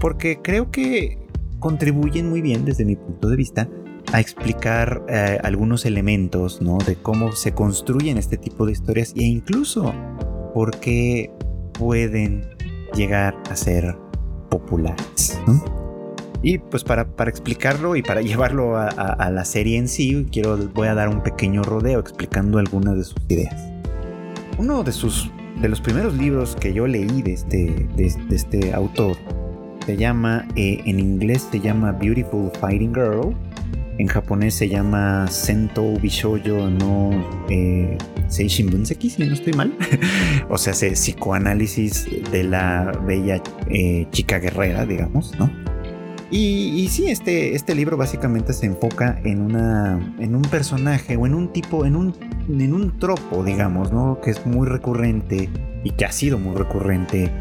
porque 0.00 0.40
creo 0.42 0.70
que 0.70 1.18
contribuyen 1.58 2.28
muy 2.28 2.40
bien 2.40 2.64
desde 2.64 2.84
mi 2.84 2.96
punto 2.96 3.28
de 3.28 3.36
vista 3.36 3.68
a 4.12 4.20
explicar 4.20 5.04
eh, 5.08 5.38
algunos 5.44 5.84
elementos 5.84 6.60
¿no? 6.60 6.78
de 6.78 6.96
cómo 6.96 7.32
se 7.32 7.52
construyen 7.52 8.18
este 8.18 8.36
tipo 8.36 8.66
de 8.66 8.72
historias 8.72 9.12
e 9.14 9.22
incluso 9.22 9.94
por 10.54 10.78
qué 10.80 11.30
pueden 11.74 12.48
llegar 12.94 13.40
a 13.50 13.56
ser 13.56 13.96
populares. 14.48 15.38
Y 16.42 16.58
pues 16.58 16.82
para, 16.82 17.06
explicarlo 17.26 17.94
y 17.94 18.02
para 18.02 18.22
llevarlo 18.22 18.76
a, 18.76 19.30
la 19.30 19.44
serie 19.44 19.78
en 19.78 19.86
sí, 19.86 20.26
quiero, 20.32 20.56
voy 20.74 20.88
a 20.88 20.94
dar 20.94 21.08
un 21.08 21.22
pequeño 21.22 21.62
rodeo 21.62 22.00
explicando 22.00 22.58
algunas 22.58 22.96
de 22.96 23.04
sus 23.04 23.18
ideas. 23.28 23.54
Uno 24.58 24.82
de 24.82 24.92
sus 24.92 25.30
de 25.60 25.68
los 25.68 25.80
primeros 25.80 26.14
libros 26.14 26.56
que 26.56 26.72
yo 26.72 26.86
leí 26.86 27.22
de 27.22 27.32
este, 27.34 27.86
de, 27.96 28.06
este 28.30 28.72
autor 28.72 29.16
se 29.90 29.96
llama, 29.96 30.46
eh, 30.54 30.80
en 30.84 31.00
inglés 31.00 31.48
se 31.50 31.58
llama 31.58 31.90
Beautiful 31.90 32.52
Fighting 32.60 32.94
Girl, 32.94 33.34
en 33.98 34.06
japonés 34.06 34.54
se 34.54 34.68
llama 34.68 35.26
Sento 35.26 35.94
Bishoujo 36.00 36.70
no 36.70 37.10
eh, 37.48 37.98
Seishin 38.28 38.86
si 38.86 39.26
no 39.26 39.34
estoy 39.34 39.52
mal. 39.54 39.76
o 40.48 40.56
sea, 40.58 40.74
se 40.74 40.92
psicoanálisis 40.92 42.06
de 42.30 42.44
la 42.44 42.92
bella 43.04 43.42
eh, 43.68 44.06
chica 44.12 44.38
guerrera, 44.38 44.86
digamos, 44.86 45.36
¿no? 45.40 45.50
Y, 46.30 46.86
sí, 46.88 47.10
este, 47.10 47.56
este 47.56 47.74
libro 47.74 47.96
básicamente 47.96 48.52
se 48.52 48.66
enfoca 48.66 49.20
en, 49.24 49.40
una, 49.42 50.14
en 50.20 50.36
un 50.36 50.42
personaje 50.42 51.16
o 51.16 51.26
en 51.26 51.34
un 51.34 51.52
tipo, 51.52 51.84
en 51.84 51.96
un, 51.96 52.14
en 52.48 52.72
un 52.72 52.96
tropo, 53.00 53.42
digamos, 53.42 53.92
¿no? 53.92 54.20
Que 54.20 54.30
es 54.30 54.46
muy 54.46 54.68
recurrente 54.68 55.48
y 55.82 55.90
que 55.90 56.04
ha 56.04 56.12
sido 56.12 56.38
muy 56.38 56.54
recurrente 56.54 57.32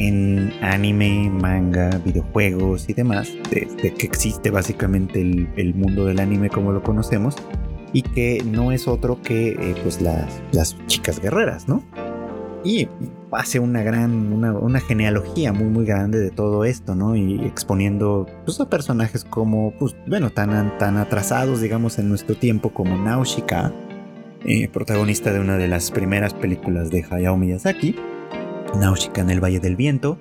en 0.00 0.50
anime, 0.62 1.30
manga, 1.30 1.90
videojuegos 2.02 2.88
y 2.88 2.94
demás, 2.94 3.30
de, 3.50 3.92
que 3.92 4.06
existe 4.06 4.50
básicamente 4.50 5.20
el, 5.20 5.74
mundo 5.74 6.06
del 6.06 6.20
anime 6.20 6.48
como 6.48 6.72
lo 6.72 6.82
conocemos 6.82 7.36
y 7.92 8.00
que 8.02 8.42
no 8.46 8.72
es 8.72 8.88
otro 8.88 9.20
que 9.20 9.50
eh, 9.50 9.74
pues 9.82 10.00
las, 10.00 10.76
chicas 10.86 11.20
guerreras, 11.20 11.68
¿no? 11.68 11.82
Y 12.64 12.88
hace 13.32 13.58
una 13.58 13.82
gran, 13.82 14.32
una, 14.32 14.80
genealogía 14.80 15.52
muy 15.52 15.68
muy 15.68 15.84
grande 15.84 16.18
de 16.18 16.30
todo 16.30 16.64
esto, 16.64 16.94
¿no? 16.94 17.14
Y 17.14 17.44
exponiendo 17.44 18.26
pues, 18.46 18.58
a 18.60 18.70
personajes 18.70 19.24
como, 19.24 19.72
pues, 19.78 19.94
bueno, 20.06 20.30
tan, 20.30 20.78
tan 20.78 20.96
atrasados, 20.96 21.60
digamos, 21.60 21.98
en 21.98 22.08
nuestro 22.08 22.36
tiempo 22.36 22.70
como 22.70 22.96
Nausicaa, 22.96 23.72
eh, 24.46 24.68
protagonista 24.68 25.30
de 25.32 25.40
una 25.40 25.58
de 25.58 25.68
las 25.68 25.90
primeras 25.90 26.32
películas 26.32 26.90
de 26.90 27.04
Hayao 27.10 27.36
Miyazaki, 27.36 27.96
Nausicaa 28.78 29.22
en 29.22 29.30
el 29.30 29.42
Valle 29.42 29.60
del 29.60 29.76
Viento. 29.76 30.18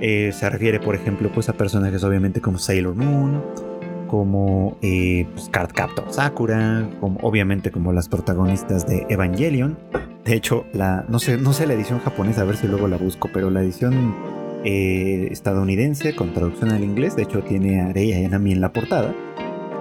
Eh, 0.00 0.32
se 0.32 0.50
refiere, 0.50 0.80
por 0.80 0.94
ejemplo, 0.94 1.30
pues 1.32 1.48
a 1.48 1.54
personajes 1.54 2.02
obviamente 2.04 2.40
como 2.40 2.58
Sailor 2.58 2.94
Moon, 2.94 3.42
como 4.08 4.76
eh, 4.82 5.26
pues, 5.32 5.48
Card 5.48 5.72
Captor 5.72 6.12
Sakura, 6.12 6.88
como, 7.00 7.18
obviamente 7.20 7.70
como 7.70 7.92
las 7.92 8.08
protagonistas 8.08 8.86
de 8.86 9.06
Evangelion. 9.08 9.78
De 10.24 10.34
hecho, 10.34 10.64
la, 10.72 11.04
no, 11.08 11.18
sé, 11.18 11.36
no 11.36 11.52
sé 11.52 11.66
la 11.66 11.74
edición 11.74 12.00
japonesa, 12.00 12.42
a 12.42 12.44
ver 12.44 12.56
si 12.56 12.66
luego 12.66 12.88
la 12.88 12.96
busco, 12.96 13.30
pero 13.32 13.50
la 13.50 13.62
edición 13.62 14.14
eh, 14.64 15.28
estadounidense 15.30 16.14
con 16.16 16.32
traducción 16.32 16.72
al 16.72 16.82
inglés, 16.82 17.16
de 17.16 17.24
hecho 17.24 17.42
tiene 17.42 17.82
a 17.82 17.92
Rei 17.92 18.12
Ayanami 18.14 18.52
en 18.52 18.60
la 18.60 18.72
portada. 18.72 19.14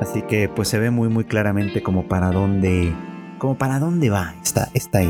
Así 0.02 0.22
que 0.24 0.50
pues 0.50 0.68
se 0.68 0.80
ve 0.80 0.90
muy 0.90 1.08
muy 1.08 1.24
claramente 1.24 1.82
como 1.82 2.08
para 2.08 2.32
dónde, 2.32 2.94
como 3.38 3.58
para 3.58 3.80
dónde 3.80 4.10
va 4.10 4.36
esta, 4.44 4.70
esta 4.74 5.02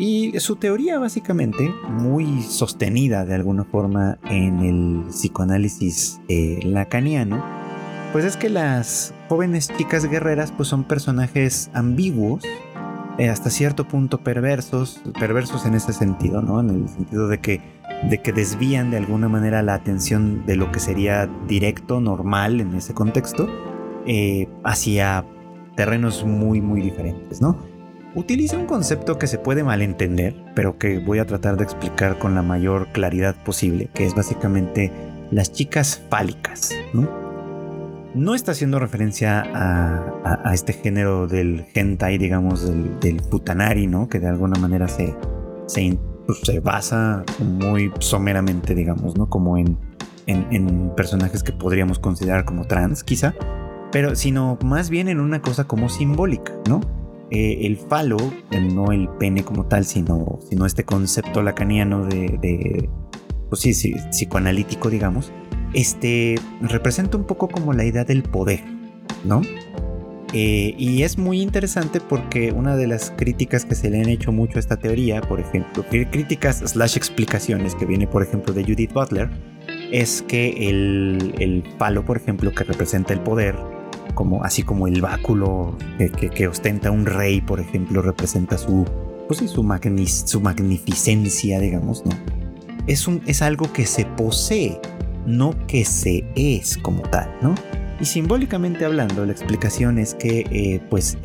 Y 0.00 0.40
su 0.40 0.56
teoría 0.56 0.98
básicamente, 0.98 1.70
muy 1.90 2.40
sostenida 2.40 3.26
de 3.26 3.34
alguna 3.34 3.64
forma 3.64 4.16
en 4.30 4.60
el 4.60 5.04
psicoanálisis 5.10 6.22
eh, 6.28 6.58
lacaniano, 6.64 7.44
pues 8.10 8.24
es 8.24 8.38
que 8.38 8.48
las 8.48 9.12
jóvenes 9.28 9.70
chicas 9.76 10.06
guerreras 10.06 10.52
pues 10.52 10.70
son 10.70 10.84
personajes 10.84 11.70
ambiguos, 11.74 12.44
eh, 13.18 13.28
hasta 13.28 13.50
cierto 13.50 13.86
punto 13.86 14.24
perversos, 14.24 15.02
perversos 15.20 15.66
en 15.66 15.74
ese 15.74 15.92
sentido, 15.92 16.40
¿no? 16.40 16.60
En 16.60 16.70
el 16.70 16.88
sentido 16.88 17.28
de 17.28 17.40
que, 17.42 17.60
de 18.08 18.22
que 18.22 18.32
desvían 18.32 18.90
de 18.90 18.96
alguna 18.96 19.28
manera 19.28 19.60
la 19.60 19.74
atención 19.74 20.46
de 20.46 20.56
lo 20.56 20.72
que 20.72 20.80
sería 20.80 21.28
directo, 21.46 22.00
normal 22.00 22.62
en 22.62 22.74
ese 22.74 22.94
contexto, 22.94 23.50
eh, 24.06 24.48
hacia 24.64 25.26
terrenos 25.76 26.24
muy, 26.24 26.62
muy 26.62 26.80
diferentes, 26.80 27.42
¿no? 27.42 27.69
Utiliza 28.14 28.56
un 28.56 28.66
concepto 28.66 29.18
que 29.18 29.26
se 29.26 29.38
puede 29.38 29.62
malentender, 29.62 30.34
pero 30.54 30.78
que 30.78 30.98
voy 30.98 31.20
a 31.20 31.26
tratar 31.26 31.56
de 31.56 31.64
explicar 31.64 32.18
con 32.18 32.34
la 32.34 32.42
mayor 32.42 32.88
claridad 32.88 33.36
posible, 33.44 33.88
que 33.94 34.04
es 34.04 34.14
básicamente 34.14 34.90
las 35.30 35.52
chicas 35.52 36.02
fálicas, 36.10 36.74
¿no? 36.92 37.30
no 38.14 38.34
está 38.34 38.52
haciendo 38.52 38.78
referencia 38.78 39.42
a, 39.54 40.52
este 40.52 40.72
género 40.72 41.26
del 41.26 41.66
hentai, 41.74 42.18
digamos, 42.18 42.66
del, 43.00 43.20
futanari, 43.30 43.86
¿no? 43.86 44.08
Que 44.08 44.18
de 44.18 44.28
alguna 44.28 44.58
manera 44.58 44.88
se, 44.88 45.14
se, 45.66 45.98
pues, 46.26 46.40
se 46.42 46.60
basa 46.60 47.24
muy 47.38 47.92
someramente, 48.00 48.74
digamos, 48.74 49.16
¿no? 49.16 49.28
Como 49.28 49.56
en, 49.58 49.78
en, 50.26 50.92
personajes 50.96 51.42
que 51.42 51.52
podríamos 51.52 51.98
considerar 51.98 52.44
como 52.44 52.66
trans, 52.66 53.04
quizá, 53.04 53.34
pero 53.92 54.16
sino 54.16 54.58
más 54.64 54.90
bien 54.90 55.08
en 55.08 55.20
una 55.20 55.40
cosa 55.40 55.64
como 55.64 55.88
simbólica, 55.88 56.52
¿no? 56.68 56.80
Eh, 57.30 57.66
el 57.66 57.76
falo, 57.76 58.16
no 58.72 58.92
el 58.92 59.08
pene 59.18 59.44
como 59.44 59.66
tal, 59.66 59.84
sino, 59.84 60.40
sino 60.48 60.66
este 60.66 60.84
concepto 60.84 61.42
lacaniano 61.42 62.04
de, 62.04 62.38
de 62.42 62.90
pues 63.48 63.60
sí, 63.62 63.74
sí, 63.74 63.94
psicoanalítico, 64.10 64.90
digamos, 64.90 65.32
este 65.74 66.36
representa 66.60 67.16
un 67.16 67.24
poco 67.24 67.48
como 67.48 67.72
la 67.72 67.84
idea 67.84 68.04
del 68.04 68.22
poder, 68.22 68.64
¿no? 69.24 69.42
Eh, 70.32 70.74
y 70.78 71.02
es 71.02 71.18
muy 71.18 71.40
interesante 71.40 72.00
porque 72.00 72.52
una 72.52 72.76
de 72.76 72.86
las 72.86 73.10
críticas 73.10 73.64
que 73.64 73.74
se 73.74 73.90
le 73.90 74.00
han 74.00 74.08
hecho 74.08 74.30
mucho 74.30 74.58
a 74.58 74.60
esta 74.60 74.76
teoría, 74.76 75.20
por 75.20 75.40
ejemplo, 75.40 75.84
críticas 75.88 76.58
slash 76.58 76.96
explicaciones 76.96 77.74
que 77.74 77.84
viene 77.84 78.06
por 78.06 78.22
ejemplo 78.22 78.54
de 78.54 78.62
Judith 78.62 78.92
Butler, 78.92 79.28
es 79.90 80.22
que 80.22 80.68
el, 80.68 81.64
palo, 81.78 82.04
por 82.04 82.16
ejemplo, 82.16 82.52
que 82.52 82.62
representa 82.62 83.12
el 83.12 83.20
poder, 83.20 83.56
como, 84.14 84.44
así 84.44 84.62
como 84.62 84.86
el 84.86 85.00
báculo 85.00 85.76
que, 85.98 86.48
ostenta 86.48 86.90
un 86.90 87.06
rey, 87.06 87.40
por 87.40 87.60
ejemplo, 87.60 88.02
representa 88.02 88.58
su, 88.58 88.84
pues 89.28 89.38
su, 89.38 89.46
su 90.26 90.40
magnificencia, 90.40 91.60
digamos, 91.60 92.04
¿no? 92.04 92.12
Es, 92.86 93.06
un, 93.06 93.22
es 93.26 93.42
algo 93.42 93.72
que 93.72 93.86
se 93.86 94.04
posee 94.04 94.80
no 95.26 95.54
que 95.66 95.84
se 95.84 96.24
es 96.34 96.76
como 96.78 97.02
tal, 97.02 97.30
¿no? 97.42 97.54
Y 98.00 98.06
simbólicamente 98.06 98.84
hablando, 98.86 99.26
la 99.26 99.32
explicación 99.32 99.98
es 99.98 100.14
que 100.14 100.46
eh, 100.50 100.80
pues 100.88 101.18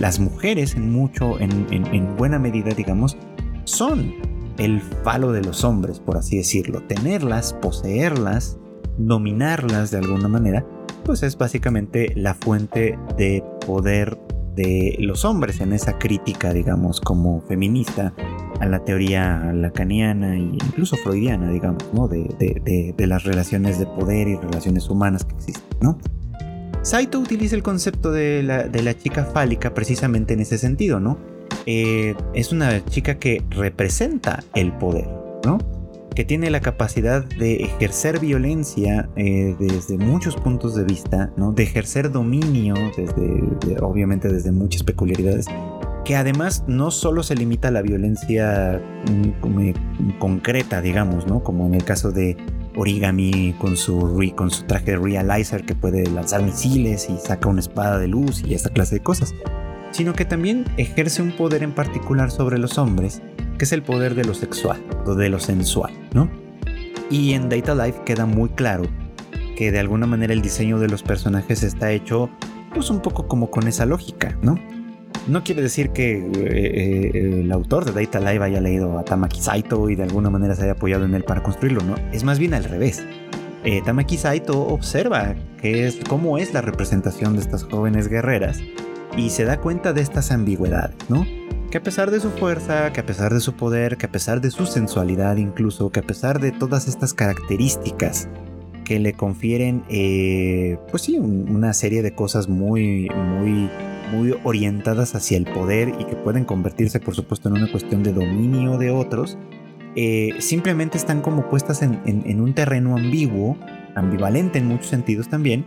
las 0.00 0.18
mujeres 0.18 0.74
en 0.74 0.90
mucho, 0.90 1.38
en, 1.38 2.16
buena 2.16 2.38
medida, 2.38 2.70
digamos, 2.70 3.18
son 3.64 4.14
el 4.56 4.80
falo 4.80 5.32
de 5.32 5.42
los 5.42 5.64
hombres, 5.64 6.00
por 6.00 6.16
así 6.16 6.38
decirlo. 6.38 6.80
Tenerlas, 6.80 7.52
poseerlas, 7.52 8.56
dominarlas 8.96 9.90
de 9.90 9.98
alguna 9.98 10.28
manera, 10.28 10.64
pues 11.06 11.22
es 11.22 11.38
básicamente 11.38 12.12
la 12.16 12.34
fuente 12.34 12.98
de 13.16 13.42
poder 13.64 14.18
de 14.56 14.96
los 14.98 15.24
hombres 15.24 15.60
en 15.60 15.72
esa 15.72 15.98
crítica, 15.98 16.52
digamos, 16.52 17.00
como 17.00 17.42
feminista 17.42 18.12
a 18.58 18.66
la 18.66 18.84
teoría 18.84 19.52
lacaniana 19.52 20.34
e 20.34 20.38
incluso 20.38 20.96
freudiana, 20.96 21.50
digamos, 21.50 21.84
¿no? 21.92 22.08
De, 22.08 22.94
las 22.98 23.24
relaciones 23.24 23.78
de 23.78 23.86
poder 23.86 24.26
y 24.28 24.36
relaciones 24.36 24.88
humanas 24.90 25.24
que 25.24 25.34
existen, 25.36 25.78
¿no? 25.80 25.98
Saito 26.82 27.20
utiliza 27.20 27.54
el 27.54 27.62
concepto 27.62 28.10
de 28.10 28.42
la, 28.42 28.94
chica 28.98 29.24
fálica 29.26 29.74
precisamente 29.74 30.34
en 30.34 30.40
ese 30.40 30.58
sentido, 30.58 30.98
¿no? 30.98 31.18
Eh, 31.66 32.14
es 32.34 32.50
una 32.50 32.84
chica 32.84 33.18
que 33.18 33.44
representa 33.50 34.42
el 34.54 34.72
poder, 34.72 35.08
¿no? 35.44 35.58
Que 36.16 36.24
tiene 36.24 36.50
la 36.50 36.60
capacidad 36.60 37.24
de 37.24 37.62
ejercer 37.62 38.18
violencia 38.18 39.08
eh, 39.14 39.54
desde 39.58 39.98
muchos 39.98 40.34
puntos 40.34 40.74
de 40.74 40.82
vista, 40.82 41.30
¿no? 41.36 41.52
De 41.52 41.62
ejercer 41.62 42.10
dominio, 42.10 42.74
desde, 42.96 43.78
obviamente 43.80 44.28
desde 44.28 44.50
muchas 44.50 44.82
peculiaridades, 44.82 45.46
que 46.04 46.16
además 46.16 46.64
no 46.66 46.90
solo 46.90 47.22
se 47.22 47.36
limita 47.36 47.68
a 47.68 47.70
la 47.70 47.82
violencia 47.82 48.82
mm, 49.08 50.18
concreta, 50.18 50.80
digamos, 50.80 51.28
¿no? 51.28 51.44
Como 51.44 51.66
en 51.66 51.74
el 51.74 51.84
caso 51.84 52.10
de, 52.10 52.36
origami 52.76 53.54
con 53.58 53.76
su, 53.76 54.32
con 54.36 54.50
su 54.50 54.64
traje 54.64 54.92
de 54.92 54.96
realizer 54.98 55.64
que 55.64 55.74
puede 55.74 56.06
lanzar 56.06 56.42
misiles 56.42 57.08
y 57.10 57.16
saca 57.18 57.48
una 57.48 57.60
espada 57.60 57.98
de 57.98 58.06
luz 58.06 58.42
y 58.44 58.54
esa 58.54 58.70
clase 58.70 58.96
de 58.96 59.02
cosas, 59.02 59.34
sino 59.90 60.12
que 60.12 60.24
también 60.24 60.64
ejerce 60.76 61.22
un 61.22 61.32
poder 61.32 61.62
en 61.62 61.72
particular 61.72 62.30
sobre 62.30 62.58
los 62.58 62.78
hombres, 62.78 63.22
que 63.56 63.64
es 63.64 63.72
el 63.72 63.82
poder 63.82 64.14
de 64.14 64.24
lo 64.24 64.34
sexual 64.34 64.82
de 65.14 65.28
lo 65.28 65.38
sensual, 65.38 65.92
¿no? 66.12 66.28
Y 67.10 67.34
en 67.34 67.48
Data 67.48 67.74
Life 67.74 68.00
queda 68.04 68.26
muy 68.26 68.48
claro 68.50 68.84
que 69.56 69.70
de 69.70 69.78
alguna 69.78 70.06
manera 70.06 70.32
el 70.32 70.42
diseño 70.42 70.78
de 70.78 70.88
los 70.88 71.02
personajes 71.02 71.62
está 71.62 71.92
hecho 71.92 72.28
pues 72.74 72.90
un 72.90 73.00
poco 73.00 73.28
como 73.28 73.50
con 73.50 73.68
esa 73.68 73.86
lógica, 73.86 74.36
¿no? 74.42 74.58
No 75.28 75.42
quiere 75.42 75.62
decir 75.62 75.90
que 75.90 76.18
eh, 76.18 76.30
eh, 76.34 77.40
el 77.40 77.50
autor 77.52 77.84
de 77.84 78.04
Data 78.04 78.20
Live 78.20 78.44
haya 78.44 78.60
leído 78.60 78.98
a 78.98 79.04
Tamaki 79.04 79.40
Saito 79.40 79.88
y 79.88 79.96
de 79.96 80.04
alguna 80.04 80.30
manera 80.30 80.54
se 80.54 80.64
haya 80.64 80.72
apoyado 80.72 81.04
en 81.04 81.14
él 81.14 81.24
para 81.24 81.42
construirlo, 81.42 81.82
¿no? 81.82 81.94
Es 82.12 82.22
más 82.22 82.38
bien 82.38 82.54
al 82.54 82.64
revés. 82.64 83.02
Eh, 83.64 83.82
Tamaki 83.84 84.18
Saito 84.18 84.60
observa 84.60 85.34
es, 85.62 85.98
cómo 86.08 86.38
es 86.38 86.52
la 86.52 86.60
representación 86.60 87.34
de 87.34 87.40
estas 87.40 87.64
jóvenes 87.64 88.08
guerreras 88.08 88.60
y 89.16 89.30
se 89.30 89.44
da 89.44 89.58
cuenta 89.58 89.92
de 89.92 90.02
estas 90.02 90.30
ambigüedades, 90.30 90.96
¿no? 91.08 91.26
Que 91.70 91.78
a 91.78 91.82
pesar 91.82 92.10
de 92.10 92.20
su 92.20 92.30
fuerza, 92.30 92.92
que 92.92 93.00
a 93.00 93.06
pesar 93.06 93.32
de 93.34 93.40
su 93.40 93.54
poder, 93.54 93.96
que 93.96 94.06
a 94.06 94.12
pesar 94.12 94.40
de 94.40 94.50
su 94.50 94.66
sensualidad 94.66 95.36
incluso, 95.36 95.90
que 95.90 96.00
a 96.00 96.02
pesar 96.02 96.40
de 96.40 96.52
todas 96.52 96.88
estas 96.88 97.12
características 97.12 98.28
que 98.84 99.00
le 99.00 99.14
confieren, 99.14 99.82
pues 100.90 101.02
sí, 101.02 101.18
una 101.18 101.72
serie 101.72 102.02
de 102.02 102.14
cosas 102.14 102.48
muy, 102.48 103.08
muy 103.08 103.68
muy 104.12 104.34
orientadas 104.44 105.14
hacia 105.14 105.36
el 105.36 105.44
poder 105.44 105.92
y 105.98 106.04
que 106.04 106.16
pueden 106.16 106.44
convertirse 106.44 107.00
por 107.00 107.14
supuesto 107.14 107.48
en 107.48 107.56
una 107.56 107.70
cuestión 107.70 108.02
de 108.02 108.12
dominio 108.12 108.78
de 108.78 108.90
otros, 108.90 109.36
eh, 109.94 110.34
simplemente 110.38 110.98
están 110.98 111.22
como 111.22 111.48
puestas 111.48 111.82
en, 111.82 112.40
un 112.40 112.54
terreno 112.54 112.96
ambiguo, 112.96 113.56
ambivalente 113.94 114.58
en 114.58 114.66
muchos 114.66 114.88
sentidos 114.88 115.28
también, 115.28 115.64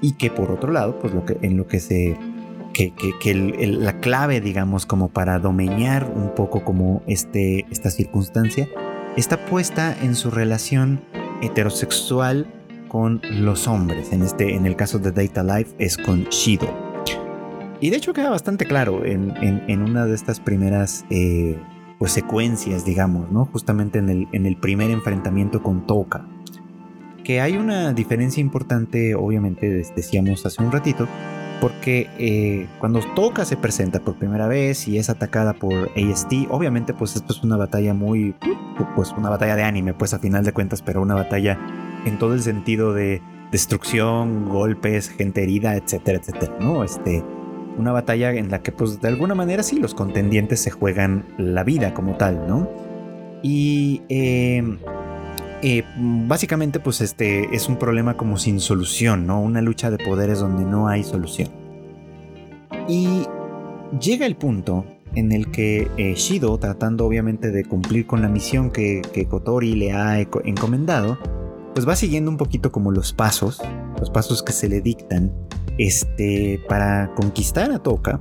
y 0.00 0.12
que 0.12 0.30
por 0.30 0.50
otro 0.50 0.72
lado, 0.72 0.98
pues 0.98 1.12
lo 1.12 1.24
que, 1.24 1.38
en 1.42 1.56
lo 1.56 1.66
que 1.66 1.80
se... 1.80 2.16
que, 2.72 3.34
la 3.80 4.00
clave, 4.00 4.40
digamos, 4.40 4.86
como 4.86 5.08
para 5.08 5.38
domeñar 5.38 6.10
un 6.14 6.34
poco 6.34 6.64
como 6.64 7.02
este, 7.06 7.66
esta 7.70 7.90
circunstancia, 7.90 8.68
está 9.16 9.44
puesta 9.46 9.96
en 10.02 10.14
su 10.14 10.30
relación 10.30 11.02
heterosexual 11.42 12.46
con 12.88 13.20
los 13.30 13.68
hombres. 13.68 14.12
En, 14.12 14.22
este, 14.22 14.54
en 14.54 14.66
el 14.66 14.76
caso 14.76 14.98
de 14.98 15.12
Data 15.12 15.42
Life 15.42 15.74
es 15.78 15.96
con 15.96 16.24
Shido. 16.24 16.68
Y 17.80 17.90
de 17.90 17.96
hecho 17.96 18.12
queda 18.12 18.30
bastante 18.30 18.64
claro 18.64 19.04
en, 19.04 19.82
una 19.82 20.06
de 20.06 20.14
estas 20.14 20.38
primeras 20.38 21.04
eh, 21.10 21.58
pues 21.98 22.12
secuencias, 22.12 22.84
digamos, 22.84 23.30
¿no? 23.32 23.46
Justamente 23.46 23.98
en 23.98 24.08
el, 24.08 24.28
en 24.32 24.46
el 24.46 24.56
primer 24.56 24.90
enfrentamiento 24.90 25.62
con 25.62 25.86
Toka. 25.86 26.28
Que 27.24 27.40
hay 27.40 27.56
una 27.56 27.92
diferencia 27.92 28.40
importante, 28.40 29.14
obviamente, 29.14 29.68
decíamos 29.96 30.44
hace 30.46 30.62
un 30.62 30.70
ratito, 30.70 31.08
porque 31.62 32.10
eh, 32.18 32.66
cuando 32.80 32.98
Toka 33.14 33.44
se 33.44 33.56
presenta 33.56 34.00
por 34.00 34.16
primera 34.16 34.48
vez 34.48 34.88
y 34.88 34.98
es 34.98 35.08
atacada 35.08 35.52
por 35.52 35.92
AST, 35.96 36.48
obviamente 36.50 36.92
pues 36.92 37.14
esto 37.14 37.32
es 37.32 37.44
una 37.44 37.56
batalla 37.56 37.94
muy, 37.94 38.34
pues 38.96 39.14
una 39.16 39.30
batalla 39.30 39.54
de 39.54 39.62
anime, 39.62 39.94
pues 39.94 40.12
a 40.12 40.18
final 40.18 40.44
de 40.44 40.52
cuentas, 40.52 40.82
pero 40.82 41.00
una 41.00 41.14
batalla 41.14 41.56
en 42.04 42.18
todo 42.18 42.34
el 42.34 42.42
sentido 42.42 42.92
de 42.94 43.22
destrucción, 43.52 44.48
golpes, 44.48 45.08
gente 45.08 45.44
herida, 45.44 45.76
etcétera, 45.76 46.18
etcétera, 46.18 46.52
¿no? 46.58 46.82
Este, 46.82 47.22
una 47.78 47.92
batalla 47.92 48.32
en 48.32 48.50
la 48.50 48.60
que 48.60 48.72
pues 48.72 49.00
de 49.00 49.06
alguna 49.06 49.36
manera 49.36 49.62
sí 49.62 49.78
los 49.78 49.94
contendientes 49.94 50.58
se 50.58 50.72
juegan 50.72 51.24
la 51.38 51.62
vida 51.62 51.94
como 51.94 52.16
tal, 52.16 52.44
¿no? 52.48 52.68
Y 53.40 54.02
em, 54.08 54.78
eh, 55.62 55.84
básicamente 55.96 56.80
pues 56.80 57.00
este 57.00 57.54
es 57.54 57.68
un 57.68 57.76
problema 57.76 58.16
como 58.16 58.36
sin 58.36 58.58
solución, 58.58 59.26
¿no? 59.26 59.40
Una 59.40 59.62
lucha 59.62 59.90
de 59.90 59.98
poderes 59.98 60.40
donde 60.40 60.64
no 60.64 60.88
hay 60.88 61.04
solución. 61.04 61.50
Y 62.88 63.26
llega 64.00 64.26
el 64.26 64.34
punto 64.34 64.84
en 65.14 65.30
el 65.30 65.52
que 65.52 65.88
eh, 65.98 66.14
Shido, 66.14 66.58
tratando 66.58 67.06
obviamente 67.06 67.52
de 67.52 67.64
cumplir 67.64 68.06
con 68.06 68.22
la 68.22 68.28
misión 68.28 68.70
que, 68.70 69.02
Kotori 69.30 69.74
le 69.74 69.92
ha 69.92 70.20
encomendado, 70.20 71.16
pues 71.74 71.88
va 71.88 71.94
siguiendo 71.94 72.30
un 72.30 72.38
poquito 72.38 72.72
como 72.72 72.90
los 72.90 73.12
pasos, 73.12 73.62
los 74.00 74.10
pasos 74.10 74.42
que 74.42 74.52
se 74.52 74.68
le 74.68 74.80
dictan 74.80 75.32
este, 75.78 76.60
para 76.68 77.14
conquistar 77.14 77.70
a 77.70 77.78
Toka. 77.78 78.20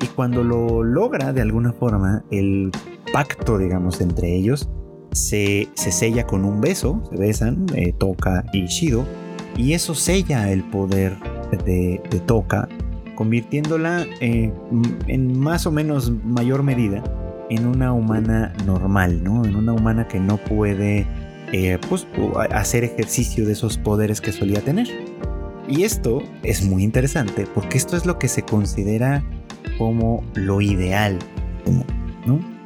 Y 0.00 0.06
cuando 0.06 0.42
lo 0.42 0.84
logra 0.84 1.32
de 1.32 1.42
alguna 1.42 1.72
forma, 1.72 2.24
el 2.30 2.70
pacto, 3.12 3.58
digamos, 3.58 4.00
entre 4.00 4.34
ellos 4.34 4.70
se, 5.12 5.68
se 5.74 5.92
sella 5.92 6.26
con 6.26 6.44
un 6.44 6.60
beso, 6.60 7.02
se 7.10 7.16
besan 7.16 7.66
eh, 7.74 7.92
Toka 7.96 8.44
y 8.52 8.66
Shido, 8.66 9.04
y 9.56 9.72
eso 9.72 9.94
sella 9.94 10.50
el 10.50 10.62
poder 10.64 11.16
de, 11.64 12.00
Toka, 12.26 12.68
convirtiéndola 13.14 14.06
eh, 14.20 14.52
en 15.06 15.38
más 15.38 15.66
o 15.66 15.72
menos 15.72 16.10
mayor 16.24 16.62
medida 16.62 17.02
en 17.50 17.66
una 17.66 17.92
humana 17.92 18.52
normal, 18.66 19.24
¿no? 19.24 19.44
En 19.44 19.56
una 19.56 19.72
humana 19.72 20.06
que 20.06 20.20
no 20.20 20.36
puede 20.36 21.06
eh, 21.52 21.78
pues, 21.88 22.06
hacer 22.50 22.84
ejercicio 22.84 23.46
de 23.46 23.52
esos 23.52 23.78
poderes 23.78 24.20
que 24.20 24.32
solía 24.32 24.60
tener. 24.60 24.88
Y 25.66 25.82
esto 25.82 26.22
es 26.42 26.64
muy 26.64 26.84
interesante 26.84 27.46
porque 27.54 27.78
esto 27.78 27.96
es 27.96 28.06
lo 28.06 28.18
que 28.18 28.28
se 28.28 28.42
considera 28.42 29.22
como 29.76 30.22
lo 30.34 30.60
ideal, 30.60 31.18
¿no? 32.26 32.57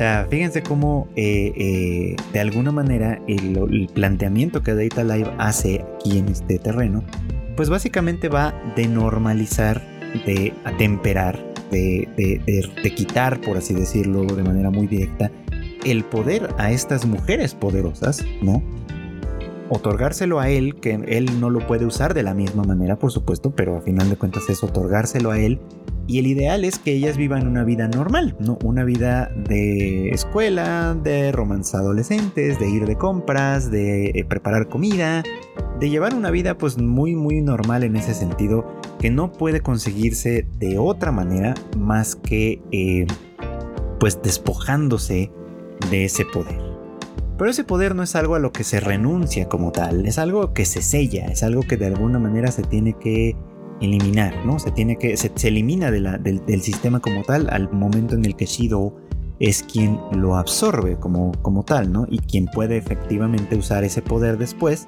Sea, 0.00 0.26
fíjense 0.30 0.62
cómo 0.62 1.08
eh, 1.14 1.52
eh, 1.54 2.16
de 2.32 2.40
alguna 2.40 2.72
manera 2.72 3.20
el, 3.28 3.86
planteamiento 3.92 4.62
que 4.62 4.74
Data 4.74 5.04
Live 5.04 5.30
hace 5.36 5.84
aquí 5.94 6.16
en 6.16 6.30
este 6.30 6.58
terreno, 6.58 7.04
pues 7.54 7.68
básicamente 7.68 8.30
va 8.30 8.54
de 8.76 8.88
normalizar, 8.88 9.82
de 10.24 10.54
atemperar, 10.64 11.38
de, 11.70 12.08
de 12.82 12.94
quitar, 12.94 13.42
por 13.42 13.58
así 13.58 13.74
decirlo 13.74 14.24
de 14.24 14.42
manera 14.42 14.70
muy 14.70 14.86
directa, 14.86 15.30
el 15.84 16.02
poder 16.04 16.48
a 16.56 16.70
estas 16.70 17.04
mujeres 17.04 17.52
poderosas, 17.54 18.24
¿no? 18.40 18.62
otorgárselo 19.68 20.40
a 20.40 20.48
él, 20.48 20.76
que 20.76 20.94
él 20.94 21.40
no 21.40 21.50
lo 21.50 21.66
puede 21.66 21.84
usar 21.84 22.14
de 22.14 22.22
la 22.22 22.32
misma 22.32 22.64
manera, 22.64 22.96
por 22.96 23.12
supuesto, 23.12 23.54
pero 23.54 23.76
a 23.76 23.82
final 23.82 24.08
de 24.08 24.16
cuentas 24.16 24.48
es 24.48 24.64
otorgárselo 24.64 25.30
a 25.30 25.38
él. 25.38 25.60
Y 26.10 26.18
el 26.18 26.26
ideal 26.26 26.64
es 26.64 26.80
que 26.80 26.90
ellas 26.90 27.16
vivan 27.16 27.46
una 27.46 27.62
vida 27.62 27.86
normal, 27.86 28.34
¿no? 28.40 28.58
Una 28.64 28.82
vida 28.82 29.30
de 29.36 30.08
escuela, 30.08 30.96
de 31.00 31.30
romance 31.30 31.76
adolescentes, 31.76 32.58
de 32.58 32.68
ir 32.68 32.84
de 32.84 32.96
compras, 32.96 33.70
de 33.70 34.06
eh, 34.06 34.24
preparar 34.24 34.68
comida, 34.68 35.22
de 35.78 35.88
llevar 35.88 36.16
una 36.16 36.32
vida 36.32 36.58
pues 36.58 36.78
muy 36.78 37.14
muy 37.14 37.40
normal 37.42 37.84
en 37.84 37.94
ese 37.94 38.12
sentido, 38.14 38.66
que 38.98 39.12
no 39.12 39.30
puede 39.30 39.60
conseguirse 39.60 40.48
de 40.58 40.78
otra 40.78 41.12
manera 41.12 41.54
más 41.78 42.16
que 42.16 42.60
eh, 42.72 43.06
pues 44.00 44.20
despojándose 44.20 45.30
de 45.92 46.06
ese 46.06 46.24
poder. 46.24 46.58
Pero 47.38 47.48
ese 47.52 47.62
poder 47.62 47.94
no 47.94 48.02
es 48.02 48.16
algo 48.16 48.34
a 48.34 48.40
lo 48.40 48.50
que 48.50 48.64
se 48.64 48.80
renuncia 48.80 49.48
como 49.48 49.70
tal, 49.70 50.06
es 50.06 50.18
algo 50.18 50.54
que 50.54 50.64
se 50.64 50.82
sella, 50.82 51.26
es 51.26 51.44
algo 51.44 51.62
que 51.62 51.76
de 51.76 51.86
alguna 51.86 52.18
manera 52.18 52.50
se 52.50 52.64
tiene 52.64 52.94
que 52.94 53.36
eliminar, 53.80 54.44
¿no? 54.44 54.58
Se 54.58 54.70
tiene 54.70 54.96
que 54.96 55.16
se, 55.16 55.30
elimina 55.48 55.90
del, 55.90 56.62
sistema 56.62 57.00
como 57.00 57.22
tal 57.22 57.48
al 57.50 57.70
momento 57.72 58.14
en 58.14 58.24
el 58.24 58.36
que 58.36 58.46
Shido 58.46 58.94
es 59.38 59.62
quien 59.62 59.98
lo 60.12 60.36
absorbe 60.36 60.96
como, 60.98 61.32
como 61.42 61.64
tal, 61.64 61.90
¿no? 61.92 62.06
Y 62.10 62.18
quien 62.18 62.46
puede 62.46 62.76
efectivamente 62.76 63.56
usar 63.56 63.84
ese 63.84 64.02
poder 64.02 64.36
después 64.36 64.86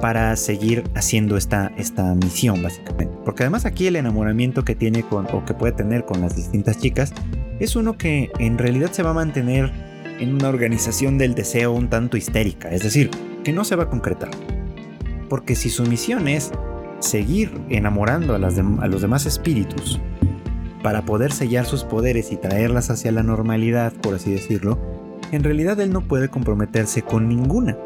para 0.00 0.34
seguir 0.36 0.84
haciendo 0.94 1.36
esta, 1.36 1.72
esta 1.76 2.14
misión, 2.14 2.62
básicamente. 2.62 3.12
Porque 3.24 3.42
además 3.42 3.64
aquí 3.64 3.88
el 3.88 3.96
enamoramiento 3.96 4.64
que 4.64 4.76
tiene 4.76 5.02
con, 5.02 5.26
o 5.32 5.44
que 5.44 5.54
puede 5.54 5.72
tener 5.72 6.04
con 6.04 6.20
las 6.20 6.36
distintas 6.36 6.78
chicas 6.78 7.12
es 7.58 7.74
uno 7.74 7.98
que 7.98 8.30
en 8.38 8.58
realidad 8.58 8.92
se 8.92 9.02
va 9.02 9.10
a 9.10 9.14
mantener 9.14 9.72
en 10.20 10.34
una 10.34 10.48
organización 10.48 11.18
del 11.18 11.34
deseo 11.34 11.72
un 11.72 11.88
tanto 11.88 12.16
histérica, 12.16 12.70
es 12.70 12.82
decir, 12.82 13.10
que 13.44 13.52
no 13.52 13.64
se 13.64 13.76
va 13.76 13.84
a 13.84 13.90
concretar. 13.90 14.30
Porque 15.28 15.54
si 15.54 15.70
su 15.70 15.84
misión 15.84 16.28
es 16.28 16.52
seguir 17.00 17.60
enamorando 17.68 18.34
a, 18.34 18.38
los 18.38 19.02
demás 19.02 19.26
espíritus 19.26 20.00
para 20.82 21.02
poder 21.02 21.32
sellar 21.32 21.66
sus 21.66 21.84
poderes 21.84 22.32
y 22.32 22.36
traerlas 22.36 22.90
hacia 22.90 23.12
la 23.12 23.22
normalidad, 23.22 23.92
por 23.92 24.14
así 24.14 24.32
decirlo, 24.32 24.78
en 25.32 25.44
realidad 25.44 25.78
él 25.80 25.92
no 25.92 26.02
puede 26.02 26.28
comprometerse 26.28 27.02
con 27.02 27.28
ninguna. 27.28 27.76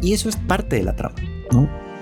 Y 0.00 0.12
eso 0.12 0.28
es 0.28 0.36
parte 0.36 0.76
de 0.76 0.82
la 0.84 0.94
trama. 0.94 1.14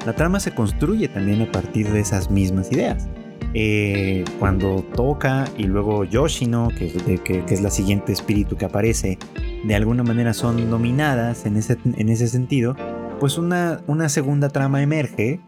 La 0.07 0.14
trama 0.14 0.40
se 0.40 0.53
construye 0.53 1.09
también 1.09 1.43
a 1.43 1.53
partir 1.53 1.90
de 1.90 2.01
esas 2.01 2.31
mismas 2.31 2.73
ideas. 2.73 3.09
Eh, 3.53 4.25
cuando 4.38 4.85
toca 4.95 5.45
y 5.59 5.64
luego 5.64 6.05
Yoshino, 6.05 6.69
que, 6.69 7.21
que, 7.25 7.45
es 7.49 7.61
la 7.61 7.71
siguiente 7.71 8.12
espíritu 8.12 8.57
que 8.57 8.64
aparece, 8.64 9.19
de 9.64 9.75
alguna 9.75 10.03
manera 10.03 10.33
son 10.33 10.71
dominadas 10.71 11.47
en 11.47 11.57
ese, 11.57 11.77
en 11.85 12.09
ese 12.09 12.29
sentido, 12.29 12.77
pues 13.19 13.38
una 13.38 14.09
segunda 14.09 14.49
trama 14.49 14.83
emerge 14.83 15.40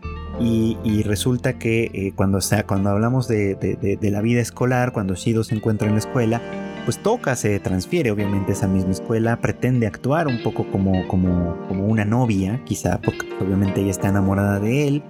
y, 0.45 1.03
resulta 1.03 1.59
que 1.59 1.91
eh, 1.93 2.13
cuando, 2.15 2.41
sea, 2.41 2.67
cuando 2.67 2.91
hablamos 2.91 3.29
de, 3.29 3.99
la 4.03 4.21
vida 4.21 4.41
escolar, 4.41 4.93
cuando 4.93 5.15
Shido 5.15 5.45
se 5.45 5.55
encuentra 5.55 5.87
en 5.87 5.95
la 5.95 6.01
escuela, 6.01 6.41
pues 6.85 6.99
Toka 6.99 7.37
se 7.37 7.61
transfiere 7.61 8.11
obviamente 8.11 8.53
a 8.53 8.55
esa 8.55 8.67
misma 8.67 8.91
escuela, 8.91 9.41
pretende 9.41 9.87
actuar 9.87 10.27
un 10.27 10.43
poco 10.43 10.67
como, 10.71 11.07
como, 11.07 11.57
como 11.69 11.87
una 11.87 12.05
novia, 12.05 12.61
quizá, 12.65 13.01
porque 13.01 13.27
obviamente 13.41 13.81
ella 13.81 13.91
está 13.91 14.09
enamorada 14.09 14.59
de 14.59 14.89
él 14.89 15.03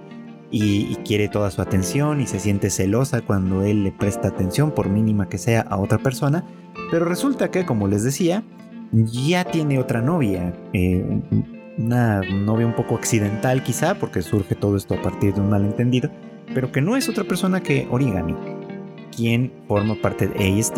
y, 0.51 0.95
quiere 1.03 1.27
toda 1.29 1.49
su 1.49 1.61
atención 1.61 2.21
y 2.21 2.27
se 2.27 2.39
siente 2.39 2.69
celosa 2.69 3.21
cuando 3.21 3.63
él 3.63 3.83
le 3.83 3.91
presta 3.91 4.27
atención, 4.27 4.71
por 4.71 4.87
mínima 4.87 5.27
que 5.27 5.39
sea, 5.39 5.61
a 5.61 5.77
otra 5.77 5.97
persona. 5.97 6.45
Pero 6.91 7.05
resulta 7.05 7.49
que, 7.49 7.65
como 7.65 7.87
les 7.87 8.03
decía, 8.03 8.43
ya 8.91 9.45
tiene 9.45 9.79
otra 9.79 10.01
novia, 10.01 10.53
eh, 10.73 11.21
una 11.77 12.21
novia 12.21 12.65
un 12.65 12.75
poco 12.75 12.95
accidental 12.95 13.63
quizá, 13.63 13.95
porque 13.95 14.21
surge 14.21 14.55
todo 14.55 14.77
esto 14.77 14.95
a 14.95 15.01
partir 15.01 15.33
de 15.33 15.41
un 15.41 15.49
malentendido, 15.49 16.09
pero 16.53 16.71
que 16.71 16.81
no 16.81 16.95
es 16.95 17.09
otra 17.09 17.23
persona 17.23 17.61
que 17.61 17.87
Origami, 17.89 18.35
quien 19.15 19.51
forma 19.67 19.95
parte 19.95 20.27
de 20.27 20.59
AST 20.59 20.77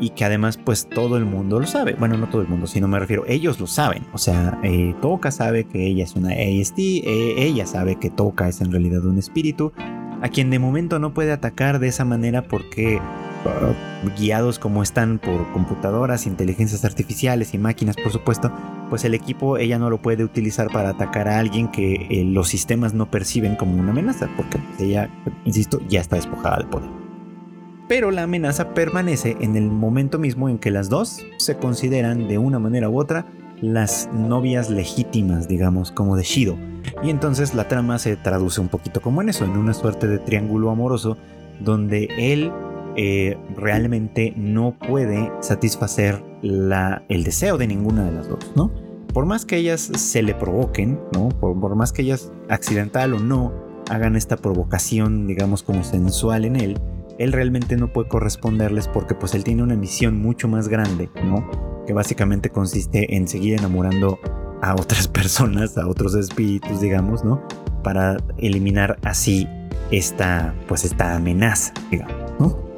y 0.00 0.10
que 0.10 0.24
además 0.24 0.58
pues 0.58 0.88
todo 0.88 1.16
el 1.16 1.24
mundo 1.24 1.60
lo 1.60 1.66
sabe. 1.66 1.94
Bueno, 1.94 2.16
no 2.16 2.28
todo 2.28 2.42
el 2.42 2.48
mundo, 2.48 2.66
sino 2.66 2.88
me 2.88 2.98
refiero, 2.98 3.24
ellos 3.26 3.60
lo 3.60 3.66
saben. 3.66 4.04
O 4.12 4.18
sea, 4.18 4.58
eh, 4.62 4.94
Toka 5.00 5.30
sabe 5.30 5.64
que 5.64 5.86
ella 5.86 6.04
es 6.04 6.16
una 6.16 6.30
AST, 6.30 6.78
eh, 6.78 7.34
ella 7.38 7.66
sabe 7.66 7.96
que 7.96 8.10
Toka 8.10 8.48
es 8.48 8.60
en 8.60 8.72
realidad 8.72 9.04
un 9.04 9.18
espíritu, 9.18 9.72
a 10.20 10.28
quien 10.28 10.50
de 10.50 10.58
momento 10.58 10.98
no 10.98 11.14
puede 11.14 11.32
atacar 11.32 11.78
de 11.78 11.88
esa 11.88 12.04
manera 12.04 12.42
porque 12.42 13.00
uh, 13.44 14.08
guiados 14.18 14.58
como 14.58 14.82
están 14.82 15.18
por 15.18 15.50
computadoras, 15.52 16.26
inteligencias 16.26 16.84
artificiales 16.84 17.54
y 17.54 17.58
máquinas, 17.58 17.96
por 17.96 18.12
supuesto, 18.12 18.52
pues 18.90 19.04
el 19.04 19.14
equipo 19.14 19.58
ella 19.58 19.78
no 19.78 19.90
lo 19.90 20.00
puede 20.00 20.24
utilizar 20.24 20.68
para 20.68 20.90
atacar 20.90 21.28
a 21.28 21.38
alguien 21.38 21.68
que 21.68 21.94
eh, 22.10 22.24
los 22.24 22.48
sistemas 22.48 22.94
no 22.94 23.10
perciben 23.10 23.56
como 23.56 23.76
una 23.76 23.92
amenaza, 23.92 24.28
porque 24.36 24.58
ella, 24.78 25.10
insisto, 25.44 25.80
ya 25.88 26.00
está 26.00 26.16
despojada 26.16 26.58
de 26.58 26.64
poder 26.64 27.02
pero 27.92 28.10
la 28.10 28.22
amenaza 28.22 28.72
permanece 28.72 29.36
en 29.40 29.54
el 29.54 29.70
momento 29.70 30.18
mismo 30.18 30.48
en 30.48 30.58
que 30.58 30.70
las 30.70 30.88
dos 30.88 31.26
se 31.36 31.58
consideran 31.58 32.26
de 32.26 32.38
una 32.38 32.58
manera 32.58 32.88
u 32.88 32.98
otra 32.98 33.26
las 33.60 34.08
novias 34.14 34.70
legítimas, 34.70 35.46
digamos, 35.46 35.92
como 35.92 36.16
de 36.16 36.22
Shido. 36.22 36.56
Y 37.02 37.10
entonces 37.10 37.54
la 37.54 37.68
trama 37.68 37.98
se 37.98 38.16
traduce 38.16 38.62
un 38.62 38.68
poquito 38.68 39.02
como 39.02 39.20
en 39.20 39.28
eso, 39.28 39.44
en 39.44 39.50
una 39.52 39.74
suerte 39.74 40.08
de 40.08 40.18
triángulo 40.18 40.70
amoroso 40.70 41.18
donde 41.60 42.08
él 42.16 42.50
eh, 42.96 43.36
realmente 43.56 44.32
no 44.36 44.76
puede 44.78 45.30
satisfacer 45.40 46.22
el 46.42 47.24
deseo 47.24 47.58
de 47.58 47.66
ninguna 47.66 48.04
de 48.04 48.12
las 48.12 48.28
dos, 48.28 48.52
¿no? 48.56 48.72
Por 49.12 49.26
más 49.26 49.44
que 49.44 49.56
ellas 49.56 49.80
se 49.80 50.22
le 50.22 50.34
provoquen, 50.34 50.98
¿no? 51.12 51.28
Por, 51.28 51.58
por 51.60 51.76
más 51.76 51.92
que 51.92 52.02
ellas, 52.02 52.32
accidental 52.48 53.14
o 53.14 53.18
no, 53.18 53.52
hagan 53.90 54.16
esta 54.16 54.36
provocación, 54.36 55.26
digamos, 55.26 55.62
como 55.62 55.84
sensual 55.84 56.44
en 56.44 56.56
él, 56.56 56.78
él 57.18 57.32
realmente 57.32 57.76
no 57.76 57.92
puede 57.92 58.08
corresponderles 58.08 58.88
porque 58.88 59.14
pues 59.14 59.34
él 59.34 59.44
tiene 59.44 59.62
una 59.62 59.76
misión 59.76 60.20
mucho 60.20 60.48
más 60.48 60.68
grande, 60.68 61.10
¿no? 61.24 61.48
Que 61.86 61.92
básicamente 61.92 62.50
consiste 62.50 63.16
en 63.16 63.28
seguir 63.28 63.58
enamorando 63.58 64.18
a 64.62 64.74
otras 64.74 65.08
personas, 65.08 65.76
a 65.76 65.86
otros 65.86 66.14
espíritus, 66.14 66.80
digamos, 66.80 67.24
¿no? 67.24 67.42
Para 67.82 68.16
eliminar 68.38 68.98
así 69.02 69.46
esta, 69.90 70.54
pues 70.68 70.84
esta 70.84 71.16
amenaza, 71.16 71.72
digamos, 71.90 72.16
¿no? 72.40 72.71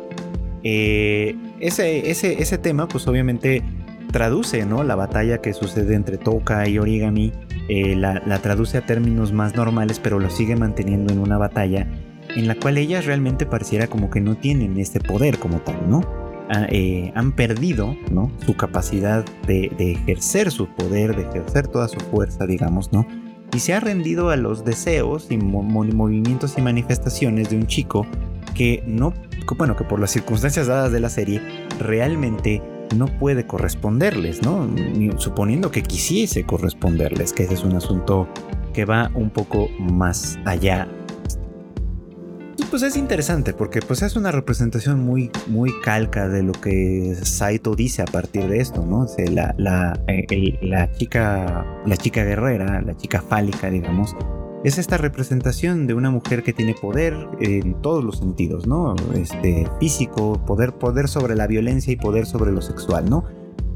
Eh, 0.64 1.36
ese, 1.60 2.10
ese, 2.10 2.42
ese 2.42 2.58
tema, 2.58 2.88
pues 2.88 3.06
obviamente 3.06 3.62
traduce, 4.10 4.64
¿no? 4.64 4.82
La 4.82 4.96
batalla 4.96 5.38
que 5.38 5.52
sucede 5.52 5.94
entre 5.94 6.18
Toka 6.18 6.68
y 6.68 6.78
Origami, 6.78 7.32
eh, 7.68 7.94
la, 7.96 8.22
la 8.26 8.38
traduce 8.40 8.78
a 8.78 8.86
términos 8.86 9.32
más 9.32 9.54
normales, 9.54 10.00
pero 10.00 10.18
lo 10.18 10.30
sigue 10.30 10.56
manteniendo 10.56 11.12
en 11.12 11.20
una 11.20 11.38
batalla 11.38 11.86
en 12.34 12.48
la 12.48 12.54
cual 12.54 12.78
ellas 12.78 13.06
realmente 13.06 13.46
pareciera 13.46 13.86
como 13.86 14.10
que 14.10 14.20
no 14.20 14.36
tienen 14.36 14.78
este 14.78 15.00
poder 15.00 15.38
como 15.38 15.58
tal, 15.58 15.88
¿no? 15.88 16.00
Ah, 16.50 16.66
eh, 16.70 17.10
han 17.14 17.32
perdido 17.32 17.96
¿no? 18.10 18.30
su 18.44 18.54
capacidad 18.54 19.24
de, 19.46 19.72
ejercer 19.78 20.50
su 20.50 20.68
poder, 20.68 21.16
de 21.16 21.22
ejercer 21.22 21.68
toda 21.68 21.88
su 21.88 21.98
fuerza, 22.00 22.46
digamos, 22.46 22.92
¿no? 22.92 23.06
Y 23.54 23.60
se 23.60 23.72
ha 23.72 23.80
rendido 23.80 24.30
a 24.30 24.36
los 24.36 24.64
deseos 24.64 25.28
y 25.30 25.38
movimientos 25.38 26.58
y 26.58 26.62
manifestaciones 26.62 27.50
de 27.50 27.56
un 27.56 27.66
chico 27.66 28.06
que 28.54 28.82
no, 28.86 29.12
bueno, 29.56 29.76
que 29.76 29.84
por 29.84 30.00
las 30.00 30.10
circunstancias 30.10 30.66
dadas 30.66 30.92
de 30.92 31.00
la 31.00 31.10
serie 31.10 31.40
realmente 31.78 32.62
no 32.96 33.06
puede 33.06 33.46
corresponderles, 33.46 34.42
¿no? 34.42 34.68
Suponiendo 35.18 35.70
que 35.70 35.82
quisiese 35.82 36.44
corresponderles, 36.44 37.32
que 37.32 37.44
ese 37.44 37.54
es 37.54 37.64
un 37.64 37.74
asunto 37.74 38.28
que 38.72 38.84
va 38.84 39.10
un 39.14 39.30
poco 39.30 39.68
más 39.78 40.38
allá 40.44 40.88
pues 42.74 42.82
es 42.82 42.96
interesante 42.96 43.54
porque 43.54 43.78
pues 43.78 44.02
es 44.02 44.16
una 44.16 44.32
representación 44.32 44.98
muy, 44.98 45.30
muy 45.46 45.70
calca 45.82 46.28
de 46.28 46.42
lo 46.42 46.50
que 46.50 47.16
Saito 47.22 47.76
dice 47.76 48.02
a 48.02 48.04
partir 48.04 48.48
de 48.48 48.58
esto, 48.58 48.84
¿no? 48.84 49.06
la, 49.30 49.54
la, 49.58 49.92
eh, 50.08 50.58
la, 50.60 50.90
chica, 50.90 51.64
la 51.86 51.96
chica 51.96 52.24
guerrera, 52.24 52.82
la 52.82 52.96
chica 52.96 53.22
fálica, 53.22 53.70
digamos, 53.70 54.16
es 54.64 54.78
esta 54.78 54.96
representación 54.96 55.86
de 55.86 55.92
una 55.92 56.10
mujer 56.10 56.42
que 56.42 56.54
tiene 56.54 56.74
poder 56.74 57.14
en 57.38 57.80
todos 57.82 58.02
los 58.02 58.16
sentidos, 58.18 58.66
¿no? 58.66 58.96
Este, 59.14 59.68
físico, 59.78 60.42
poder, 60.46 60.72
poder 60.72 61.06
sobre 61.06 61.34
la 61.36 61.46
violencia 61.46 61.92
y 61.92 61.96
poder 61.96 62.24
sobre 62.24 62.50
lo 62.50 62.62
sexual, 62.62 63.08
¿no? 63.08 63.24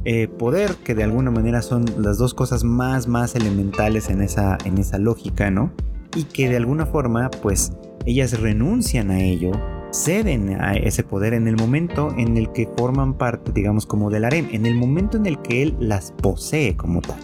Eh, 0.06 0.28
poder 0.28 0.76
que 0.76 0.94
de 0.94 1.04
alguna 1.04 1.30
manera 1.30 1.60
son 1.60 1.84
las 1.98 2.16
dos 2.16 2.32
cosas 2.32 2.64
más, 2.64 3.06
más 3.06 3.34
elementales 3.34 4.08
en 4.08 4.22
esa, 4.22 4.56
en 4.64 4.78
esa 4.78 4.96
lógica, 4.96 5.50
¿no? 5.50 5.72
Y 6.16 6.24
que 6.24 6.48
de 6.48 6.56
alguna 6.56 6.86
forma, 6.86 7.30
pues, 7.42 7.72
ellas 8.06 8.40
renuncian 8.40 9.10
a 9.10 9.20
ello, 9.20 9.52
ceden 9.92 10.58
a 10.58 10.72
ese 10.72 11.02
poder 11.02 11.34
en 11.34 11.48
el 11.48 11.56
momento 11.56 12.14
en 12.16 12.38
el 12.38 12.50
que 12.52 12.66
forman 12.78 13.18
parte, 13.18 13.52
digamos, 13.52 13.84
como 13.84 14.08
del 14.08 14.24
harem, 14.24 14.48
en 14.52 14.64
el 14.64 14.74
momento 14.74 15.18
en 15.18 15.26
el 15.26 15.38
que 15.42 15.62
él 15.62 15.76
las 15.78 16.12
posee 16.12 16.78
como 16.78 17.02
tal. 17.02 17.20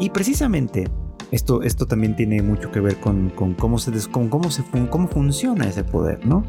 Y 0.00 0.10
precisamente 0.10 0.88
esto, 1.32 1.62
esto 1.62 1.86
también 1.86 2.14
tiene 2.14 2.42
mucho 2.42 2.70
que 2.70 2.78
ver 2.78 2.96
con, 3.00 3.30
cómo, 3.30 3.78
se, 3.78 3.90
cómo, 4.10 4.50
se 4.50 4.62
cómo 4.90 5.08
funciona 5.08 5.66
ese 5.66 5.82
poder, 5.82 6.24
¿no? 6.26 6.44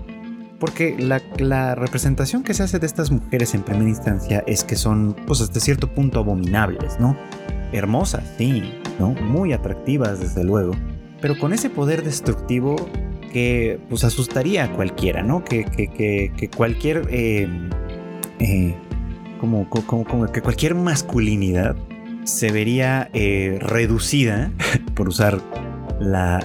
Porque 0.59 0.95
la, 0.99 1.21
la, 1.39 1.73
representación 1.73 2.43
que 2.43 2.53
se 2.53 2.63
hace 2.63 2.79
de 2.79 2.85
estas 2.85 3.09
mujeres 3.09 3.55
en 3.55 3.63
primera 3.63 3.89
instancia 3.89 4.43
es 4.45 4.63
que 4.63 4.75
son, 4.75 5.15
pues 5.25 5.41
hasta 5.41 5.59
cierto 5.59 5.87
punto, 5.93 6.19
abominables, 6.19 6.99
¿no? 6.99 7.17
Hermosas, 7.71 8.23
sí, 8.37 8.73
¿no? 8.99 9.11
Muy 9.11 9.53
atractivas, 9.53 10.19
desde 10.19 10.43
luego, 10.43 10.73
pero 11.21 11.39
con 11.39 11.53
ese 11.53 11.69
poder 11.69 12.03
destructivo 12.03 12.75
que 13.31 13.79
pues 13.89 14.03
asustaría 14.03 14.65
a 14.65 14.73
cualquiera, 14.73 15.23
¿no? 15.23 15.43
Que, 15.45 15.63
que, 15.65 16.49
cualquier... 16.55 17.07
Eh, 17.09 17.47
eh, 18.39 18.75
como, 19.39 19.69
como, 19.69 20.31
que 20.31 20.41
cualquier 20.41 20.73
masculinidad 20.75 21.75
se 22.25 22.51
vería 22.51 23.09
eh, 23.13 23.57
reducida, 23.61 24.51
por 24.95 25.09
usar 25.09 25.41
la, 25.99 26.43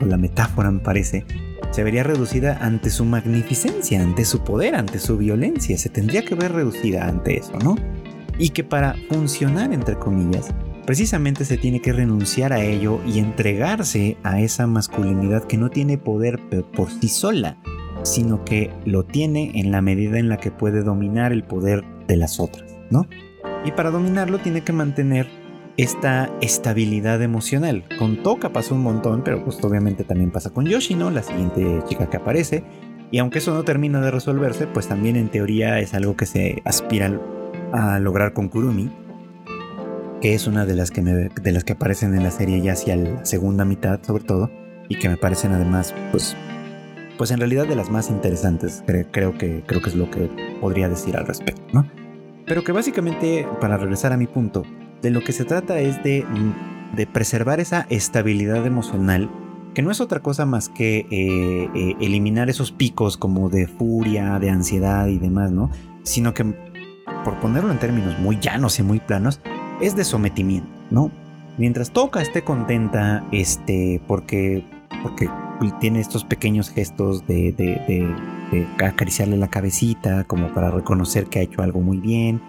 la 0.00 0.16
metáfora 0.16 0.70
me 0.70 0.80
parece, 0.80 1.24
se 1.70 1.82
vería 1.82 2.04
reducida 2.04 2.58
ante 2.60 2.88
su 2.90 3.04
magnificencia, 3.04 4.00
ante 4.00 4.24
su 4.24 4.44
poder, 4.44 4.76
ante 4.76 4.98
su 5.00 5.18
violencia, 5.18 5.76
se 5.76 5.88
tendría 5.88 6.24
que 6.24 6.36
ver 6.36 6.52
reducida 6.52 7.08
ante 7.08 7.38
eso, 7.38 7.58
¿no? 7.58 7.76
Y 8.38 8.50
que 8.50 8.62
para 8.62 8.94
funcionar, 9.10 9.72
entre 9.72 9.96
comillas, 9.96 10.54
precisamente 10.86 11.44
se 11.44 11.56
tiene 11.56 11.80
que 11.80 11.92
renunciar 11.92 12.52
a 12.52 12.62
ello 12.62 13.00
y 13.06 13.18
entregarse 13.18 14.16
a 14.22 14.40
esa 14.40 14.66
masculinidad 14.66 15.44
que 15.44 15.56
no 15.56 15.70
tiene 15.70 15.98
poder 15.98 16.38
por 16.76 16.90
sí 16.90 17.08
sola, 17.08 17.56
sino 18.04 18.44
que 18.44 18.70
lo 18.84 19.04
tiene 19.04 19.52
en 19.54 19.72
la 19.72 19.80
medida 19.80 20.18
en 20.18 20.28
la 20.28 20.36
que 20.36 20.50
puede 20.50 20.82
dominar 20.82 21.32
el 21.32 21.42
poder 21.42 21.82
de 22.06 22.16
las 22.16 22.38
otras, 22.38 22.70
¿no? 22.90 23.08
Y 23.64 23.72
para 23.72 23.90
dominarlo 23.90 24.38
tiene 24.38 24.62
que 24.62 24.72
mantener 24.72 25.26
esta 25.76 26.30
estabilidad 26.40 27.22
emocional. 27.22 27.84
Con 27.98 28.22
Toka 28.22 28.52
pasa 28.52 28.74
un 28.74 28.82
montón, 28.82 29.22
pero 29.24 29.44
pues 29.44 29.62
obviamente 29.64 30.04
también 30.04 30.30
pasa 30.30 30.50
con 30.50 30.66
Yoshino, 30.66 31.10
la 31.10 31.22
siguiente 31.22 31.82
chica 31.88 32.08
que 32.08 32.18
aparece. 32.18 32.64
Y 33.10 33.18
aunque 33.18 33.38
eso 33.38 33.54
no 33.54 33.62
termina 33.64 34.00
de 34.00 34.10
resolverse, 34.10 34.66
pues 34.66 34.88
también 34.88 35.16
en 35.16 35.28
teoría 35.28 35.78
es 35.80 35.94
algo 35.94 36.16
que 36.16 36.26
se 36.26 36.62
aspira 36.64 37.18
a 37.72 37.98
lograr 37.98 38.32
con 38.32 38.48
Kurumi 38.48 38.90
que 40.24 40.32
es 40.32 40.46
una 40.46 40.64
de 40.64 40.74
las 40.74 40.90
que, 40.90 41.02
de 41.02 41.52
las 41.52 41.64
que 41.64 41.74
aparecen 41.74 42.14
en 42.14 42.22
la 42.22 42.30
serie 42.30 42.58
ya 42.62 42.72
hacia 42.72 42.96
la 42.96 43.26
segunda 43.26 43.66
mitad 43.66 44.02
sobre 44.02 44.24
todo, 44.24 44.50
y 44.88 44.98
que 44.98 45.10
me 45.10 45.18
parecen 45.18 45.52
además, 45.52 45.94
pues, 46.12 46.34
pues 47.18 47.30
en 47.30 47.40
realidad 47.40 47.66
de 47.66 47.76
las 47.76 47.90
más 47.90 48.08
interesantes, 48.08 48.82
que, 48.86 49.04
creo 49.10 49.36
que 49.36 49.62
es 49.68 49.94
lo 49.94 50.10
que 50.10 50.30
podría 50.62 50.88
decir 50.88 51.18
al 51.18 51.26
respecto, 51.26 51.62
¿no? 51.74 52.03
Pero 52.46 52.62
que 52.62 52.72
básicamente, 52.72 53.46
para 53.60 53.76
regresar 53.76 54.12
a 54.12 54.16
mi 54.16 54.26
punto, 54.26 54.64
de 55.02 55.10
lo 55.10 55.22
que 55.22 55.32
se 55.32 55.44
trata 55.44 55.78
es 55.80 56.02
de, 56.02 56.24
de 56.94 57.06
preservar 57.06 57.60
esa 57.60 57.86
estabilidad 57.90 58.66
emocional, 58.66 59.30
que 59.74 59.82
no 59.82 59.90
es 59.90 60.00
otra 60.00 60.20
cosa 60.20 60.46
más 60.46 60.68
que 60.68 61.06
eh, 61.10 61.68
eh, 61.74 61.96
eliminar 62.00 62.48
esos 62.48 62.70
picos 62.72 63.16
como 63.16 63.48
de 63.48 63.66
furia, 63.66 64.38
de 64.38 64.50
ansiedad 64.50 65.08
y 65.08 65.18
demás, 65.18 65.50
¿no? 65.50 65.70
Sino 66.04 66.32
que, 66.32 66.44
por 67.24 67.40
ponerlo 67.40 67.72
en 67.72 67.78
términos 67.78 68.18
muy 68.18 68.38
llanos 68.38 68.78
y 68.78 68.82
muy 68.82 69.00
planos, 69.00 69.40
es 69.80 69.96
de 69.96 70.04
sometimiento, 70.04 70.68
¿no? 70.90 71.10
Mientras 71.58 71.90
Toca 71.90 72.22
esté 72.22 72.42
contenta, 72.42 73.24
este, 73.32 74.00
porque, 74.06 74.64
porque 75.02 75.28
tiene 75.80 76.00
estos 76.00 76.24
pequeños 76.24 76.70
gestos 76.70 77.26
de, 77.26 77.52
de, 77.52 78.14
acariciarle 78.84 79.36
la 79.36 79.48
cabecita 79.48 80.24
como 80.24 80.52
para 80.52 80.70
reconocer 80.70 81.26
que 81.26 81.40
ha 81.40 81.42
hecho 81.42 81.62
algo 81.62 81.80
muy 81.80 81.98
bien, 81.98 82.40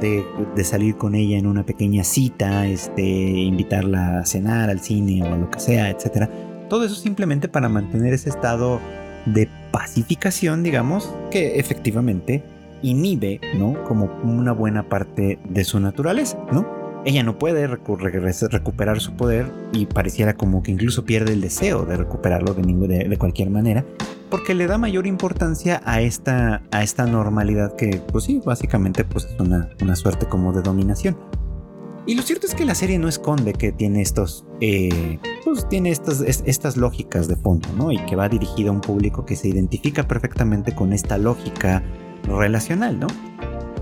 de, 0.00 0.24
salir 0.64 0.96
con 0.96 1.14
ella 1.14 1.38
en 1.38 1.46
una 1.46 1.64
pequeña 1.64 2.04
cita, 2.04 2.66
este, 2.66 3.02
invitarla 3.02 4.20
a 4.20 4.26
cenar 4.26 4.70
al 4.70 4.80
cine 4.80 5.22
o 5.22 5.32
a 5.32 5.36
lo 5.36 5.50
que 5.50 5.60
sea, 5.60 5.90
etc. 5.90 6.28
Todo 6.68 6.84
eso 6.84 6.94
simplemente 6.94 7.48
para 7.48 7.68
mantener 7.68 8.12
ese 8.12 8.28
estado 8.28 8.80
de 9.26 9.48
pacificación, 9.70 10.62
digamos, 10.62 11.12
que 11.30 11.58
efectivamente 11.58 12.42
inhibe, 12.82 13.40
¿no? 13.56 13.82
Como 13.84 14.06
una 14.22 14.52
buena 14.52 14.88
parte 14.88 15.38
de 15.48 15.64
su 15.64 15.80
naturaleza, 15.80 16.38
¿no? 16.52 16.77
Ella 17.04 17.22
no 17.22 17.38
puede 17.38 17.66
recuperar 17.66 19.00
su 19.00 19.12
poder 19.14 19.50
y 19.72 19.86
pareciera 19.86 20.34
como 20.34 20.62
que 20.62 20.72
incluso 20.72 21.04
pierde 21.04 21.32
el 21.32 21.40
deseo 21.40 21.84
de 21.84 21.96
recuperarlo 21.96 22.54
de, 22.54 23.08
de, 23.08 23.16
cualquier 23.18 23.50
manera, 23.50 23.84
porque 24.30 24.54
le 24.54 24.66
da 24.66 24.78
mayor 24.78 25.06
importancia 25.06 25.80
a 25.84 26.00
esta, 26.00 26.62
a 26.70 26.82
esta 26.82 27.06
normalidad 27.06 27.76
que, 27.76 28.02
pues 28.12 28.24
sí, 28.24 28.42
básicamente 28.44 29.04
pues 29.04 29.24
es 29.24 29.40
una, 29.40 29.70
una 29.80 29.96
suerte 29.96 30.26
como 30.26 30.52
de 30.52 30.62
dominación. 30.62 31.16
Y 32.06 32.14
lo 32.14 32.22
cierto 32.22 32.46
es 32.46 32.54
que 32.54 32.64
la 32.64 32.74
serie 32.74 32.98
no 32.98 33.06
esconde 33.06 33.52
que 33.52 33.70
tiene 33.70 34.00
estos, 34.00 34.46
eh, 34.62 35.18
pues 35.44 35.68
tiene 35.68 35.90
estas, 35.90 36.22
estas 36.22 36.78
lógicas 36.78 37.28
de 37.28 37.36
fondo, 37.36 37.68
¿no? 37.76 37.92
Y 37.92 37.98
que 38.06 38.16
va 38.16 38.30
dirigida 38.30 38.70
a 38.70 38.72
un 38.72 38.80
público 38.80 39.26
que 39.26 39.36
se 39.36 39.48
identifica 39.48 40.08
perfectamente 40.08 40.74
con 40.74 40.94
esta 40.94 41.18
lógica 41.18 41.82
relacional, 42.26 42.98
¿no? 42.98 43.08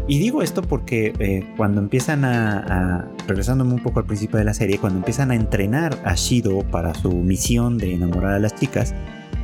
Y 0.08 0.18
digo 0.20 0.42
esto 0.42 0.62
porque 0.62 1.12
eh, 1.18 1.44
cuando 1.56 1.80
empiezan 1.80 2.24
a, 2.24 3.08
regresándome 3.26 3.74
un 3.74 3.82
poco 3.82 3.98
al 3.98 4.06
principio 4.06 4.38
de 4.38 4.44
la 4.44 4.54
serie, 4.54 4.78
cuando 4.78 5.00
empiezan 5.00 5.32
a 5.32 5.34
entrenar 5.34 5.98
a 6.04 6.14
Shido 6.14 6.60
para 6.70 6.94
su 6.94 7.10
misión 7.10 7.76
de 7.76 7.94
enamorar 7.94 8.34
a 8.34 8.38
las 8.38 8.54
chicas, 8.54 8.94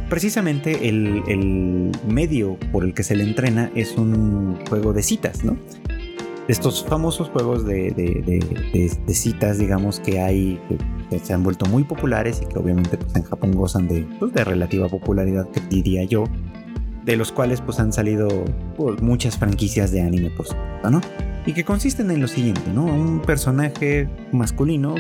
precisamente 0.09 0.89
el, 0.89 1.91
medio 2.07 2.59
por 2.71 2.85
el 2.85 2.95
que 2.95 3.03
se 3.03 3.17
le 3.17 3.25
entrena 3.25 3.73
es 3.75 3.97
un 3.97 4.57
juego 4.69 4.93
de 4.93 5.03
citas, 5.03 5.45
¿no? 5.45 5.57
Estos 6.47 6.85
famosos 6.85 7.29
juegos 7.31 7.65
de, 7.65 8.93
citas, 9.09 9.59
digamos, 9.59 10.01
que 10.01 10.21
hay, 10.21 10.61
que 11.11 11.19
se 11.19 11.33
han 11.33 11.43
vuelto 11.43 11.67
muy 11.67 11.83
populares 11.85 12.41
y 12.43 12.47
que 12.47 12.59
obviamente 12.59 12.99
pues, 12.99 13.17
en 13.17 13.23
Japón 13.23 13.53
gozan 13.53 13.89
de, 13.89 14.07
pues, 14.19 14.33
de 14.33 14.45
relativa 14.45 14.89
popularidad, 14.89 15.49
que 15.51 15.61
diría 15.71 16.05
yo, 16.05 16.25
de 17.05 17.17
los 17.17 17.33
cuales 17.33 17.61
pues 17.61 17.81
han 17.81 17.93
salido 17.93 18.29
pues, 18.77 19.03
muchas 19.03 19.37
franquicias 19.37 19.91
de 19.91 20.03
anime 20.03 20.31
por 20.31 20.47
supuesto, 20.47 20.91
¿no? 20.91 21.01
Y 21.45 21.55
que 21.55 21.65
consisten 21.65 22.11
en 22.11 22.21
lo 22.21 22.29
siguiente, 22.29 22.71
¿no? 22.73 22.85
Un 22.85 23.21
personaje 23.21 24.09
masculino, 24.31 24.95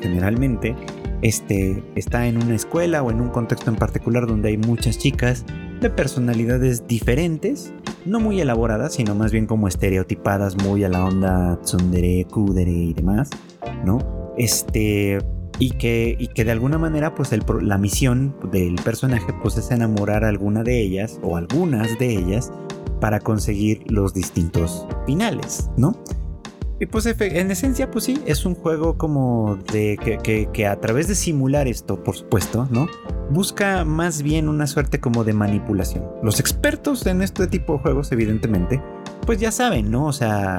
generalmente, 0.00 0.76
este, 1.22 1.82
está 1.96 2.26
en 2.26 2.40
una 2.42 2.54
escuela 2.54 3.02
o 3.02 3.10
en 3.10 3.20
un 3.20 3.30
contexto 3.30 3.70
en 3.70 3.76
particular 3.76 4.26
donde 4.26 4.50
hay 4.50 4.58
muchas 4.58 4.98
chicas 4.98 5.44
de 5.80 5.90
personalidades 5.90 6.86
diferentes, 6.86 7.72
no 8.04 8.20
muy 8.20 8.40
elaboradas, 8.40 8.94
sino 8.94 9.16
más 9.16 9.32
bien 9.32 9.46
como 9.46 9.66
estereotipadas 9.66 10.56
muy 10.62 10.84
a 10.84 10.88
la 10.88 11.04
onda 11.04 11.58
tsundere, 11.62 12.26
kudere 12.30 12.70
y 12.70 12.92
demás, 12.94 13.30
¿no? 13.84 13.98
Este, 14.38 15.18
y 15.58 15.70
que, 15.70 16.16
y 16.18 16.28
que 16.28 16.44
de 16.44 16.52
alguna 16.52 16.78
manera 16.78 17.14
pues 17.14 17.30
la 17.62 17.78
misión 17.78 18.34
del 18.50 18.74
personaje 18.76 19.32
pues 19.42 19.56
es 19.56 19.70
enamorar 19.70 20.24
a 20.24 20.28
alguna 20.28 20.62
de 20.62 20.80
ellas 20.80 21.20
o 21.22 21.36
algunas 21.36 21.98
de 21.98 22.16
ellas 22.16 22.52
para 23.00 23.20
conseguir 23.20 23.84
los 23.90 24.14
distintos 24.14 24.86
finales, 25.06 25.70
¿no? 25.76 25.96
Y 26.80 26.86
pues 26.86 27.06
en 27.06 27.50
esencia 27.50 27.90
pues 27.90 28.04
sí, 28.04 28.20
es 28.26 28.44
un 28.44 28.56
juego 28.56 28.98
como 28.98 29.56
de 29.72 29.96
que, 30.02 30.48
que, 30.52 30.66
a 30.66 30.80
través 30.80 31.06
de 31.06 31.14
simular 31.14 31.68
esto, 31.68 32.02
por 32.02 32.16
supuesto, 32.16 32.66
¿no? 32.72 32.88
Busca 33.30 33.84
más 33.84 34.22
bien 34.22 34.48
una 34.48 34.66
suerte 34.66 34.98
como 34.98 35.22
de 35.22 35.32
manipulación. 35.32 36.04
Los 36.24 36.40
expertos 36.40 37.06
en 37.06 37.22
este 37.22 37.46
tipo 37.46 37.74
de 37.74 37.78
juegos 37.78 38.10
evidentemente 38.10 38.82
pues 39.24 39.38
ya 39.38 39.52
saben, 39.52 39.90
¿no? 39.90 40.06
O 40.06 40.12
sea, 40.12 40.56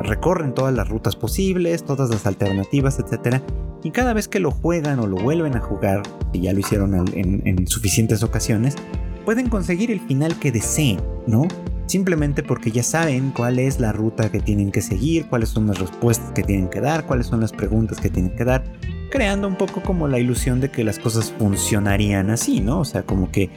recorren 0.00 0.54
todas 0.54 0.74
las 0.74 0.88
rutas 0.88 1.16
posibles, 1.16 1.84
todas 1.84 2.10
las 2.10 2.26
alternativas, 2.26 2.98
etcétera. 2.98 3.42
Y 3.84 3.90
cada 3.90 4.12
vez 4.12 4.28
que 4.28 4.38
lo 4.38 4.52
juegan 4.52 5.00
o 5.00 5.06
lo 5.06 5.16
vuelven 5.16 5.56
a 5.56 5.60
jugar, 5.60 6.02
y 6.32 6.42
ya 6.42 6.52
lo 6.52 6.60
hicieron 6.60 6.94
en, 6.94 7.66
suficientes 7.66 8.22
ocasiones, 8.22 8.76
pueden 9.24 9.48
conseguir 9.48 9.90
el 9.90 10.00
final 10.00 10.38
que 10.38 10.52
deseen, 10.52 11.00
¿no? 11.26 11.48
Simplemente 11.86 12.42
porque 12.42 12.70
ya 12.70 12.84
saben 12.84 13.32
cuál 13.32 13.58
es 13.58 13.80
la 13.80 13.92
ruta 13.92 14.30
que 14.30 14.40
tienen 14.40 14.70
que 14.70 14.82
seguir, 14.82 15.26
cuáles 15.26 15.48
son 15.48 15.66
las 15.66 15.78
respuestas 15.78 16.30
que 16.30 16.42
tienen 16.42 16.68
que 16.68 16.80
dar, 16.80 17.06
cuáles 17.06 17.26
son 17.26 17.40
las 17.40 17.52
preguntas 17.52 18.00
que 18.00 18.08
tienen 18.08 18.34
que 18.36 18.44
dar, 18.44 18.62
creando 19.10 19.48
un 19.48 19.56
poco 19.56 19.82
como 19.82 20.06
la 20.06 20.20
ilusión 20.20 20.60
de 20.60 20.70
que 20.70 20.84
las 20.84 21.00
cosas 21.00 21.34
funcionarían 21.36 22.30
así, 22.30 22.60
¿no? 22.60 22.80
O 22.80 22.84
sea, 22.84 23.02
como 23.02 23.32
que, 23.32 23.50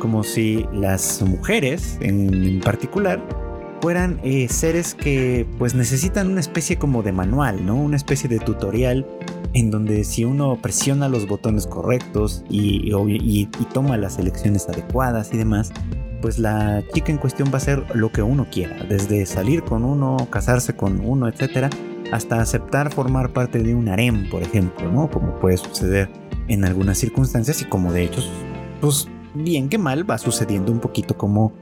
como 0.00 0.24
si 0.24 0.66
las 0.72 1.22
mujeres 1.22 1.98
en 2.00 2.60
particular 2.60 3.22
fueran 3.80 4.20
eh, 4.24 4.48
seres 4.48 4.94
que 4.94 5.46
pues 5.58 5.74
necesitan 5.74 6.30
una 6.30 6.40
especie 6.40 6.78
como 6.78 7.02
de 7.02 7.12
manual, 7.12 7.64
¿no? 7.64 7.76
Una 7.76 7.96
especie 7.96 8.28
de 8.28 8.38
tutorial 8.40 9.06
en 9.58 9.72
donde 9.72 10.04
si 10.04 10.24
uno 10.24 10.56
presiona 10.62 11.08
los 11.08 11.26
botones 11.26 11.66
correctos 11.66 12.44
y, 12.48 13.46
toma 13.72 13.96
las 13.96 14.18
elecciones 14.18 14.68
adecuadas 14.68 15.34
y 15.34 15.36
demás, 15.36 15.72
pues 16.22 16.38
la 16.38 16.82
chica 16.92 17.10
en 17.10 17.18
cuestión 17.18 17.48
va 17.48 17.54
a 17.54 17.56
hacer 17.56 17.84
lo 17.94 18.10
que 18.12 18.22
uno 18.22 18.46
quiera, 18.50 18.84
desde 18.84 19.26
salir 19.26 19.62
con 19.62 19.84
uno, 19.84 20.28
casarse 20.30 20.74
con 20.74 21.00
uno, 21.04 21.28
etcétera, 21.28 21.70
hasta 22.12 22.40
aceptar 22.40 22.92
formar 22.92 23.32
parte 23.32 23.58
de 23.58 23.74
un 23.74 23.88
harem, 23.88 24.30
por 24.30 24.42
ejemplo, 24.42 24.90
¿no? 24.90 25.10
Como 25.10 25.38
puede 25.40 25.56
suceder 25.56 26.08
en 26.46 26.64
algunas 26.64 26.98
circunstancias 26.98 27.60
y 27.60 27.64
como 27.64 27.92
de 27.92 28.04
hecho, 28.04 28.22
pues 28.80 29.08
bien 29.34 29.68
que 29.68 29.78
mal 29.78 30.08
va 30.08 30.18
sucediendo 30.18 30.72
un 30.72 30.78
poquito 30.78 31.16
como 31.16 31.52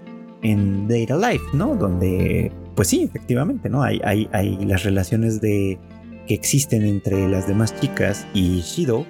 en 0.43 0.87
Data 0.87 1.17
Life, 1.17 1.45
¿no? 1.55 1.75
Donde, 1.75 2.53
pues 2.75 2.89
sí, 2.89 3.05
efectivamente, 3.05 3.69
¿no? 3.69 3.83
Hay, 3.83 4.01
hay 4.05 4.57
las 4.65 4.85
relaciones 4.85 5.41
de, 5.41 5.79
que 6.27 6.35
existen 6.35 6.85
entre 6.85 7.29
las 7.29 7.47
demás 7.47 7.79
chicas 7.81 8.27
y 8.35 8.61
Shido, 8.61 9.07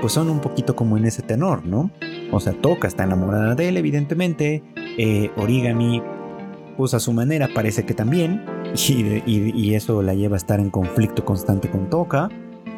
pues 0.00 0.12
son 0.12 0.30
un 0.30 0.40
poquito 0.40 0.76
como 0.76 0.96
en 0.96 1.04
ese 1.04 1.22
tenor, 1.22 1.64
¿no? 1.64 1.90
O 2.30 2.40
sea, 2.40 2.52
Toka 2.52 2.86
está 2.86 3.04
enamorada 3.04 3.54
de 3.54 3.68
él, 3.68 3.76
evidentemente. 3.76 4.62
Eh, 4.98 5.30
Origami, 5.36 6.02
pues 6.76 6.94
a 6.94 7.00
su 7.00 7.12
manera 7.12 7.48
parece 7.54 7.84
que 7.84 7.94
también. 7.94 8.44
Y, 8.76 9.74
eso 9.74 10.02
la 10.02 10.14
lleva 10.14 10.36
a 10.36 10.36
estar 10.36 10.60
en 10.60 10.70
conflicto 10.70 11.24
constante 11.24 11.70
con 11.70 11.88
Toka. 11.88 12.28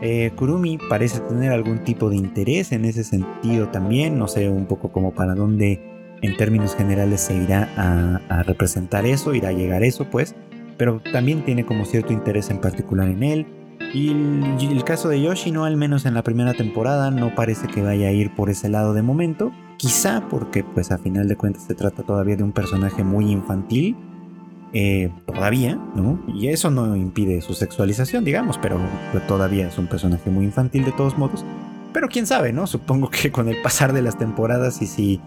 Eh, 0.02 0.30
Kurumi 0.36 0.78
parece 0.88 1.20
tener 1.20 1.52
algún 1.52 1.82
tipo 1.84 2.08
de 2.08 2.16
interés 2.16 2.72
en 2.72 2.84
ese 2.84 3.04
sentido 3.04 3.68
también. 3.68 4.18
No 4.18 4.28
sé 4.28 4.48
un 4.48 4.66
poco 4.66 4.92
como 4.92 5.12
para 5.12 5.34
dónde 5.34 5.80
en 6.22 6.36
términos 6.36 6.74
generales 6.74 7.20
se 7.22 7.34
irá 7.34 7.68
a, 7.76 8.42
representar 8.42 9.06
eso, 9.06 9.34
irá 9.34 9.48
a 9.48 9.52
llegar 9.52 9.82
eso, 9.82 10.08
pues, 10.10 10.34
pero 10.76 11.00
también 11.12 11.44
tiene 11.44 11.64
como 11.64 11.84
cierto 11.84 12.12
interés 12.12 12.50
en 12.50 12.60
particular 12.60 13.08
en 13.08 13.22
él. 13.22 13.46
Y 13.92 14.10
el, 14.10 14.84
caso 14.84 15.08
de 15.08 15.20
Yoshi, 15.20 15.50
no 15.50 15.64
al 15.64 15.76
menos 15.76 16.06
en 16.06 16.14
la 16.14 16.22
primera 16.22 16.54
temporada, 16.54 17.10
no 17.10 17.34
parece 17.34 17.66
que 17.66 17.82
vaya 17.82 18.08
a 18.08 18.12
ir 18.12 18.34
por 18.34 18.50
ese 18.50 18.68
lado 18.68 18.94
de 18.94 19.02
momento. 19.02 19.52
Quizá 19.78 20.28
porque, 20.28 20.62
pues 20.62 20.92
a 20.92 20.98
final 20.98 21.26
de 21.26 21.36
cuentas, 21.36 21.64
se 21.64 21.74
trata 21.74 22.02
todavía 22.02 22.36
de 22.36 22.44
un 22.44 22.52
personaje 22.52 23.02
muy 23.02 23.30
infantil. 23.30 23.96
Eh, 24.72 25.10
todavía, 25.26 25.74
¿no? 25.96 26.20
Y 26.32 26.48
eso 26.48 26.70
no 26.70 26.94
impide 26.94 27.40
su 27.40 27.54
sexualización, 27.54 28.24
digamos, 28.24 28.56
pero 28.58 28.78
todavía 29.26 29.66
es 29.66 29.76
un 29.78 29.88
personaje 29.88 30.30
muy 30.30 30.44
infantil 30.44 30.84
de 30.84 30.92
todos 30.92 31.18
modos. 31.18 31.44
Pero 31.92 32.06
quién 32.08 32.26
sabe, 32.26 32.52
¿no? 32.52 32.68
Supongo 32.68 33.10
que 33.10 33.32
con 33.32 33.48
el 33.48 33.60
pasar 33.62 33.92
de 33.92 34.02
las 34.02 34.16
temporadas 34.16 34.80
y 34.82 34.86
si 34.86 35.20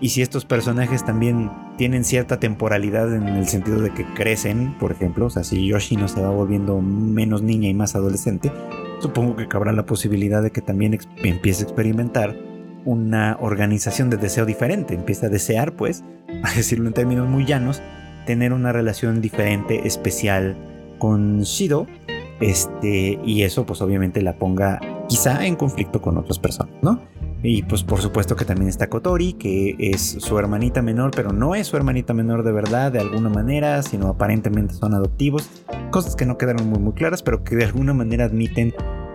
y 0.00 0.10
si 0.10 0.22
estos 0.22 0.44
personajes 0.44 1.04
también 1.04 1.50
tienen 1.76 2.04
cierta 2.04 2.38
temporalidad 2.38 3.12
en 3.14 3.26
el 3.28 3.48
sentido 3.48 3.80
de 3.80 3.92
que 3.92 4.04
crecen, 4.14 4.76
por 4.78 4.92
ejemplo, 4.92 5.26
o 5.26 5.30
sea, 5.30 5.44
si 5.44 5.66
Yoshino 5.66 6.08
se 6.08 6.20
va 6.20 6.30
volviendo 6.30 6.80
menos 6.80 7.42
niña 7.42 7.68
y 7.68 7.74
más 7.74 7.94
adolescente, 7.94 8.52
supongo 9.00 9.36
que 9.36 9.48
cabrá 9.48 9.72
la 9.72 9.86
posibilidad 9.86 10.42
de 10.42 10.50
que 10.50 10.60
también 10.60 10.98
empiece 11.22 11.62
a 11.62 11.66
experimentar 11.66 12.36
una 12.84 13.36
organización 13.40 14.08
de 14.08 14.16
deseo 14.16 14.46
diferente, 14.46 14.94
empieza 14.94 15.26
a 15.26 15.30
desear, 15.30 15.72
pues, 15.72 16.04
a 16.44 16.54
decirlo 16.54 16.86
en 16.86 16.94
términos 16.94 17.28
muy 17.28 17.44
llanos, 17.44 17.82
tener 18.26 18.52
una 18.52 18.72
relación 18.72 19.20
diferente, 19.20 19.86
especial 19.86 20.56
con 20.98 21.42
Shido, 21.42 21.86
este, 22.40 23.18
y 23.24 23.42
eso 23.42 23.66
pues 23.66 23.80
obviamente 23.82 24.22
la 24.22 24.34
ponga 24.34 24.80
quizá 25.08 25.44
en 25.44 25.56
conflicto 25.56 26.00
con 26.00 26.18
otras 26.18 26.38
personas, 26.38 26.72
¿no? 26.82 27.00
Y 27.42 27.62
pues 27.62 27.84
por 27.84 28.00
supuesto 28.00 28.34
que 28.34 28.44
también 28.44 28.68
está 28.68 28.88
Kotori, 28.88 29.34
que 29.34 29.76
es 29.78 30.16
su 30.18 30.38
hermanita 30.38 30.82
menor, 30.82 31.12
pero 31.14 31.32
no 31.32 31.54
es 31.54 31.68
su 31.68 31.76
hermanita 31.76 32.12
menor 32.12 32.42
de 32.42 32.52
verdad, 32.52 32.90
de 32.90 32.98
alguna 32.98 33.28
manera, 33.28 33.82
sino 33.82 34.08
aparentemente 34.08 34.74
son 34.74 34.94
adoptivos. 34.94 35.48
Cosas 35.90 36.16
que 36.16 36.26
no 36.26 36.36
quedaron 36.36 36.68
muy, 36.68 36.80
muy 36.80 36.94
claras, 36.94 37.22
pero 37.22 37.44
que 37.44 37.54
de 37.54 37.64
alguna 37.64 37.94
manera 37.94 38.24
admiten 38.24 38.74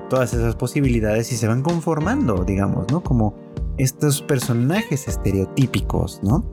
todas 0.10 0.34
esas 0.34 0.56
posibilidades 0.56 1.32
y 1.34 1.36
se 1.36 1.48
van 1.48 1.64
conformando, 1.64 2.46
digamos, 2.46 2.90
¿no? 2.92 3.04
Como 3.04 3.36
estos 3.78 4.22
personajes 4.22 5.08
estereotípicos, 5.08 6.22
¿no? 6.24 6.46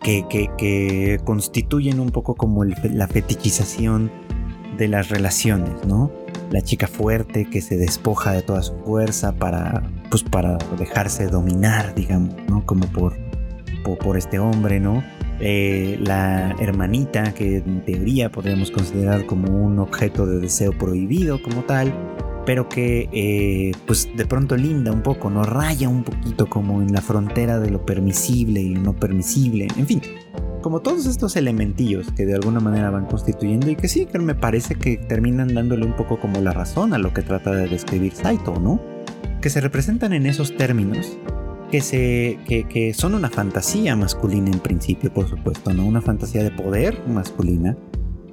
Que, 0.00 0.24
que, 0.28 1.20
constituyen 1.24 2.00
un 2.00 2.10
poco 2.10 2.34
como 2.34 2.64
la 2.64 3.06
fetichización 3.06 4.10
de 4.76 4.88
las 4.88 5.08
relaciones, 5.08 5.84
¿no? 5.86 6.10
la 6.50 6.62
chica 6.62 6.86
fuerte 6.86 7.44
que 7.44 7.60
se 7.60 7.76
despoja 7.76 8.32
de 8.32 8.42
toda 8.42 8.62
su 8.62 8.74
fuerza 8.84 9.32
para, 9.32 9.82
pues 10.10 10.22
para 10.22 10.58
dejarse 10.78 11.26
dominar, 11.26 11.94
digamos, 11.94 12.34
¿no? 12.48 12.64
Como 12.64 12.86
por, 12.86 13.16
por, 13.84 14.16
este 14.16 14.38
hombre, 14.38 14.80
¿no? 14.80 15.02
Eh, 15.40 15.98
la 16.02 16.56
hermanita 16.58 17.32
que 17.32 17.58
en 17.58 17.84
teoría 17.84 18.30
podríamos 18.30 18.70
considerar 18.70 19.26
como 19.26 19.64
un 19.64 19.78
objeto 19.78 20.26
de 20.26 20.40
deseo 20.40 20.72
prohibido 20.76 21.40
como 21.42 21.62
tal, 21.62 21.94
pero 22.44 22.68
que 22.68 23.08
eh, 23.12 23.72
pues 23.86 24.08
de 24.16 24.26
pronto 24.26 24.56
linda 24.56 24.90
un 24.90 25.02
poco, 25.02 25.30
no 25.30 25.44
raya 25.44 25.88
un 25.88 26.02
poquito 26.02 26.46
como 26.46 26.82
en 26.82 26.92
la 26.92 27.02
frontera 27.02 27.60
de 27.60 27.70
lo 27.70 27.84
permisible 27.84 28.60
y 28.60 28.74
lo 28.74 28.80
no 28.80 28.96
permisible, 28.96 29.68
en 29.76 29.86
fin, 29.86 30.00
como 30.62 30.80
todos 30.80 31.06
estos 31.06 31.36
elementillos 31.36 32.10
que 32.12 32.26
de 32.26 32.34
alguna 32.34 32.60
manera 32.60 32.90
van 32.90 33.06
constituyendo 33.06 33.70
y 33.70 33.76
que 33.76 33.86
sí, 33.86 34.06
que 34.06 34.18
me 34.18 34.34
parece 34.34 34.74
que 34.74 34.96
terminan 34.96 35.54
dándole 35.54 35.84
un 35.84 35.94
poco 35.94 36.18
como 36.18 36.40
la 36.40 36.52
razón 36.52 36.94
a 36.94 36.98
lo 36.98 37.12
que 37.12 37.22
trata 37.22 37.52
de 37.52 37.68
describir 37.68 38.12
Saito, 38.14 38.58
¿no? 38.58 38.97
Que 39.40 39.50
se 39.50 39.60
representan 39.60 40.12
en 40.12 40.26
esos 40.26 40.56
términos 40.56 41.18
que, 41.70 41.80
se, 41.80 42.38
que, 42.46 42.94
son 42.94 43.14
una 43.14 43.30
fantasía 43.30 43.94
masculina 43.94 44.50
en 44.50 44.60
principio, 44.60 45.12
por 45.12 45.28
supuesto, 45.28 45.72
¿no? 45.72 45.86
Una 45.86 46.00
fantasía 46.00 46.42
de 46.42 46.50
poder 46.50 47.06
masculina, 47.06 47.76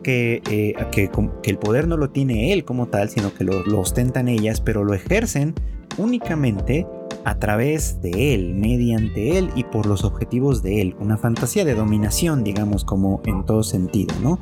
que, 0.03 0.41
eh, 0.49 0.73
que, 0.91 1.09
el 1.43 1.57
poder 1.57 1.87
no 1.87 1.97
lo 1.97 2.09
tiene 2.09 2.53
él 2.53 2.63
como 2.63 2.87
tal, 2.87 3.09
sino 3.09 3.33
que 3.33 3.43
lo 3.43 3.79
ostentan 3.79 4.27
ellas, 4.27 4.61
pero 4.61 4.83
lo 4.83 4.93
ejercen 4.93 5.53
únicamente 5.97 6.85
a 7.25 7.39
través 7.39 8.01
de 8.01 8.35
él, 8.35 8.53
mediante 8.53 9.37
él 9.37 9.49
y 9.55 9.63
por 9.63 9.87
los 9.87 10.03
objetivos 10.03 10.61
de 10.61 10.81
él. 10.81 10.95
Una 10.99 11.17
fantasía 11.17 11.65
de 11.65 11.73
dominación, 11.73 12.43
digamos, 12.43 12.85
como 12.85 13.21
en 13.25 13.43
todo 13.45 13.63
sentido, 13.63 14.13
¿no? 14.21 14.39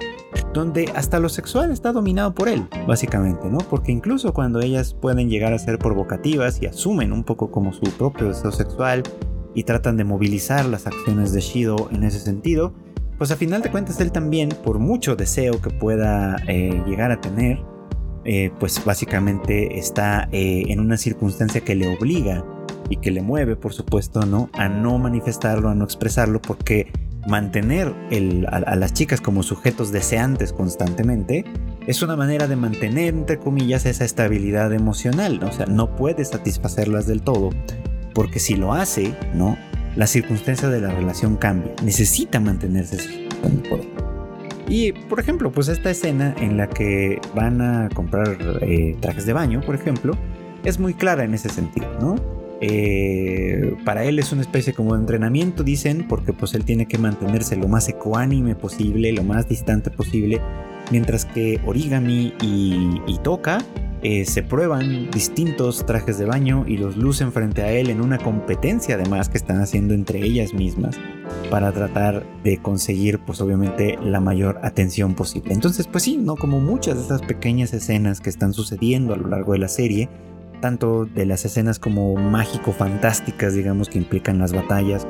Donde 0.54 0.92
hasta 0.94 1.20
lo 1.20 1.30
sexual 1.30 1.72
está 1.72 1.94
dominado 1.94 2.36
por 2.36 2.50
él, 2.50 2.68
básicamente, 2.86 3.50
¿no? 3.50 3.58
Porque 3.58 3.94
incluso 3.94 4.34
cuando 4.34 4.60
ellas 4.60 4.94
pueden 4.94 5.30
llegar 5.30 5.54
a 5.54 5.60
ser 5.60 5.80
provocativas 5.80 6.62
y 6.62 6.66
asumen 6.66 7.14
un 7.14 7.24
poco 7.24 7.50
como 7.50 7.72
su 7.72 7.84
propio 7.98 8.28
deseo 8.28 8.52
sexual 8.52 9.04
y 9.56 9.64
tratan 9.64 9.96
de 9.96 10.04
movilizar 10.04 10.66
las 10.66 10.86
acciones 10.86 11.32
de 11.32 11.40
Shido 11.40 11.90
en 11.92 12.04
ese 12.04 12.20
sentido, 12.20 12.74
pues 13.18 13.32
a 13.32 13.38
final 13.38 13.62
de 13.62 13.72
cuentas 13.72 14.02
él 14.02 14.12
también, 14.12 14.50
por 14.50 14.80
mucho 14.80 15.16
deseo 15.16 15.62
que 15.62 15.70
pueda 15.70 16.36
eh, 16.48 16.84
llegar 16.86 17.12
a 17.12 17.22
tener, 17.22 17.60
eh, 18.26 18.52
pues 18.60 18.84
básicamente 18.84 19.78
está 19.78 20.28
eh, 20.32 20.64
en 20.68 20.80
una 20.80 20.98
circunstancia 20.98 21.62
que 21.62 21.76
le 21.76 21.96
obliga 21.96 22.44
y 22.90 22.98
que 22.98 23.12
le 23.12 23.22
mueve, 23.22 23.56
por 23.56 23.74
supuesto, 23.74 24.26
¿no? 24.26 24.50
A 24.54 24.70
no 24.70 24.98
manifestarlo, 24.98 25.70
a 25.70 25.76
no 25.76 25.84
expresarlo, 25.84 26.42
porque 26.42 26.92
mantener 27.28 27.94
a, 28.50 28.76
las 28.76 28.94
chicas 28.94 29.22
como 29.22 29.44
sujetos 29.44 29.92
deseantes 29.92 30.52
constantemente 30.52 31.46
es 31.88 32.02
una 32.02 32.16
manera 32.16 32.48
de 32.48 32.56
mantener, 32.56 33.14
entre 33.14 33.40
comillas, 33.40 33.86
esa 33.86 34.06
estabilidad 34.06 34.74
emocional, 34.74 35.40
¿no? 35.40 35.48
O 35.48 35.52
sea, 35.52 35.66
no 35.66 35.96
puede 35.96 36.24
satisfacerlas 36.26 37.08
del 37.08 37.22
todo, 37.22 37.50
porque 38.14 38.40
si 38.40 38.56
lo 38.56 38.74
hace, 38.74 39.16
¿no? 39.34 39.58
La 39.96 40.08
circunstancia 40.08 40.70
de 40.70 40.82
la 40.82 40.92
relación 40.92 41.36
cambia, 41.36 41.74
necesita 41.84 42.40
mantenerse 42.40 43.28
en 43.44 43.52
el 43.52 43.70
poder. 43.70 43.88
Y, 44.68 44.94
por 44.94 45.20
ejemplo, 45.20 45.52
pues 45.52 45.68
esta 45.68 45.92
escena 45.92 46.34
en 46.40 46.58
la 46.58 46.68
que 46.68 47.20
van 47.36 47.62
a 47.62 47.90
comprar 47.94 48.38
eh, 48.62 48.96
trajes 49.02 49.26
de 49.26 49.34
baño, 49.34 49.62
por 49.62 49.76
ejemplo, 49.76 50.18
es 50.64 50.80
muy 50.80 50.94
clara 50.94 51.26
en 51.26 51.34
ese 51.34 51.50
sentido, 51.50 51.88
¿no? 52.00 52.16
Eh, 52.66 53.76
para 53.84 54.06
él 54.06 54.20
es 54.20 54.32
una 54.32 54.42
especie 54.42 54.72
como 54.72 54.94
de 54.94 55.02
entrenamiento, 55.02 55.66
dicen, 55.66 56.08
porque 56.08 56.32
pues 56.32 56.54
él 56.54 56.64
tiene 56.64 56.86
que 56.86 56.98
mantenerse 56.98 57.58
lo 57.58 57.68
más 57.68 57.90
ecuánime 57.90 58.56
posible, 58.56 59.12
lo 59.12 59.22
más 59.22 59.50
distante 59.50 59.92
posible, 59.92 60.40
mientras 60.90 61.26
que 61.26 61.60
Origami 61.66 62.34
y, 62.42 63.20
Toka 63.22 63.58
eh, 64.02 64.24
se 64.24 64.44
prueban 64.44 65.12
distintos 65.12 65.86
trajes 65.86 66.18
de 66.18 66.24
baño 66.24 66.64
y 66.66 66.78
los 66.78 66.96
lucen 66.96 67.34
frente 67.34 67.64
a 67.64 67.72
él 67.72 67.90
en 67.90 68.02
una 68.02 68.18
competencia 68.18 68.96
además 68.96 69.30
que 69.30 69.38
están 69.38 69.62
haciendo 69.62 69.94
entre 69.94 70.20
ellas 70.20 70.54
mismas 70.54 70.98
para 71.50 71.72
tratar 71.72 72.26
de 72.44 72.58
conseguir 72.58 73.20
pues 73.20 73.40
obviamente 73.40 73.98
la 74.02 74.20
mayor 74.20 74.60
atención 74.64 75.16
posible. 75.16 75.54
Entonces 75.54 75.88
pues 75.88 76.06
sí, 76.06 76.18
¿no? 76.18 76.36
Como 76.36 76.60
muchas 76.62 76.96
de 76.96 77.04
esas 77.04 77.22
pequeñas 77.22 77.74
escenas 77.74 78.22
que 78.22 78.30
están 78.30 78.54
sucediendo 78.54 79.14
a 79.14 79.18
lo 79.18 79.28
largo 79.28 79.54
de 79.54 79.60
la 79.60 79.70
serie, 79.70 80.10
tanto 80.64 81.04
de 81.04 81.26
las 81.26 81.44
escenas 81.44 81.78
como 81.78 82.16
mágico-fantásticas, 82.16 83.54
digamos, 83.54 83.90
que 83.90 83.98
implican 83.98 84.40
las 84.40 84.54
batallas 84.54 85.06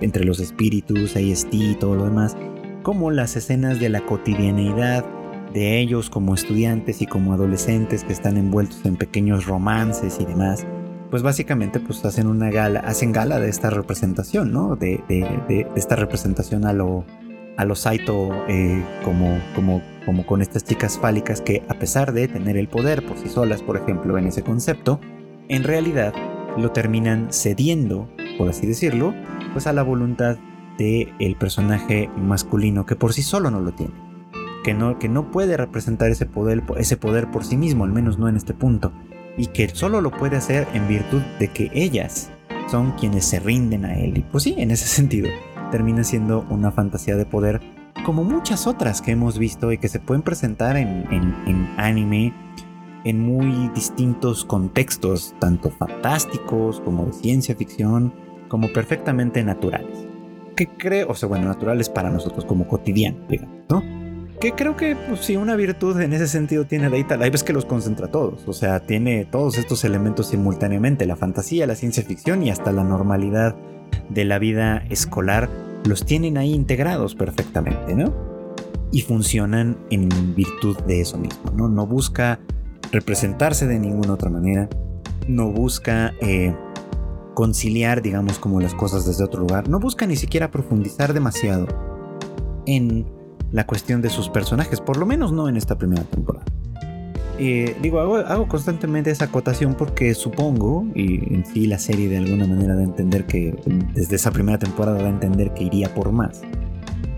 entre 0.00 0.24
los 0.24 0.40
espíritus, 0.40 1.16
AST 1.16 1.52
y 1.52 1.74
todo 1.74 1.96
lo 1.96 2.06
demás, 2.06 2.34
como 2.82 3.10
las 3.10 3.36
escenas 3.36 3.78
de 3.78 3.90
la 3.90 4.00
cotidianeidad 4.00 5.04
de 5.52 5.80
ellos 5.80 6.08
como 6.08 6.34
estudiantes 6.34 7.02
y 7.02 7.06
como 7.06 7.34
adolescentes 7.34 8.04
que 8.04 8.14
están 8.14 8.38
envueltos 8.38 8.86
en 8.86 8.96
pequeños 8.96 9.44
romances 9.44 10.16
y 10.18 10.24
demás, 10.24 10.66
pues 11.10 11.22
básicamente 11.22 11.78
pues 11.78 12.02
hacen 12.06 12.26
una 12.26 12.50
gala, 12.50 12.80
hacen 12.80 13.12
gala 13.12 13.38
de 13.38 13.50
esta 13.50 13.68
representación, 13.68 14.50
¿no? 14.50 14.76
De 14.76 15.02
esta 15.76 15.96
representación 15.96 16.64
a 16.64 16.72
lo, 16.72 17.04
a 17.56 17.64
los 17.64 17.80
Saito 17.80 18.30
eh, 18.48 18.84
como, 19.04 19.38
como, 19.54 19.82
como 20.04 20.26
con 20.26 20.42
estas 20.42 20.64
chicas 20.64 20.98
fálicas 20.98 21.40
que 21.40 21.62
a 21.68 21.74
pesar 21.74 22.12
de 22.12 22.28
tener 22.28 22.56
el 22.56 22.68
poder 22.68 23.04
por 23.04 23.18
sí 23.18 23.28
solas, 23.28 23.62
por 23.62 23.76
ejemplo, 23.76 24.18
en 24.18 24.26
ese 24.26 24.42
concepto, 24.42 25.00
en 25.48 25.64
realidad 25.64 26.14
lo 26.56 26.72
terminan 26.72 27.28
cediendo, 27.30 28.08
por 28.38 28.48
así 28.48 28.66
decirlo, 28.66 29.14
pues 29.52 29.66
a 29.66 29.72
la 29.72 29.82
voluntad 29.82 30.36
del 30.78 31.12
el 31.18 31.36
personaje 31.36 32.10
masculino 32.16 32.84
que 32.84 32.96
por 32.96 33.12
sí 33.12 33.22
solo 33.22 33.50
no 33.50 33.60
lo 33.60 33.72
tiene. 33.72 33.94
Que 34.64 34.74
no, 34.74 34.98
que 34.98 35.08
no 35.08 35.30
puede 35.30 35.56
representar 35.56 36.10
ese 36.10 36.26
poder, 36.26 36.62
ese 36.76 36.96
poder 36.96 37.30
por 37.30 37.44
sí 37.44 37.56
mismo, 37.56 37.84
al 37.84 37.92
menos 37.92 38.18
no 38.18 38.28
en 38.28 38.36
este 38.36 38.52
punto. 38.52 38.92
Y 39.38 39.46
que 39.46 39.68
solo 39.68 40.00
lo 40.00 40.10
puede 40.10 40.36
hacer 40.36 40.66
en 40.74 40.88
virtud 40.88 41.22
de 41.38 41.48
que 41.48 41.70
ellas 41.72 42.30
son 42.68 42.92
quienes 42.92 43.24
se 43.26 43.38
rinden 43.38 43.84
a 43.84 43.94
él. 43.94 44.18
Y 44.18 44.22
pues 44.22 44.42
sí, 44.42 44.56
en 44.58 44.72
ese 44.72 44.86
sentido 44.88 45.28
termina 45.70 46.04
siendo 46.04 46.46
una 46.50 46.70
fantasía 46.70 47.16
de 47.16 47.26
poder 47.26 47.60
como 48.04 48.24
muchas 48.24 48.66
otras 48.66 49.02
que 49.02 49.12
hemos 49.12 49.38
visto 49.38 49.72
y 49.72 49.78
que 49.78 49.88
se 49.88 49.98
pueden 49.98 50.22
presentar 50.22 50.76
en, 50.76 51.74
anime 51.76 52.32
en 53.04 53.20
muy 53.20 53.68
distintos 53.74 54.44
contextos, 54.44 55.34
tanto 55.38 55.70
fantásticos 55.70 56.80
como 56.80 57.06
de 57.06 57.12
ciencia 57.12 57.54
ficción, 57.54 58.12
como 58.48 58.72
perfectamente 58.72 59.42
naturales. 59.44 60.06
Que 60.56 60.66
creo, 60.68 61.08
o 61.10 61.14
sea, 61.14 61.28
bueno, 61.28 61.46
naturales 61.46 61.88
para 61.88 62.10
nosotros 62.10 62.44
como 62.44 62.66
cotidiano, 62.66 63.18
digamos, 63.28 63.56
¿no? 63.68 63.82
Que 64.40 64.52
creo 64.52 64.76
que 64.76 64.96
pues, 64.96 65.20
si 65.20 65.36
una 65.36 65.56
virtud 65.56 66.00
en 66.00 66.12
ese 66.12 66.28
sentido 66.28 66.66
tiene 66.66 66.90
Data 66.90 67.16
Live 67.16 67.34
es 67.34 67.42
que 67.42 67.52
los 67.52 67.64
concentra 67.64 68.08
todos, 68.08 68.46
o 68.46 68.52
sea, 68.52 68.80
tiene 68.80 69.24
todos 69.24 69.56
estos 69.58 69.84
elementos 69.84 70.28
simultáneamente, 70.28 71.06
la 71.06 71.16
fantasía, 71.16 71.66
la 71.66 71.74
ciencia 71.74 72.02
ficción 72.02 72.42
y 72.42 72.50
hasta 72.50 72.70
la 72.72 72.84
normalidad 72.84 73.56
de 74.08 74.24
la 74.24 74.38
vida 74.38 74.84
escolar 74.90 75.48
los 75.84 76.04
tienen 76.04 76.38
ahí 76.38 76.52
integrados 76.52 77.14
perfectamente, 77.14 77.94
¿no? 77.94 78.12
Y 78.92 79.02
funcionan 79.02 79.76
en 79.90 80.08
virtud 80.34 80.76
de 80.86 81.00
eso 81.00 81.18
mismo, 81.18 81.50
¿no? 81.56 81.68
No 81.68 81.86
busca 81.86 82.40
representarse 82.92 83.66
de 83.66 83.78
ninguna 83.78 84.14
otra 84.14 84.30
manera, 84.30 84.68
no 85.28 85.50
busca 85.50 86.14
eh, 86.20 86.54
conciliar, 87.34 88.02
digamos, 88.02 88.38
como 88.38 88.60
las 88.60 88.74
cosas 88.74 89.06
desde 89.06 89.24
otro 89.24 89.40
lugar, 89.40 89.68
no 89.68 89.78
busca 89.78 90.06
ni 90.06 90.16
siquiera 90.16 90.50
profundizar 90.50 91.12
demasiado 91.12 91.66
en 92.66 93.06
la 93.52 93.66
cuestión 93.66 94.02
de 94.02 94.10
sus 94.10 94.28
personajes, 94.28 94.80
por 94.80 94.96
lo 94.96 95.06
menos 95.06 95.32
no 95.32 95.48
en 95.48 95.56
esta 95.56 95.76
primera 95.76 96.02
temporada. 96.02 96.44
Eh, 97.38 97.76
digo, 97.82 98.00
hago, 98.00 98.48
constantemente 98.48 99.10
esa 99.10 99.26
acotación 99.26 99.74
porque 99.74 100.14
supongo, 100.14 100.86
y 100.94 101.34
en 101.34 101.44
sí 101.44 101.66
la 101.66 101.78
serie 101.78 102.08
de 102.08 102.18
alguna 102.18 102.46
manera 102.46 102.74
da 102.74 102.80
a 102.80 102.84
entender 102.84 103.26
que 103.26 103.54
desde 103.94 104.16
esa 104.16 104.30
primera 104.30 104.58
temporada 104.58 104.98
da 104.98 105.06
a 105.06 105.10
entender 105.10 105.52
que 105.52 105.64
iría 105.64 105.92
por 105.94 106.12
más. 106.12 106.42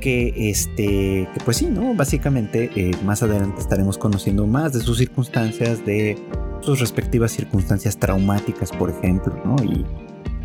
Que 0.01 0.51
este, 0.51 1.29
que 1.33 1.41
pues 1.45 1.57
sí, 1.59 1.67
¿no? 1.67 1.95
Básicamente 1.95 2.71
eh, 2.75 2.93
más 3.05 3.23
adelante 3.23 3.61
estaremos 3.61 3.99
conociendo 3.99 4.47
más 4.47 4.73
de 4.73 4.81
sus 4.81 4.99
circunstancias, 4.99 5.85
de 5.85 6.17
sus 6.61 6.81
respectivas 6.81 7.33
circunstancias 7.33 7.97
traumáticas, 7.99 8.73
por 8.73 8.91
ejemplo, 8.91 9.35
¿no? 9.45 9.57
Y 9.63 9.85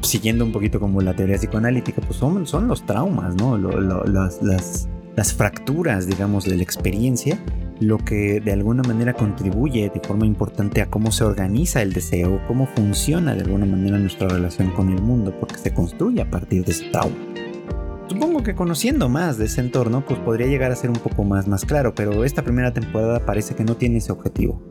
siguiendo 0.01 0.45
un 0.45 0.51
poquito 0.51 0.80
como 0.80 1.01
la 1.01 1.15
teoría 1.15 1.38
psicoanalítica, 1.38 2.01
pues 2.01 2.17
son, 2.17 2.45
son 2.45 2.67
los 2.67 2.86
traumas, 2.86 3.36
¿no? 3.36 3.57
las, 3.57 4.41
las, 4.43 4.89
las 5.15 5.34
fracturas, 5.34 6.07
digamos, 6.07 6.45
de 6.45 6.57
la 6.57 6.63
experiencia 6.63 7.39
lo 7.84 7.97
que 7.97 8.39
de 8.39 8.51
alguna 8.51 8.84
manera 8.84 9.13
contribuye 9.13 9.91
de 9.93 9.99
forma 9.99 10.25
importante 10.25 10.81
a 10.81 10.89
cómo 10.89 11.11
se 11.11 11.23
organiza 11.23 11.81
el 11.81 11.93
deseo, 11.93 12.41
cómo 12.47 12.67
funciona 12.67 13.36
de 13.36 13.41
alguna 13.41 13.65
manera 13.65 13.97
nuestra 13.97 14.27
relación 14.27 14.71
con 14.71 14.89
el 14.89 15.01
mundo, 15.01 15.34
porque 15.39 15.57
se 15.57 15.73
construye 15.73 16.21
a 16.21 16.29
partir 16.29 16.63
de 16.65 16.71
ese 16.71 16.89
trauma. 16.89 17.15
Supongo 18.07 18.43
que 18.43 18.55
conociendo 18.55 19.09
más 19.09 19.38
de 19.38 19.45
ese 19.45 19.61
entorno, 19.61 20.05
pues 20.05 20.19
podría 20.19 20.47
llegar 20.47 20.71
a 20.71 20.75
ser 20.75 20.89
un 20.89 20.97
poco 20.97 21.23
más, 21.23 21.47
más 21.47 21.65
claro, 21.65 21.93
pero 21.95 22.23
esta 22.23 22.43
primera 22.43 22.73
temporada 22.73 23.25
parece 23.25 23.55
que 23.55 23.63
no 23.63 23.75
tiene 23.75 23.97
ese 23.97 24.11
objetivo. 24.11 24.61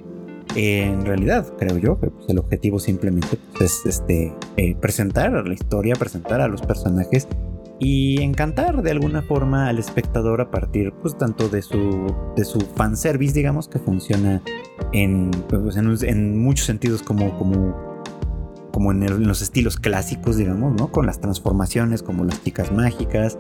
En 0.55 1.07
realidad, 1.07 1.47
creo 1.59 1.79
yo 1.79 1.99
pues, 1.99 2.13
el 2.29 2.39
objetivo 2.39 2.79
simplemente 2.79 3.39
pues, 3.57 3.81
es 3.85 3.87
este, 3.87 4.35
eh, 4.57 4.77
presentar 4.77 5.33
la 5.33 5.55
historia, 5.55 5.95
presentar 5.97 6.41
a 6.41 6.49
los 6.49 6.61
personajes 6.61 7.27
y 7.85 8.23
encantar 8.23 8.81
de 8.83 8.93
alguna 8.93 9.23
forma 9.23 9.69
al 9.69 9.81
espectador 9.81 10.41
a 10.41 10.53
partir 10.53 10.93
pues 11.03 11.19
tanto 11.19 11.49
de 11.49 11.63
su 11.63 12.15
de 12.37 12.45
su 12.45 12.61
fanservice 12.61 13.35
digamos 13.35 13.67
que 13.67 13.81
funciona 13.81 14.41
en, 14.93 15.33
pues, 15.49 15.77
en, 15.77 16.39
muchos 16.39 16.67
sentidos 16.67 17.03
como 17.03 17.37
como 17.39 17.75
como 18.71 18.93
en, 18.93 19.27
los 19.27 19.43
estilos 19.43 19.79
clásicos 19.79 20.37
digamos 20.37 20.75
no 20.75 20.93
con 20.93 21.07
las 21.07 21.21
transformaciones 21.21 22.05
como 22.05 22.25
las 22.25 22.41
chicas 22.45 22.71
mágicas 22.71 23.37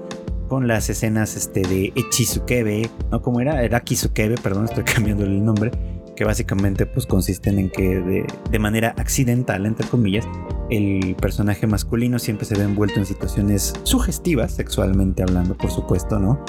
con 0.48 0.66
las 0.66 0.90
escenas 0.90 1.36
este 1.36 1.60
de 1.60 1.92
Echizukebe 1.94 2.90
no 3.12 3.22
como 3.22 3.40
era 3.40 3.62
era 3.62 3.78
Kisukebe 3.78 4.34
perdón 4.42 4.64
estoy 4.64 4.82
cambiando 4.92 5.22
el 5.22 5.44
nombre 5.44 5.70
que 6.16 6.24
básicamente 6.24 6.84
pues 6.84 7.06
consisten 7.06 7.60
en 7.60 7.70
que 7.70 8.00
de, 8.00 8.26
de 8.50 8.58
manera 8.58 8.92
accidental 8.98 9.66
entre 9.66 9.86
comillas 9.86 10.26
el 10.72 11.14
personaje 11.16 11.66
masculino 11.66 12.18
siempre 12.18 12.46
se 12.46 12.56
ve 12.56 12.64
envuelto 12.64 12.98
en 12.98 13.04
situaciones 13.04 13.74
sugestivas, 13.82 14.52
sexualmente 14.52 15.22
hablando, 15.22 15.54
por 15.54 15.70
supuesto, 15.70 16.18
¿no? 16.18 16.42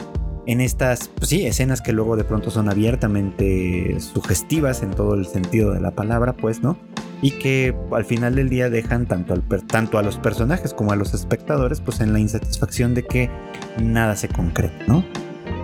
En 0.45 0.61
estas, 0.61 1.09
pues 1.09 1.29
sí, 1.29 1.45
escenas 1.45 1.81
que 1.81 1.91
luego 1.91 2.15
de 2.15 2.23
pronto 2.23 2.49
son 2.49 2.69
abiertamente 2.69 3.99
sugestivas 3.99 4.81
en 4.81 4.91
todo 4.91 5.15
el 5.15 5.25
sentido 5.25 5.73
de 5.73 5.81
la 5.81 5.91
palabra, 5.91 6.33
pues, 6.33 6.63
¿no? 6.63 6.77
Y 7.21 7.31
que 7.31 7.75
al 7.91 8.05
final 8.05 8.35
del 8.35 8.49
día 8.49 8.69
dejan 8.69 9.07
tanto, 9.07 9.33
al, 9.33 9.43
tanto 9.67 9.97
a 9.97 10.03
los 10.03 10.17
personajes 10.17 10.73
como 10.73 10.93
a 10.93 10.95
los 10.95 11.13
espectadores, 11.13 11.81
pues 11.81 11.99
en 11.99 12.13
la 12.13 12.19
insatisfacción 12.19 12.93
de 12.93 13.03
que 13.03 13.29
nada 13.81 14.15
se 14.15 14.29
concreta, 14.29 14.85
¿no? 14.87 15.03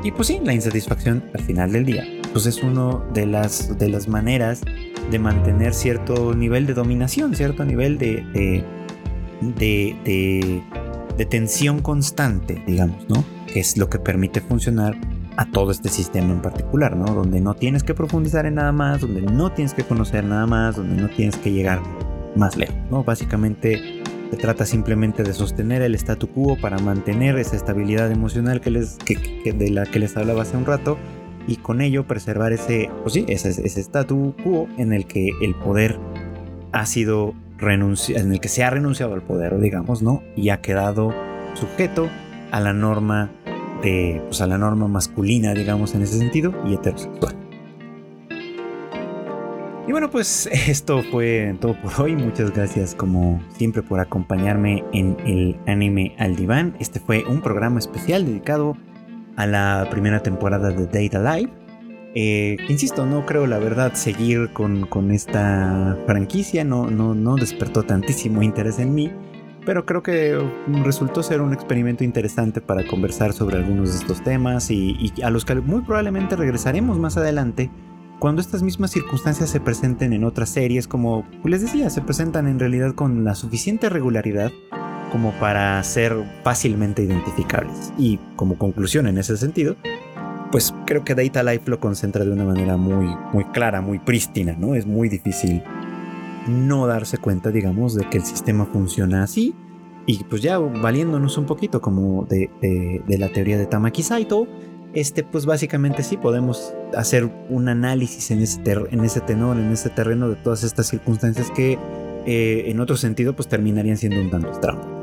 Y 0.03 0.11
pues 0.11 0.27
sí, 0.27 0.39
la 0.43 0.53
insatisfacción 0.53 1.23
al 1.33 1.43
final 1.43 1.71
del 1.71 1.85
día, 1.85 2.05
pues 2.31 2.45
es 2.45 2.63
una 2.63 2.99
de 3.13 3.25
las, 3.25 3.77
de 3.77 3.89
las 3.89 4.07
maneras 4.07 4.61
de 5.11 5.19
mantener 5.19 5.73
cierto 5.73 6.33
nivel 6.35 6.65
de 6.65 6.73
dominación, 6.73 7.35
cierto 7.35 7.65
nivel 7.65 7.97
de, 7.97 8.63
de, 9.41 10.63
de, 11.17 11.25
tensión 11.25 11.81
constante, 11.81 12.63
digamos, 12.65 13.07
¿no? 13.09 13.23
Que 13.51 13.59
es 13.59 13.77
lo 13.77 13.89
que 13.89 13.99
permite 13.99 14.41
funcionar 14.41 14.95
a 15.37 15.45
todo 15.45 15.71
este 15.71 15.89
sistema 15.89 16.31
en 16.31 16.41
particular, 16.41 16.95
¿no? 16.95 17.05
Donde 17.05 17.41
no 17.41 17.55
tienes 17.55 17.83
que 17.83 17.93
profundizar 17.93 18.45
en 18.45 18.55
nada 18.55 18.71
más, 18.71 19.01
donde 19.01 19.21
no 19.21 19.51
tienes 19.51 19.73
que 19.73 19.83
conocer 19.83 20.23
nada 20.23 20.45
más, 20.45 20.75
donde 20.75 21.01
no 21.01 21.09
tienes 21.09 21.35
que 21.37 21.51
llegar 21.51 21.81
más 22.35 22.57
lejos, 22.57 22.75
¿no? 22.89 23.03
Básicamente 23.03 24.01
se 24.29 24.37
trata 24.37 24.65
simplemente 24.65 25.23
de 25.23 25.33
sostener 25.33 25.81
el 25.81 25.95
statu 25.95 26.27
quo 26.27 26.55
para 26.59 26.77
mantener 26.77 27.37
esa 27.37 27.55
estabilidad 27.55 28.11
emocional 28.11 28.61
que 28.61 28.69
les, 28.69 28.97
de 29.43 29.69
la 29.71 29.85
que 29.85 29.99
les 29.99 30.15
hablaba 30.15 30.43
hace 30.43 30.55
un 30.55 30.65
rato 30.65 30.97
y 31.49 31.55
con 31.55 31.81
ello 31.81 32.05
preservar 32.05 32.53
ese, 32.53 32.91
pues 33.01 33.13
sí, 33.13 33.25
ese, 33.27 33.83
quo 33.91 34.67
en 34.77 34.93
el 34.93 35.07
que 35.07 35.31
el 35.41 35.55
poder 35.55 35.97
ha 36.71 36.85
sido 36.85 37.33
renunciado, 37.57 38.21
en 38.23 38.31
el 38.31 38.39
que 38.39 38.49
se 38.49 38.63
ha 38.63 38.69
renunciado 38.69 39.15
al 39.15 39.23
poder, 39.23 39.59
digamos, 39.59 40.03
¿no? 40.03 40.21
Y 40.35 40.49
ha 40.49 40.61
quedado 40.61 41.11
sujeto 41.55 42.07
a 42.51 42.59
la 42.59 42.71
norma 42.71 43.31
de, 43.81 44.21
pues 44.27 44.41
a 44.41 44.47
la 44.47 44.59
norma 44.59 44.87
masculina, 44.87 45.55
digamos, 45.55 45.95
en 45.95 46.03
ese 46.03 46.19
sentido, 46.19 46.53
y 46.67 46.75
heterosexual. 46.75 47.35
Y 49.87 49.91
bueno, 49.91 50.11
pues 50.11 50.45
esto 50.67 51.01
fue 51.01 51.57
todo 51.59 51.75
por 51.81 51.99
hoy. 51.99 52.15
Muchas 52.15 52.51
gracias 52.51 52.93
como 52.93 53.41
siempre 53.57 53.81
por 53.81 53.99
acompañarme 53.99 54.83
en 54.93 55.17
el 55.25 55.59
anime 55.65 56.15
al 56.19 56.35
diván. 56.35 56.75
Este 56.79 56.99
fue 56.99 57.25
un 57.25 57.41
programa 57.41 57.79
especial 57.79 58.27
dedicado 58.27 58.77
a 58.87 58.88
la 59.45 59.87
primera 59.89 60.21
temporada 60.21 60.69
de 60.69 60.85
Data 60.85 61.35
Live. 61.35 61.51
Eh, 62.15 62.57
insisto, 62.67 63.05
no 63.05 63.25
creo 63.25 63.45
la 63.45 63.59
verdad 63.59 63.93
seguir 63.93 64.51
con, 64.51 64.85
con 64.87 65.11
esta 65.11 65.97
franquicia, 66.07 66.63
no, 66.63 66.89
no, 66.89 67.13
no 67.13 67.35
despertó 67.35 67.83
tantísimo 67.83 68.41
interés 68.41 68.79
en 68.79 68.95
mí, 68.95 69.11
pero 69.65 69.85
creo 69.85 70.01
que 70.01 70.35
resultó 70.83 71.21
ser 71.21 71.41
un 71.41 71.53
experimento 71.53 72.03
interesante 72.03 72.61
para 72.61 72.83
conversar 72.87 73.33
sobre 73.33 73.57
algunos 73.57 73.91
de 73.91 73.97
estos 73.99 74.23
temas 74.23 74.71
y, 74.71 74.97
y 75.15 75.21
a 75.21 75.29
los 75.29 75.45
que 75.45 75.53
muy 75.55 75.81
probablemente 75.81 76.35
regresaremos 76.35 76.97
más 76.97 77.15
adelante 77.15 77.69
cuando 78.19 78.41
estas 78.41 78.63
mismas 78.63 78.91
circunstancias 78.91 79.49
se 79.49 79.61
presenten 79.61 80.11
en 80.11 80.25
otras 80.25 80.49
series, 80.49 80.87
como 80.87 81.25
les 81.45 81.61
decía, 81.61 81.89
se 81.89 82.01
presentan 82.01 82.47
en 82.47 82.59
realidad 82.59 82.93
con 82.93 83.23
la 83.23 83.33
suficiente 83.33 83.87
regularidad 83.87 84.51
como 85.11 85.31
para 85.33 85.81
ser 85.83 86.15
fácilmente 86.43 87.03
identificables. 87.03 87.93
Y 87.97 88.19
como 88.35 88.57
conclusión 88.57 89.07
en 89.07 89.17
ese 89.17 89.37
sentido, 89.37 89.75
pues 90.51 90.73
creo 90.85 91.03
que 91.03 91.15
Data 91.15 91.43
Life 91.43 91.63
lo 91.69 91.79
concentra 91.79 92.23
de 92.23 92.31
una 92.31 92.45
manera 92.45 92.77
muy, 92.77 93.15
muy 93.33 93.45
clara, 93.45 93.81
muy 93.81 93.99
prístina, 93.99 94.55
¿no? 94.57 94.75
Es 94.75 94.85
muy 94.85 95.09
difícil 95.09 95.61
no 96.47 96.87
darse 96.87 97.17
cuenta, 97.17 97.51
digamos, 97.51 97.95
de 97.95 98.09
que 98.09 98.17
el 98.17 98.23
sistema 98.23 98.65
funciona 98.65 99.23
así. 99.23 99.55
Y 100.05 100.23
pues 100.23 100.41
ya 100.41 100.57
valiéndonos 100.57 101.37
un 101.37 101.45
poquito 101.45 101.81
como 101.81 102.25
de, 102.25 102.49
la 103.07 103.29
teoría 103.29 103.57
de 103.57 103.67
Tamaki 103.67 104.01
Saito, 104.01 104.47
este 104.93 105.23
pues 105.23 105.45
básicamente 105.45 106.01
sí 106.01 106.17
podemos 106.17 106.73
hacer 106.97 107.29
un 107.49 107.69
análisis 107.69 108.31
en 108.31 108.41
ese, 108.41 108.59
en 108.65 109.01
ese 109.01 109.21
tenor, 109.21 109.57
en 109.57 109.71
ese 109.71 109.91
terreno 109.91 110.27
de 110.29 110.35
todas 110.35 110.63
estas 110.63 110.87
circunstancias 110.87 111.51
que 111.51 111.77
eh, 112.25 112.63
en 112.71 112.79
otro 112.79 112.97
sentido 112.97 113.35
pues 113.35 113.47
terminarían 113.47 113.97
siendo 113.97 114.19
un 114.19 114.31
tanto 114.31 114.51
dramáticas. 114.59 114.98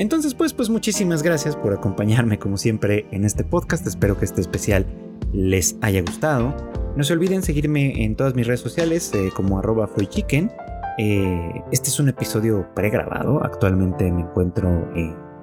Entonces 0.00 0.32
pues 0.32 0.54
pues 0.54 0.70
muchísimas 0.70 1.22
gracias 1.22 1.56
por 1.56 1.74
acompañarme 1.74 2.38
como 2.38 2.56
siempre 2.56 3.04
en 3.10 3.26
este 3.26 3.44
podcast, 3.44 3.86
espero 3.86 4.16
que 4.16 4.24
este 4.24 4.40
especial 4.40 4.86
les 5.34 5.76
haya 5.82 6.00
gustado. 6.00 6.56
No 6.96 7.04
se 7.04 7.12
olviden 7.12 7.42
seguirme 7.42 8.02
en 8.02 8.16
todas 8.16 8.34
mis 8.34 8.46
redes 8.46 8.60
sociales 8.60 9.12
eh, 9.12 9.28
como 9.36 9.58
arroba 9.58 9.90
chicken. 10.08 10.50
Eh, 10.96 11.62
este 11.70 11.90
es 11.90 12.00
un 12.00 12.08
episodio 12.08 12.66
pregrabado, 12.74 13.44
actualmente 13.44 14.10
me 14.10 14.22
encuentro 14.22 14.90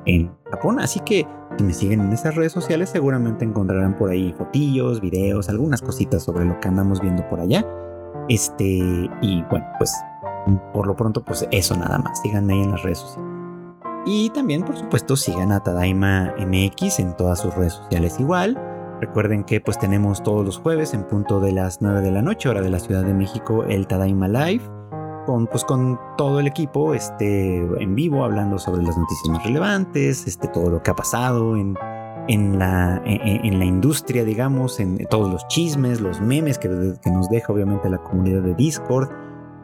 en 0.07 0.31
Japón, 0.49 0.79
así 0.79 1.01
que 1.01 1.27
si 1.55 1.63
me 1.63 1.73
siguen 1.75 2.01
en 2.01 2.11
esas 2.11 2.33
redes 2.33 2.51
sociales 2.51 2.89
seguramente 2.89 3.45
encontrarán 3.45 3.95
por 3.95 4.09
ahí 4.09 4.33
fotillos, 4.39 5.01
videos, 5.01 5.49
algunas 5.49 5.83
cositas 5.83 6.23
sobre 6.23 6.45
lo 6.45 6.59
que 6.59 6.67
andamos 6.67 6.99
viendo 6.99 7.23
por 7.29 7.41
allá. 7.41 7.63
Este, 8.27 8.65
y 9.21 9.43
bueno, 9.51 9.67
pues 9.77 9.93
por 10.73 10.87
lo 10.87 10.95
pronto, 10.95 11.23
pues 11.23 11.47
eso 11.51 11.77
nada 11.77 11.99
más. 11.99 12.19
Síganme 12.21 12.53
ahí 12.53 12.63
en 12.63 12.71
las 12.71 12.81
redes 12.81 12.97
sociales. 12.97 13.36
Y 14.05 14.29
también, 14.29 14.63
por 14.63 14.77
supuesto, 14.77 15.15
sigan 15.15 15.51
a 15.51 15.61
Tadaima 15.61 16.33
MX 16.37 16.99
en 16.99 17.15
todas 17.15 17.41
sus 17.41 17.53
redes 17.55 17.73
sociales 17.73 18.19
igual. 18.19 18.57
Recuerden 19.01 19.43
que 19.43 19.61
pues 19.61 19.77
tenemos 19.77 20.23
todos 20.23 20.45
los 20.45 20.57
jueves 20.57 20.93
en 20.93 21.03
punto 21.03 21.39
de 21.39 21.51
las 21.51 21.81
9 21.81 22.01
de 22.01 22.11
la 22.11 22.21
noche, 22.21 22.49
hora 22.49 22.61
de 22.61 22.69
la 22.69 22.79
Ciudad 22.79 23.03
de 23.03 23.13
México, 23.13 23.63
el 23.63 23.85
Tadaima 23.85 24.27
Live. 24.27 24.63
Con, 25.25 25.45
pues, 25.47 25.65
con 25.65 25.99
todo 26.17 26.39
el 26.39 26.47
equipo 26.47 26.93
este, 26.93 27.57
en 27.57 27.95
vivo 27.95 28.23
hablando 28.23 28.57
sobre 28.57 28.81
las 28.81 28.97
noticias 28.97 29.27
más 29.29 29.43
relevantes, 29.43 30.25
este, 30.25 30.47
todo 30.47 30.69
lo 30.69 30.81
que 30.81 30.89
ha 30.89 30.95
pasado 30.95 31.57
en, 31.57 31.77
en, 32.29 32.57
la, 32.57 33.01
en, 33.03 33.59
la 33.59 33.65
industria, 33.65 34.23
digamos, 34.23 34.79
en 34.79 34.97
todos 35.09 35.29
los 35.29 35.45
chismes, 35.49 35.99
los 35.99 36.21
memes 36.21 36.57
que 36.57 36.69
nos 36.69 37.29
deja 37.29 37.51
obviamente 37.51 37.89
la 37.89 37.97
comunidad 37.97 38.41
de 38.41 38.55
Discord 38.55 39.09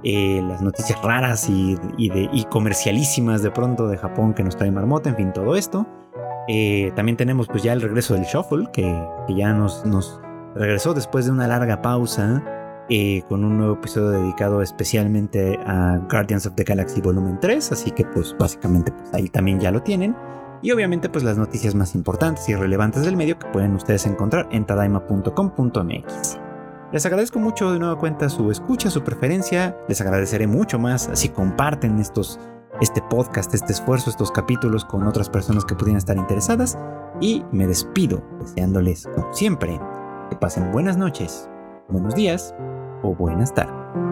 eh, 0.03 0.41
las 0.45 0.61
noticias 0.61 1.01
raras 1.01 1.49
y, 1.49 1.75
de, 1.97 2.29
comercialísimas 2.49 3.41
de 3.41 3.51
pronto 3.51 3.87
de 3.87 3.97
Japón 3.97 4.33
que 4.33 4.43
nos 4.43 4.57
trae 4.57 4.69
Marmota, 4.69 5.09
en 5.09 5.15
fin, 5.15 5.33
todo 5.33 5.55
esto. 5.55 5.87
Eh, 6.49 6.91
también 6.95 7.15
tenemos 7.15 7.47
pues 7.47 7.63
ya 7.63 7.71
el 7.71 7.81
regreso 7.81 8.13
del 8.13 8.23
Shuffle, 8.23 8.67
que, 8.73 8.83
ya 9.29 9.53
nos, 9.53 10.19
regresó 10.55 10.93
después 10.93 11.25
de 11.25 11.31
una 11.31 11.47
larga 11.47 11.81
pausa 11.81 12.43
eh, 12.89 13.23
con 13.29 13.45
un 13.45 13.57
nuevo 13.57 13.75
episodio 13.75 14.09
dedicado 14.09 14.61
especialmente 14.61 15.57
a 15.65 15.99
Guardians 16.11 16.45
of 16.45 16.55
the 16.55 16.65
Galaxy 16.65 16.99
Volumen 16.99 17.39
3, 17.39 17.71
así 17.71 17.91
que 17.91 18.03
pues 18.05 18.35
básicamente 18.37 18.91
pues, 18.91 19.13
ahí 19.13 19.29
también 19.29 19.59
ya 19.59 19.71
lo 19.71 19.81
tienen. 19.81 20.15
Y 20.61 20.71
obviamente 20.71 21.09
pues 21.09 21.23
las 21.23 21.37
noticias 21.37 21.75
más 21.75 21.95
importantes 21.95 22.47
y 22.49 22.55
relevantes 22.55 23.03
del 23.03 23.15
medio 23.15 23.39
que 23.39 23.47
pueden 23.47 23.73
ustedes 23.75 24.05
encontrar 24.05 24.47
en 24.51 24.65
tadaima.com.mx. 24.65 26.42
Les 26.93 27.07
agradezco 27.07 27.39
mucho 27.39 27.71
de 27.71 27.79
nueva 27.79 27.97
cuenta 27.97 28.29
su 28.29 28.51
escucha, 28.51 28.91
su 28.91 29.03
preferencia. 29.03 29.75
Les 29.87 29.99
agradeceré 29.99 30.45
mucho 30.45 30.77
más 30.77 31.09
si 31.13 31.27
comparten 31.27 31.97
estos, 31.97 32.39
este 32.81 33.01
podcast, 33.09 33.51
este 33.55 33.73
esfuerzo, 33.73 34.11
estos 34.11 34.31
capítulos 34.31 34.85
con 34.85 35.07
otras 35.07 35.27
personas 35.27 35.65
que 35.65 35.73
pudieran 35.73 35.97
estar 35.97 36.17
interesadas. 36.17 36.77
Y 37.19 37.43
me 37.51 37.65
despido 37.65 38.23
deseándoles, 38.39 39.07
como 39.15 39.33
siempre, 39.33 39.81
que 40.29 40.35
pasen 40.35 40.71
buenas 40.71 40.95
noches, 40.95 41.49
buenos 41.89 42.13
días 42.13 42.53
o 43.01 43.15
buenas 43.15 43.51
tardes. 43.55 44.02